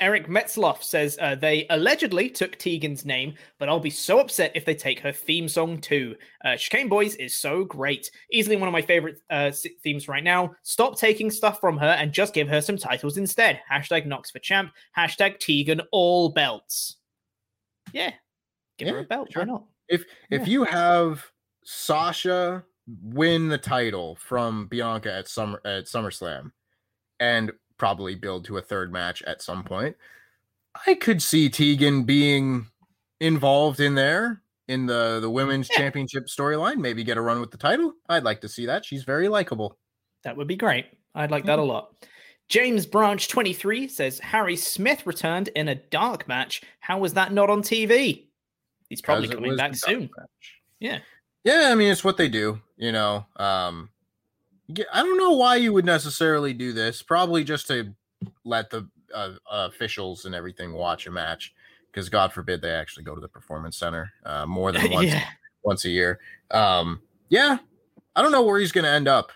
[0.00, 4.64] Eric Metzloff says uh, they allegedly took Tegan's name, but I'll be so upset if
[4.64, 6.14] they take her theme song too.
[6.44, 8.08] Uh, Chicane Boys is so great.
[8.30, 9.50] Easily one of my favorite uh,
[9.82, 10.54] themes right now.
[10.62, 13.60] Stop taking stuff from her and just give her some titles instead.
[13.68, 14.70] Hashtag Nox for champ.
[14.96, 16.97] Hashtag Tegan all belts.
[17.92, 18.12] Yeah,
[18.78, 19.28] give her a belt.
[19.34, 19.64] Why not?
[19.88, 20.46] If if Yeah.
[20.46, 21.24] you have
[21.64, 22.64] Sasha
[23.02, 26.52] win the title from Bianca at Summer at SummerSlam
[27.20, 29.96] and probably build to a third match at some point,
[30.86, 32.66] I could see Tegan being
[33.20, 37.56] involved in there in the the women's championship storyline, maybe get a run with the
[37.56, 37.94] title.
[38.08, 38.84] I'd like to see that.
[38.84, 39.78] She's very likable.
[40.24, 40.86] That would be great.
[41.14, 41.70] I'd like that a mm-hmm.
[41.70, 41.94] lot.
[42.48, 46.62] James Branch 23 says Harry Smith returned in a dark match.
[46.80, 48.24] How was that not on TV?
[48.88, 50.08] He's probably coming back soon.
[50.80, 51.00] Yeah.
[51.44, 53.26] Yeah, I mean it's what they do, you know.
[53.36, 53.90] Um
[54.92, 57.02] I don't know why you would necessarily do this.
[57.02, 57.94] Probably just to
[58.44, 61.54] let the uh, officials and everything watch a match
[61.90, 65.24] because God forbid they actually go to the performance center uh, more than once Yeah.
[65.64, 66.18] once a year.
[66.50, 67.58] Um yeah,
[68.16, 69.32] I don't know where he's going to end up.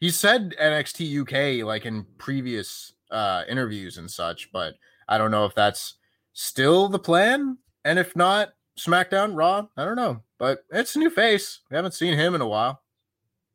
[0.00, 1.20] He said NXT
[1.60, 4.74] UK like in previous uh interviews and such, but
[5.08, 5.94] I don't know if that's
[6.32, 11.10] still the plan and if not SmackDown, Raw, I don't know, but it's a new
[11.10, 11.60] face.
[11.70, 12.82] We haven't seen him in a while.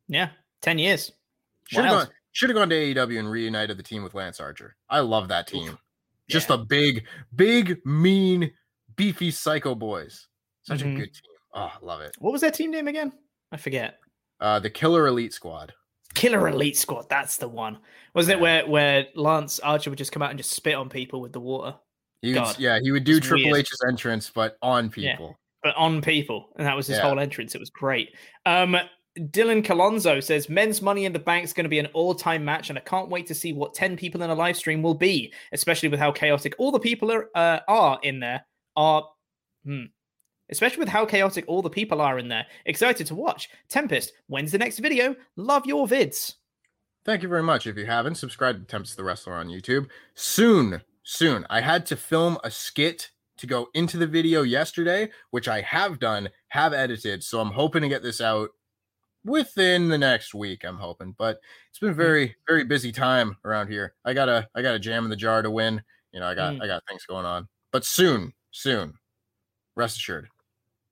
[0.08, 0.30] Yeah.
[0.62, 1.12] 10 years.
[1.68, 2.14] Should have gone.
[2.32, 4.76] Should have gone to AEW and reunited the team with Lance Archer.
[4.90, 5.78] I love that team.
[6.28, 8.52] Just a big, big, mean,
[8.96, 10.28] beefy psycho boys.
[10.62, 10.94] Such Mhm.
[10.94, 11.32] a good team.
[11.54, 12.14] Oh, love it.
[12.18, 13.12] What was that team name again?
[13.50, 13.98] I forget.
[14.38, 15.72] Uh, the Killer Elite Squad.
[16.16, 17.08] Killer Elite Squad.
[17.08, 17.78] That's the one.
[18.14, 21.20] Wasn't it where where Lance Archer would just come out and just spit on people
[21.20, 21.76] with the water?
[22.22, 22.58] He would, God.
[22.58, 23.58] yeah, he would do Triple weird.
[23.66, 25.12] H's entrance, but on Yeah.
[25.12, 25.36] people.
[25.62, 27.02] but on people, and that was his Yeah.
[27.02, 27.54] whole entrance.
[27.54, 28.14] It was great.
[28.44, 28.76] Um,
[29.18, 32.68] Dylan Colonzo says men's Money in the Bank is going to be an all-time match,
[32.68, 35.32] and I can't wait to see what ten people in a live stream will be,
[35.52, 38.46] especially with how chaotic all the people are uh, are in there.
[38.76, 39.08] Are
[39.64, 39.84] hmm.
[40.50, 42.46] Especially with how chaotic all the people are in there.
[42.66, 43.48] Excited to watch.
[43.68, 45.16] Tempest, when's the next video?
[45.36, 46.34] Love your vids.
[47.04, 47.66] Thank you very much.
[47.66, 49.88] If you haven't, subscribe to Tempest the Wrestler on YouTube.
[50.14, 51.46] Soon, soon.
[51.48, 55.98] I had to film a skit to go into the video yesterday, which I have
[55.98, 57.22] done, have edited.
[57.22, 58.50] So I'm hoping to get this out
[59.24, 60.64] within the next week.
[60.64, 63.94] I'm hoping, but it's been very, very busy time around here.
[64.04, 65.82] I got a, I got a jam in the jar to win.
[66.12, 66.62] You know, I got, Mm.
[66.62, 68.94] I got things going on, but soon, soon.
[69.76, 70.28] Rest assured.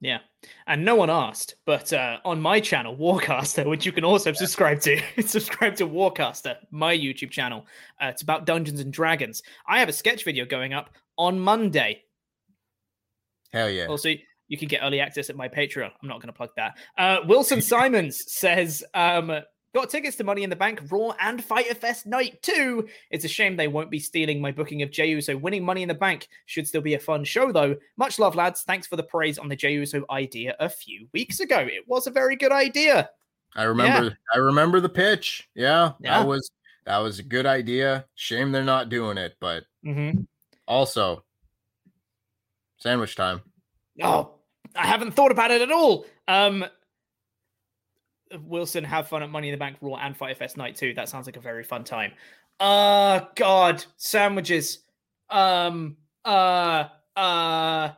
[0.00, 0.18] Yeah.
[0.66, 4.80] And no one asked, but uh, on my channel, Warcaster, which you can also subscribe
[4.80, 7.66] to, subscribe to Warcaster, my YouTube channel.
[8.02, 9.42] Uh, it's about Dungeons and Dragons.
[9.66, 12.02] I have a sketch video going up on Monday.
[13.52, 13.86] Hell yeah.
[13.86, 14.10] Also,
[14.48, 15.90] you can get early access at my Patreon.
[16.02, 16.76] I'm not going to plug that.
[16.98, 19.32] Uh, Wilson Simons says, um,
[19.74, 22.88] got tickets to Money in the Bank, Raw, and Fyter Fest Night 2.
[23.10, 25.88] It's a shame they won't be stealing my booking of Jey Uso winning Money in
[25.88, 26.28] the Bank.
[26.46, 27.76] Should still be a fun show, though.
[27.96, 28.62] Much love, lads.
[28.62, 31.58] Thanks for the praise on the Jey Uso idea a few weeks ago.
[31.58, 33.10] It was a very good idea.
[33.56, 35.48] I remember I remember the pitch.
[35.54, 36.18] Yeah, Yeah.
[36.20, 36.50] That was
[36.86, 38.04] that was a good idea.
[38.14, 40.22] Shame they're not doing it, but Mm-hmm.
[40.66, 41.24] also
[42.78, 43.42] sandwich time.
[44.02, 44.32] Oh,
[44.74, 46.04] I haven't thought about it at all.
[46.26, 46.64] Um,
[48.42, 50.94] Wilson, have fun at Money in the Bank Raw and Fyter Fest Night 2.
[50.94, 52.12] That sounds like a very fun time.
[52.60, 54.80] Uh God, sandwiches.
[55.30, 56.84] Um, uh,
[57.16, 57.90] uh,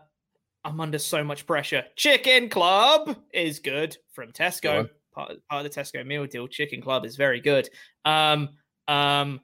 [0.64, 1.84] I'm under so much pressure.
[1.96, 4.88] Chicken Club is good from Tesco.
[5.14, 6.48] Part, part of the Tesco meal deal.
[6.48, 7.68] Chicken Club is very good.
[8.04, 8.50] Um,
[8.88, 9.40] um,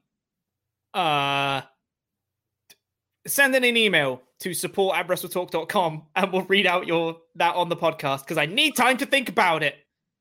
[0.94, 1.62] uh,
[3.26, 7.68] send in an email to support at wrestletalk.com and we'll read out your that on
[7.68, 9.76] the podcast because I need time to think about it.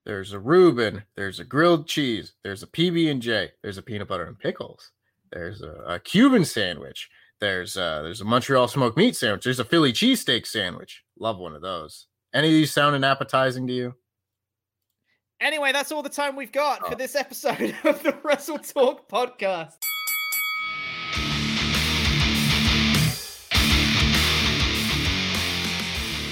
[0.06, 1.04] There's a Reuben.
[1.16, 2.34] There's a grilled cheese.
[2.44, 3.52] There's a PB and J.
[3.62, 4.92] There's a peanut butter and pickles.
[5.32, 7.10] There's a, a Cuban sandwich.
[7.40, 9.44] There's a, there's a Montreal smoked meat sandwich.
[9.44, 11.04] There's a Philly cheesesteak sandwich.
[11.20, 12.08] Love one of those.
[12.34, 13.96] Any of these sounding appetizing to you?
[15.40, 16.98] Anyway, that's all the time we've got for oh.
[16.98, 19.74] this episode of the Wrestle Talk podcast.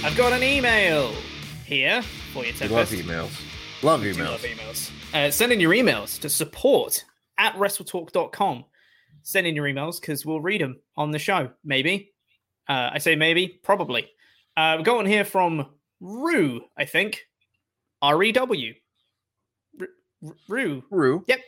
[0.02, 1.14] I've got an email
[1.66, 2.02] here
[2.34, 3.32] for you, We love emails.
[3.82, 4.26] Love do emails.
[4.26, 4.92] love emails.
[5.14, 7.04] Uh, send in your emails to support
[7.38, 8.66] at wrestletalk.com.
[9.24, 11.52] Send in your emails because we'll read them on the show.
[11.64, 12.12] Maybe.
[12.68, 14.10] Uh, I say maybe, probably.
[14.58, 15.66] Uh, we got one here from
[16.02, 17.26] Rue, I think.
[18.02, 18.74] R E W.
[20.50, 20.84] Rue.
[20.92, 21.24] Rue.
[21.28, 21.40] Yep.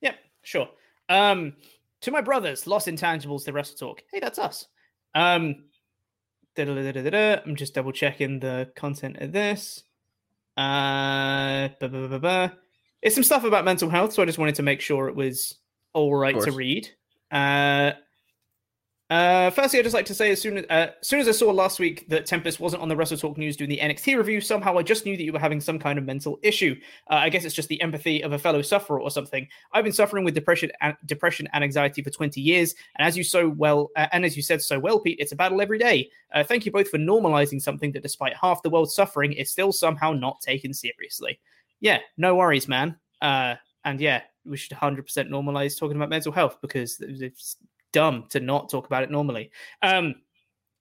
[0.00, 0.18] Yep.
[0.42, 0.68] Sure.
[1.08, 1.54] Um,
[2.00, 4.02] to my brothers, Lost Intangibles, the Wrestle Talk.
[4.12, 4.66] Hey, that's us.
[5.14, 5.64] Um.
[6.58, 9.82] I'm just double checking the content of this.
[10.56, 12.58] Uh, ba- ba- ba.
[13.02, 15.58] It's some stuff about mental health, so I just wanted to make sure it was
[15.92, 16.88] all right to read.
[17.30, 17.92] Uh,
[19.08, 21.52] Uh, firstly, I'd just like to say, as soon as, uh, soon as I saw
[21.52, 24.76] last week that Tempest wasn't on the Wrestle Talk News doing the NXT review, somehow
[24.76, 26.74] I just knew that you were having some kind of mental issue.
[27.08, 29.46] Uh, I guess it's just the empathy of a fellow sufferer or something.
[29.72, 33.22] I've been suffering with depression and depression and anxiety for 20 years, and as you
[33.22, 36.10] so well, uh, and as you said so well, Pete, it's a battle every day.
[36.34, 39.70] Uh, thank you both for normalizing something that, despite half the world suffering, is still
[39.70, 41.38] somehow not taken seriously.
[41.78, 42.96] Yeah, no worries, man.
[43.22, 43.54] Uh,
[43.84, 47.56] and yeah, we should 100% normalize talking about mental health because it's
[47.96, 49.50] dumb to not talk about it normally.
[49.80, 50.16] Um,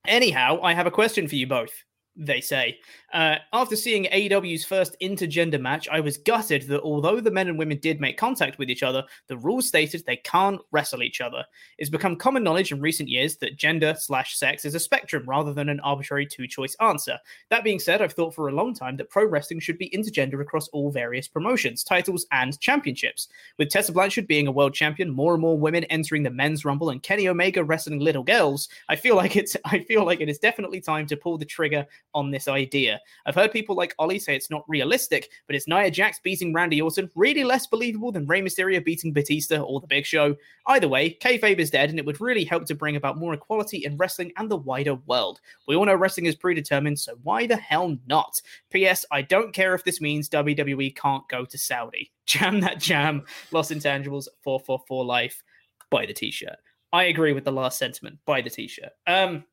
[0.05, 1.71] anyhow, I have a question for you both
[2.15, 2.79] they say.
[3.13, 7.57] Uh, after seeing AEW's first intergender match, I was gutted that although the men and
[7.57, 11.43] women did make contact with each other, the rules stated they can't wrestle each other.
[11.77, 15.53] It's become common knowledge in recent years that gender slash sex is a spectrum rather
[15.53, 17.17] than an arbitrary two choice answer.
[17.49, 20.41] That being said, I've thought for a long time that pro wrestling should be intergender
[20.41, 23.27] across all various promotions, titles, and championships.
[23.57, 26.89] With Tessa Blanchard being a world champion, more and more women entering the men's rumble,
[26.89, 30.39] and Kenny Omega wrestling little girls, I feel like it's I feel like it is
[30.39, 31.85] definitely time to pull the trigger
[32.15, 32.99] on this idea.
[33.25, 36.81] I've heard people like Ollie say it's not realistic, but is Nia Jax beating Randy
[36.81, 40.35] Orton really less believable than Rey Mysterio beating Batista or The Big Show?
[40.67, 43.85] Either way, kayfabe is dead, and it would really help to bring about more equality
[43.85, 45.41] in wrestling and the wider world.
[45.67, 48.41] We all know wrestling is predetermined, so why the hell not?
[48.71, 49.05] P.S.
[49.11, 52.11] I don't care if this means WWE can't go to Saudi.
[52.25, 53.23] Jam that jam.
[53.51, 55.43] Lost Intangibles 444 Life.
[55.91, 56.55] Buy the t-shirt.
[56.91, 58.17] I agree with the last sentiment.
[58.25, 58.89] Buy the t-shirt.
[59.05, 59.43] Um,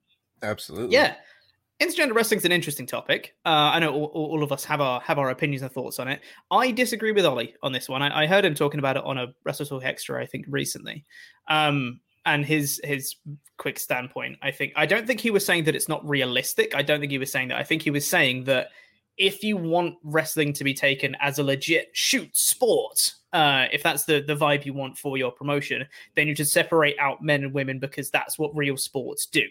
[0.42, 0.94] Absolutely.
[0.94, 1.16] Yeah
[1.82, 3.34] intergender wrestling is an interesting topic.
[3.44, 6.08] Uh, I know all, all, of us have our have our opinions and thoughts on
[6.08, 6.20] it.
[6.50, 8.02] I disagree with Ollie on this one.
[8.02, 11.04] I, I heard him talking about it on a Wrestle Talk Extra, I think, recently.
[11.48, 13.16] Um, and his his
[13.58, 16.74] quick standpoint, I think, I don't think he was saying that it's not realistic.
[16.74, 17.58] I don't think he was saying that.
[17.58, 18.68] I think he was saying that
[19.18, 24.04] if you want wrestling to be taken as a legit shoot sport, uh, if that's
[24.04, 27.52] the the vibe you want for your promotion, then you should separate out men and
[27.52, 29.42] women because that's what real sports do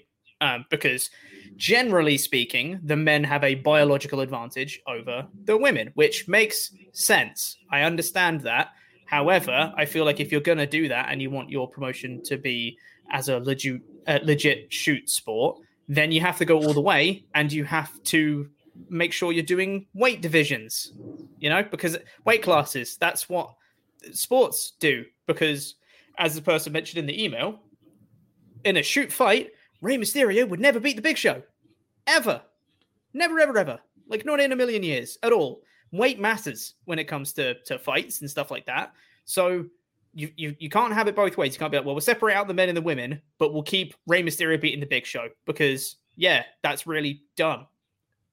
[0.41, 1.09] um, because
[1.55, 7.57] generally speaking, the men have a biological advantage over the women, which makes sense.
[7.71, 8.69] I understand that.
[9.05, 12.23] However, I feel like if you're going to do that and you want your promotion
[12.23, 12.77] to be
[13.11, 17.25] as a legit, uh, legit shoot sport, then you have to go all the way
[17.35, 18.49] and you have to
[18.89, 20.93] make sure you're doing weight divisions,
[21.39, 23.53] you know, because weight classes, that's what
[24.13, 25.03] sports do.
[25.27, 25.75] Because
[26.17, 27.59] as the person mentioned in the email,
[28.63, 29.51] in a shoot fight,
[29.81, 31.41] Rey Mysterio would never beat the Big Show.
[32.07, 32.41] Ever.
[33.13, 33.79] Never, ever, ever.
[34.07, 35.63] Like, not in a million years at all.
[35.91, 38.93] Weight matters when it comes to, to fights and stuff like that.
[39.25, 39.65] So
[40.13, 41.53] you, you you can't have it both ways.
[41.53, 43.63] You can't be like, well, we'll separate out the men and the women, but we'll
[43.63, 47.67] keep Rey Mysterio beating the Big Show because, yeah, that's really dumb.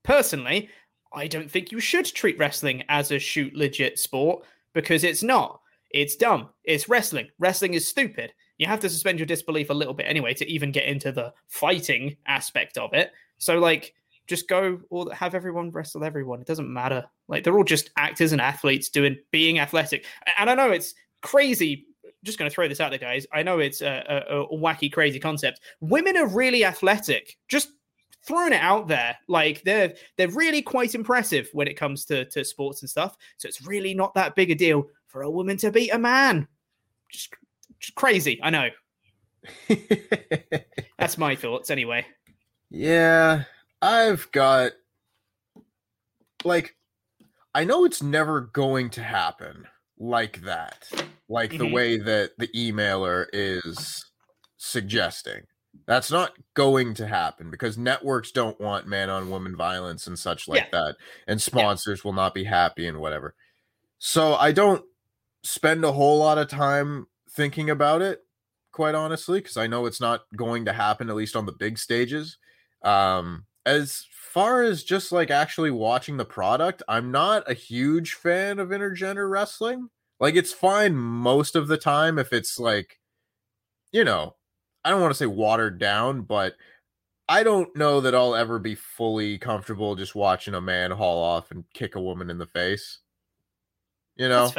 [0.03, 0.69] Personally,
[1.13, 4.45] I don't think you should treat wrestling as a shoot legit sport
[4.75, 5.61] because it's not.
[5.91, 6.51] It's dumb.
[6.65, 7.29] It's wrestling.
[7.39, 10.73] Wrestling is stupid you have to suspend your disbelief a little bit anyway to even
[10.73, 13.13] get into the fighting aspect of it.
[13.39, 13.95] So like
[14.27, 16.41] just go or have everyone wrestle everyone.
[16.41, 17.05] It doesn't matter.
[17.29, 20.05] Like they're all just actors and athletes doing being athletic.
[20.39, 21.87] And I know it's crazy.
[22.25, 23.27] Just going to throw this out there, guys.
[23.33, 25.61] I know it's a, a, a wacky, crazy concept.
[25.81, 27.39] Women are really athletic.
[27.47, 27.71] Just
[28.23, 29.17] throwing it out there.
[29.29, 33.17] Like they're they're really quite impressive when it comes to to sports and stuff.
[33.37, 36.49] So it's really not that big a deal for a woman to beat a man.
[37.09, 37.35] Just
[37.95, 38.41] crazy.
[38.43, 38.69] I know.
[40.99, 42.07] That's my thoughts, anyway.
[42.71, 43.45] Yeah,
[43.81, 44.73] I've got
[46.45, 46.77] like
[47.55, 49.65] I know it's never going to happen
[49.99, 50.89] like that,
[51.29, 51.59] like mm-hmm.
[51.59, 54.05] the way that the emailer is
[54.57, 55.43] suggesting.
[55.87, 60.49] That's not going to happen because networks don't want man on woman violence and such
[60.49, 60.81] like yeah.
[60.85, 60.97] that,
[61.27, 62.09] and sponsors yeah.
[62.09, 63.35] will not be happy and whatever.
[63.99, 64.85] So I don't
[65.43, 67.07] spend a whole lot of time
[67.39, 68.25] thinking about it,
[68.73, 71.79] quite honestly, because I know it's not going to happen, at least on the big
[71.79, 72.37] stages.
[72.83, 78.59] Um, as far as just like actually watching the product, I'm not a huge fan
[78.59, 79.89] of intergender wrestling.
[80.19, 82.99] Like, it's fine most of the time if it's like,
[83.93, 84.35] you know,
[84.85, 86.57] I don't want to say watered down, but
[87.29, 91.53] I don't know that I'll ever be fully comfortable just watching a man haul off
[91.53, 92.99] and kick a woman in the face.
[94.17, 94.51] You know,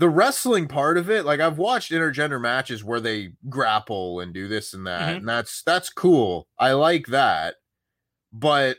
[0.00, 4.48] the wrestling part of it, like I've watched intergender matches where they grapple and do
[4.48, 5.18] this and that, mm-hmm.
[5.18, 6.48] and that's that's cool.
[6.58, 7.56] I like that.
[8.32, 8.78] But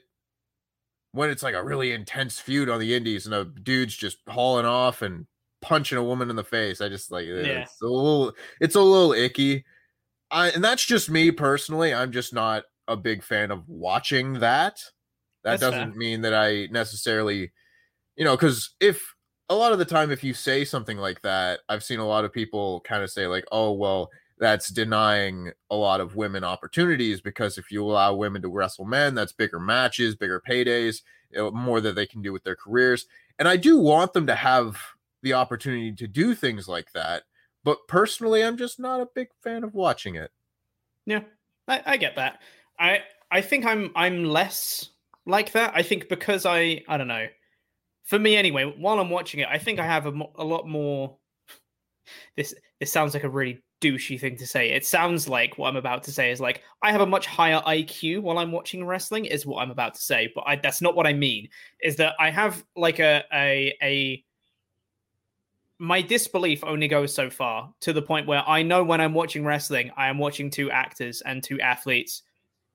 [1.12, 4.66] when it's like a really intense feud on the indies and a dude's just hauling
[4.66, 5.28] off and
[5.62, 7.62] punching a woman in the face, I just like yeah.
[7.62, 9.64] it's a little it's a little icky.
[10.32, 11.94] I and that's just me personally.
[11.94, 14.82] I'm just not a big fan of watching that.
[15.44, 16.00] That that's doesn't fair.
[16.00, 17.52] mean that I necessarily,
[18.16, 19.14] you know, because if
[19.52, 22.26] a lot of the time if you say something like that i've seen a lot
[22.26, 24.10] of people kind of say like oh well
[24.42, 29.14] that's denying a lot of women opportunities because if you allow women to wrestle men,
[29.14, 31.04] that's bigger matches, bigger paydays,
[31.54, 33.06] more that they can do with their careers.
[33.38, 34.82] And I do want them to have
[35.22, 37.24] the opportunity to do things like that.
[37.64, 40.32] But personally, I'm just not a big fan of watching it.
[41.06, 41.22] Yeah,
[41.68, 42.42] I, I get that.
[42.80, 44.90] I I think I'm I'm less
[45.28, 45.74] like that.
[45.76, 47.28] I think because I I don't know.
[48.12, 51.16] For me anyway, while I'm watching it, I think I have a, a lot more.
[52.36, 54.72] This this sounds like a really douchey thing to say.
[54.72, 57.62] It sounds like what I'm about to say is like I have a much higher
[57.62, 59.24] IQ while I'm watching wrestling.
[59.24, 61.48] Is what I'm about to say, but I, that's not what I mean.
[61.82, 64.26] Is that I have like a a a
[65.80, 69.46] my disbelief only goes so far to the point where I know when I'm watching
[69.46, 72.24] wrestling, I am watching two actors and two athletes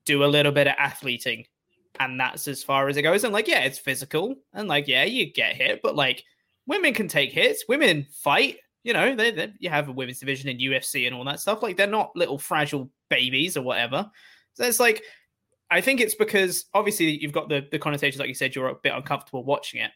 [0.03, 1.45] do a little bit of athleting.
[1.99, 3.23] And that's as far as it goes.
[3.23, 4.35] And like, yeah, it's physical.
[4.53, 6.23] And like, yeah, you get hit, but like
[6.65, 7.65] women can take hits.
[7.67, 8.57] Women fight.
[8.83, 11.61] You know, they, they you have a women's division in UFC and all that stuff.
[11.61, 14.09] Like they're not little fragile babies or whatever.
[14.53, 15.03] So it's like
[15.69, 18.75] I think it's because obviously you've got the the connotations, like you said, you're a
[18.75, 19.91] bit uncomfortable watching it.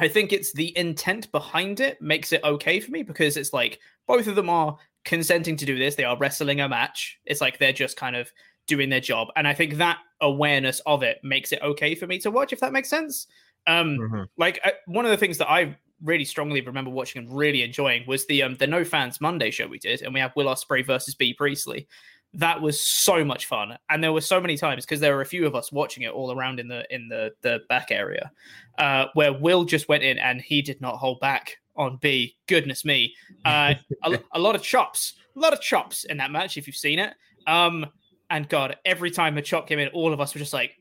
[0.00, 3.80] I think it's the intent behind it makes it okay for me because it's like
[4.06, 5.94] both of them are consenting to do this.
[5.96, 7.18] They are wrestling a match.
[7.24, 8.30] It's like they're just kind of
[8.68, 9.28] doing their job.
[9.34, 12.60] And I think that awareness of it makes it okay for me to watch, if
[12.60, 13.26] that makes sense.
[13.66, 14.22] Um, mm-hmm.
[14.36, 18.04] Like uh, one of the things that I really strongly remember watching and really enjoying
[18.06, 20.86] was the um, the No Fans Monday show we did, and we have Will Ospreay
[20.86, 21.88] versus Bea Priestley
[22.34, 25.26] that was so much fun and there were so many times because there were a
[25.26, 28.30] few of us watching it all around in the in the the back area
[28.78, 32.84] uh, where will just went in and he did not hold back on b goodness
[32.84, 33.14] me
[33.44, 33.74] uh,
[34.04, 36.98] a, a, lot of chops a lot of chops in that match if you've seen
[36.98, 37.14] it
[37.46, 37.86] um
[38.30, 40.72] and god every time a chop came in all of us were just like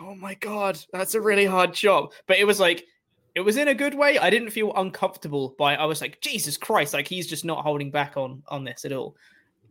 [0.00, 2.84] oh my god that's a really hard chop but it was like
[3.34, 6.56] it was in a good way i didn't feel uncomfortable by i was like jesus
[6.56, 9.16] christ like he's just not holding back on on this at all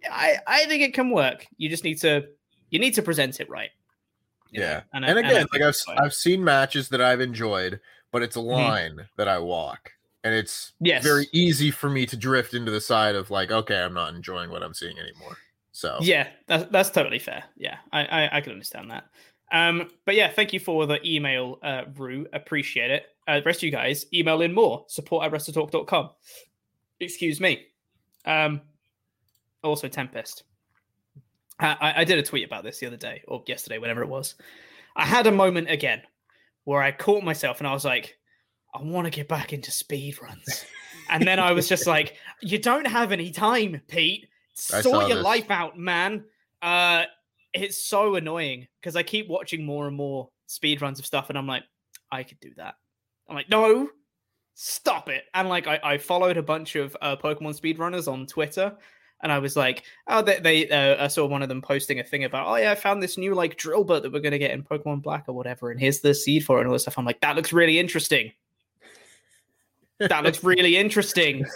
[0.09, 1.45] I I think it can work.
[1.57, 2.25] You just need to
[2.69, 3.69] you need to present it right.
[4.51, 7.79] Yeah, and, and, again, and like I've I've seen matches that I've enjoyed,
[8.11, 8.49] but it's a mm-hmm.
[8.49, 9.01] line mm-hmm.
[9.17, 9.91] that I walk,
[10.23, 11.03] and it's yes.
[11.03, 14.49] very easy for me to drift into the side of like, okay, I'm not enjoying
[14.49, 15.37] what I'm seeing anymore.
[15.81, 17.43] So yeah, that's that's totally fair.
[17.57, 19.05] Yeah, I I, I can understand that.
[19.51, 22.27] Um, but yeah, thank you for the email, uh, Rue.
[22.33, 23.05] Appreciate it.
[23.27, 26.11] Uh, the rest of you guys, email in more support at wrestletalk.com.
[26.99, 27.65] Excuse me.
[28.25, 28.61] Um,
[29.63, 30.43] also Tempest.
[31.59, 34.35] I, I did a tweet about this the other day or yesterday, whenever it was.
[34.95, 36.03] I had a moment again
[36.63, 38.17] where I caught myself and I was like,
[38.73, 40.65] I want to get back into speed runs.
[41.09, 44.27] and then I was just like, you don't have any time, Pete.
[44.53, 45.23] Sort your this.
[45.23, 46.26] life out, man.
[46.61, 47.03] Uh,
[47.53, 51.38] it's so annoying because I keep watching more and more speed runs of stuff, and
[51.38, 51.64] I'm like,
[52.11, 52.76] I could do that.
[53.28, 53.90] I'm like, no,
[54.53, 55.23] stop it.
[55.34, 58.76] And like, I, I followed a bunch of uh, Pokemon speedrunners on Twitter,
[59.23, 62.03] and I was like, oh, they, they uh, I saw one of them posting a
[62.03, 64.52] thing about, oh yeah, I found this new like drill bit that we're gonna get
[64.52, 66.98] in Pokemon Black or whatever, and here's the seed for it and all this stuff.
[66.98, 68.32] I'm like, that looks really interesting.
[69.99, 71.45] that looks really interesting.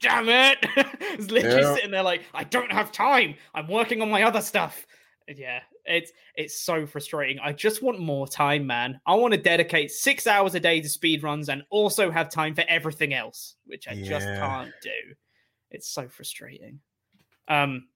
[0.00, 0.58] Damn it!
[1.00, 1.74] it's literally yeah.
[1.74, 3.34] sitting there like, I don't have time.
[3.54, 4.86] I'm working on my other stuff.
[5.28, 7.38] Yeah, it's it's so frustrating.
[7.40, 9.00] I just want more time, man.
[9.06, 12.54] I want to dedicate six hours a day to speed runs and also have time
[12.54, 14.08] for everything else, which I yeah.
[14.08, 15.14] just can't do.
[15.70, 16.80] It's so frustrating.
[17.48, 17.86] Um,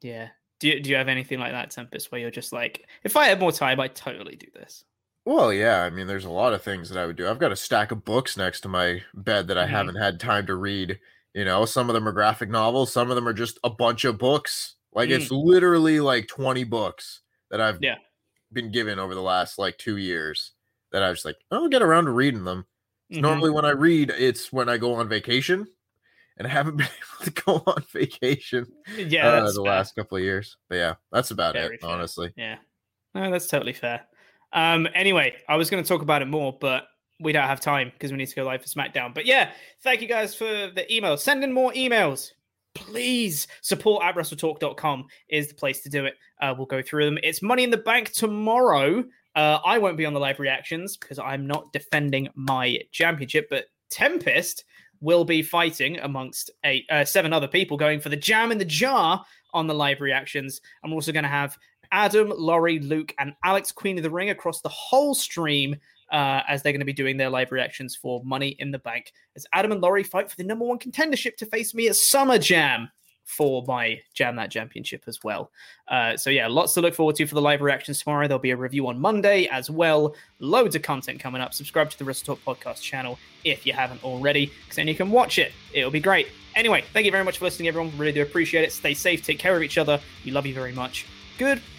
[0.00, 0.28] yeah.
[0.60, 3.24] Do you, do you have anything like that, Tempest, where you're just like, if I
[3.24, 4.84] had more time, I'd totally do this?
[5.24, 5.82] Well, yeah.
[5.82, 7.28] I mean, there's a lot of things that I would do.
[7.28, 9.74] I've got a stack of books next to my bed that I mm-hmm.
[9.74, 10.98] haven't had time to read.
[11.34, 14.04] You know, some of them are graphic novels, some of them are just a bunch
[14.04, 14.74] of books.
[14.92, 15.12] Like mm.
[15.12, 17.96] it's literally like 20 books that I've yeah.
[18.52, 20.52] been given over the last like two years
[20.90, 22.66] that I was like, I'll get around to reading them.
[23.10, 23.22] Mm-hmm.
[23.22, 25.66] Normally, when I read, it's when I go on vacation
[26.36, 28.66] and I haven't been able to go on vacation.
[28.96, 29.72] Yeah, uh, the fair.
[29.72, 30.56] last couple of years.
[30.68, 31.90] But yeah, that's about Very it, fair.
[31.90, 32.32] honestly.
[32.36, 32.56] Yeah,
[33.14, 34.02] no, that's totally fair.
[34.52, 36.84] Um, anyway, I was going to talk about it more, but
[37.20, 39.14] we don't have time because we need to go live for SmackDown.
[39.14, 39.50] But yeah,
[39.82, 41.20] thank you guys for the emails.
[41.20, 42.32] Send in more emails.
[42.74, 46.14] Please support at WrestleTalk.com is the place to do it.
[46.40, 47.18] Uh, we'll go through them.
[47.22, 49.04] It's Money in the Bank tomorrow.
[49.34, 53.66] Uh, I won't be on the live reactions because I'm not defending my championship, but
[53.90, 54.64] Tempest
[55.00, 58.64] will be fighting amongst eight, uh, seven other people going for the jam in the
[58.64, 59.22] jar
[59.52, 60.60] on the live reactions.
[60.82, 61.58] I'm also going to have
[61.92, 65.76] Adam, Laurie, Luke, and Alex Queen of the Ring across the whole stream
[66.10, 69.12] uh, as they're going to be doing their live reactions for Money in the Bank.
[69.36, 72.38] As Adam and Laurie fight for the number one contendership to face me at Summer
[72.38, 72.90] Jam.
[73.24, 75.50] for my Jam That Championship as well.
[75.88, 78.26] Uh, so yeah, lots to look forward to for the live reactions tomorrow.
[78.26, 80.14] There'll be a review on Monday as well.
[80.38, 81.54] Loads of content coming up.
[81.54, 85.10] Subscribe to the Wrestle Talk podcast channel if you haven't already, because then you can
[85.10, 85.52] watch it.
[85.72, 86.28] It'll be great.
[86.54, 87.96] Anyway, thank you very much for listening, everyone.
[87.96, 88.72] Really do appreciate it.
[88.72, 90.00] Stay safe, take care of each other.
[90.24, 91.06] We love you very much.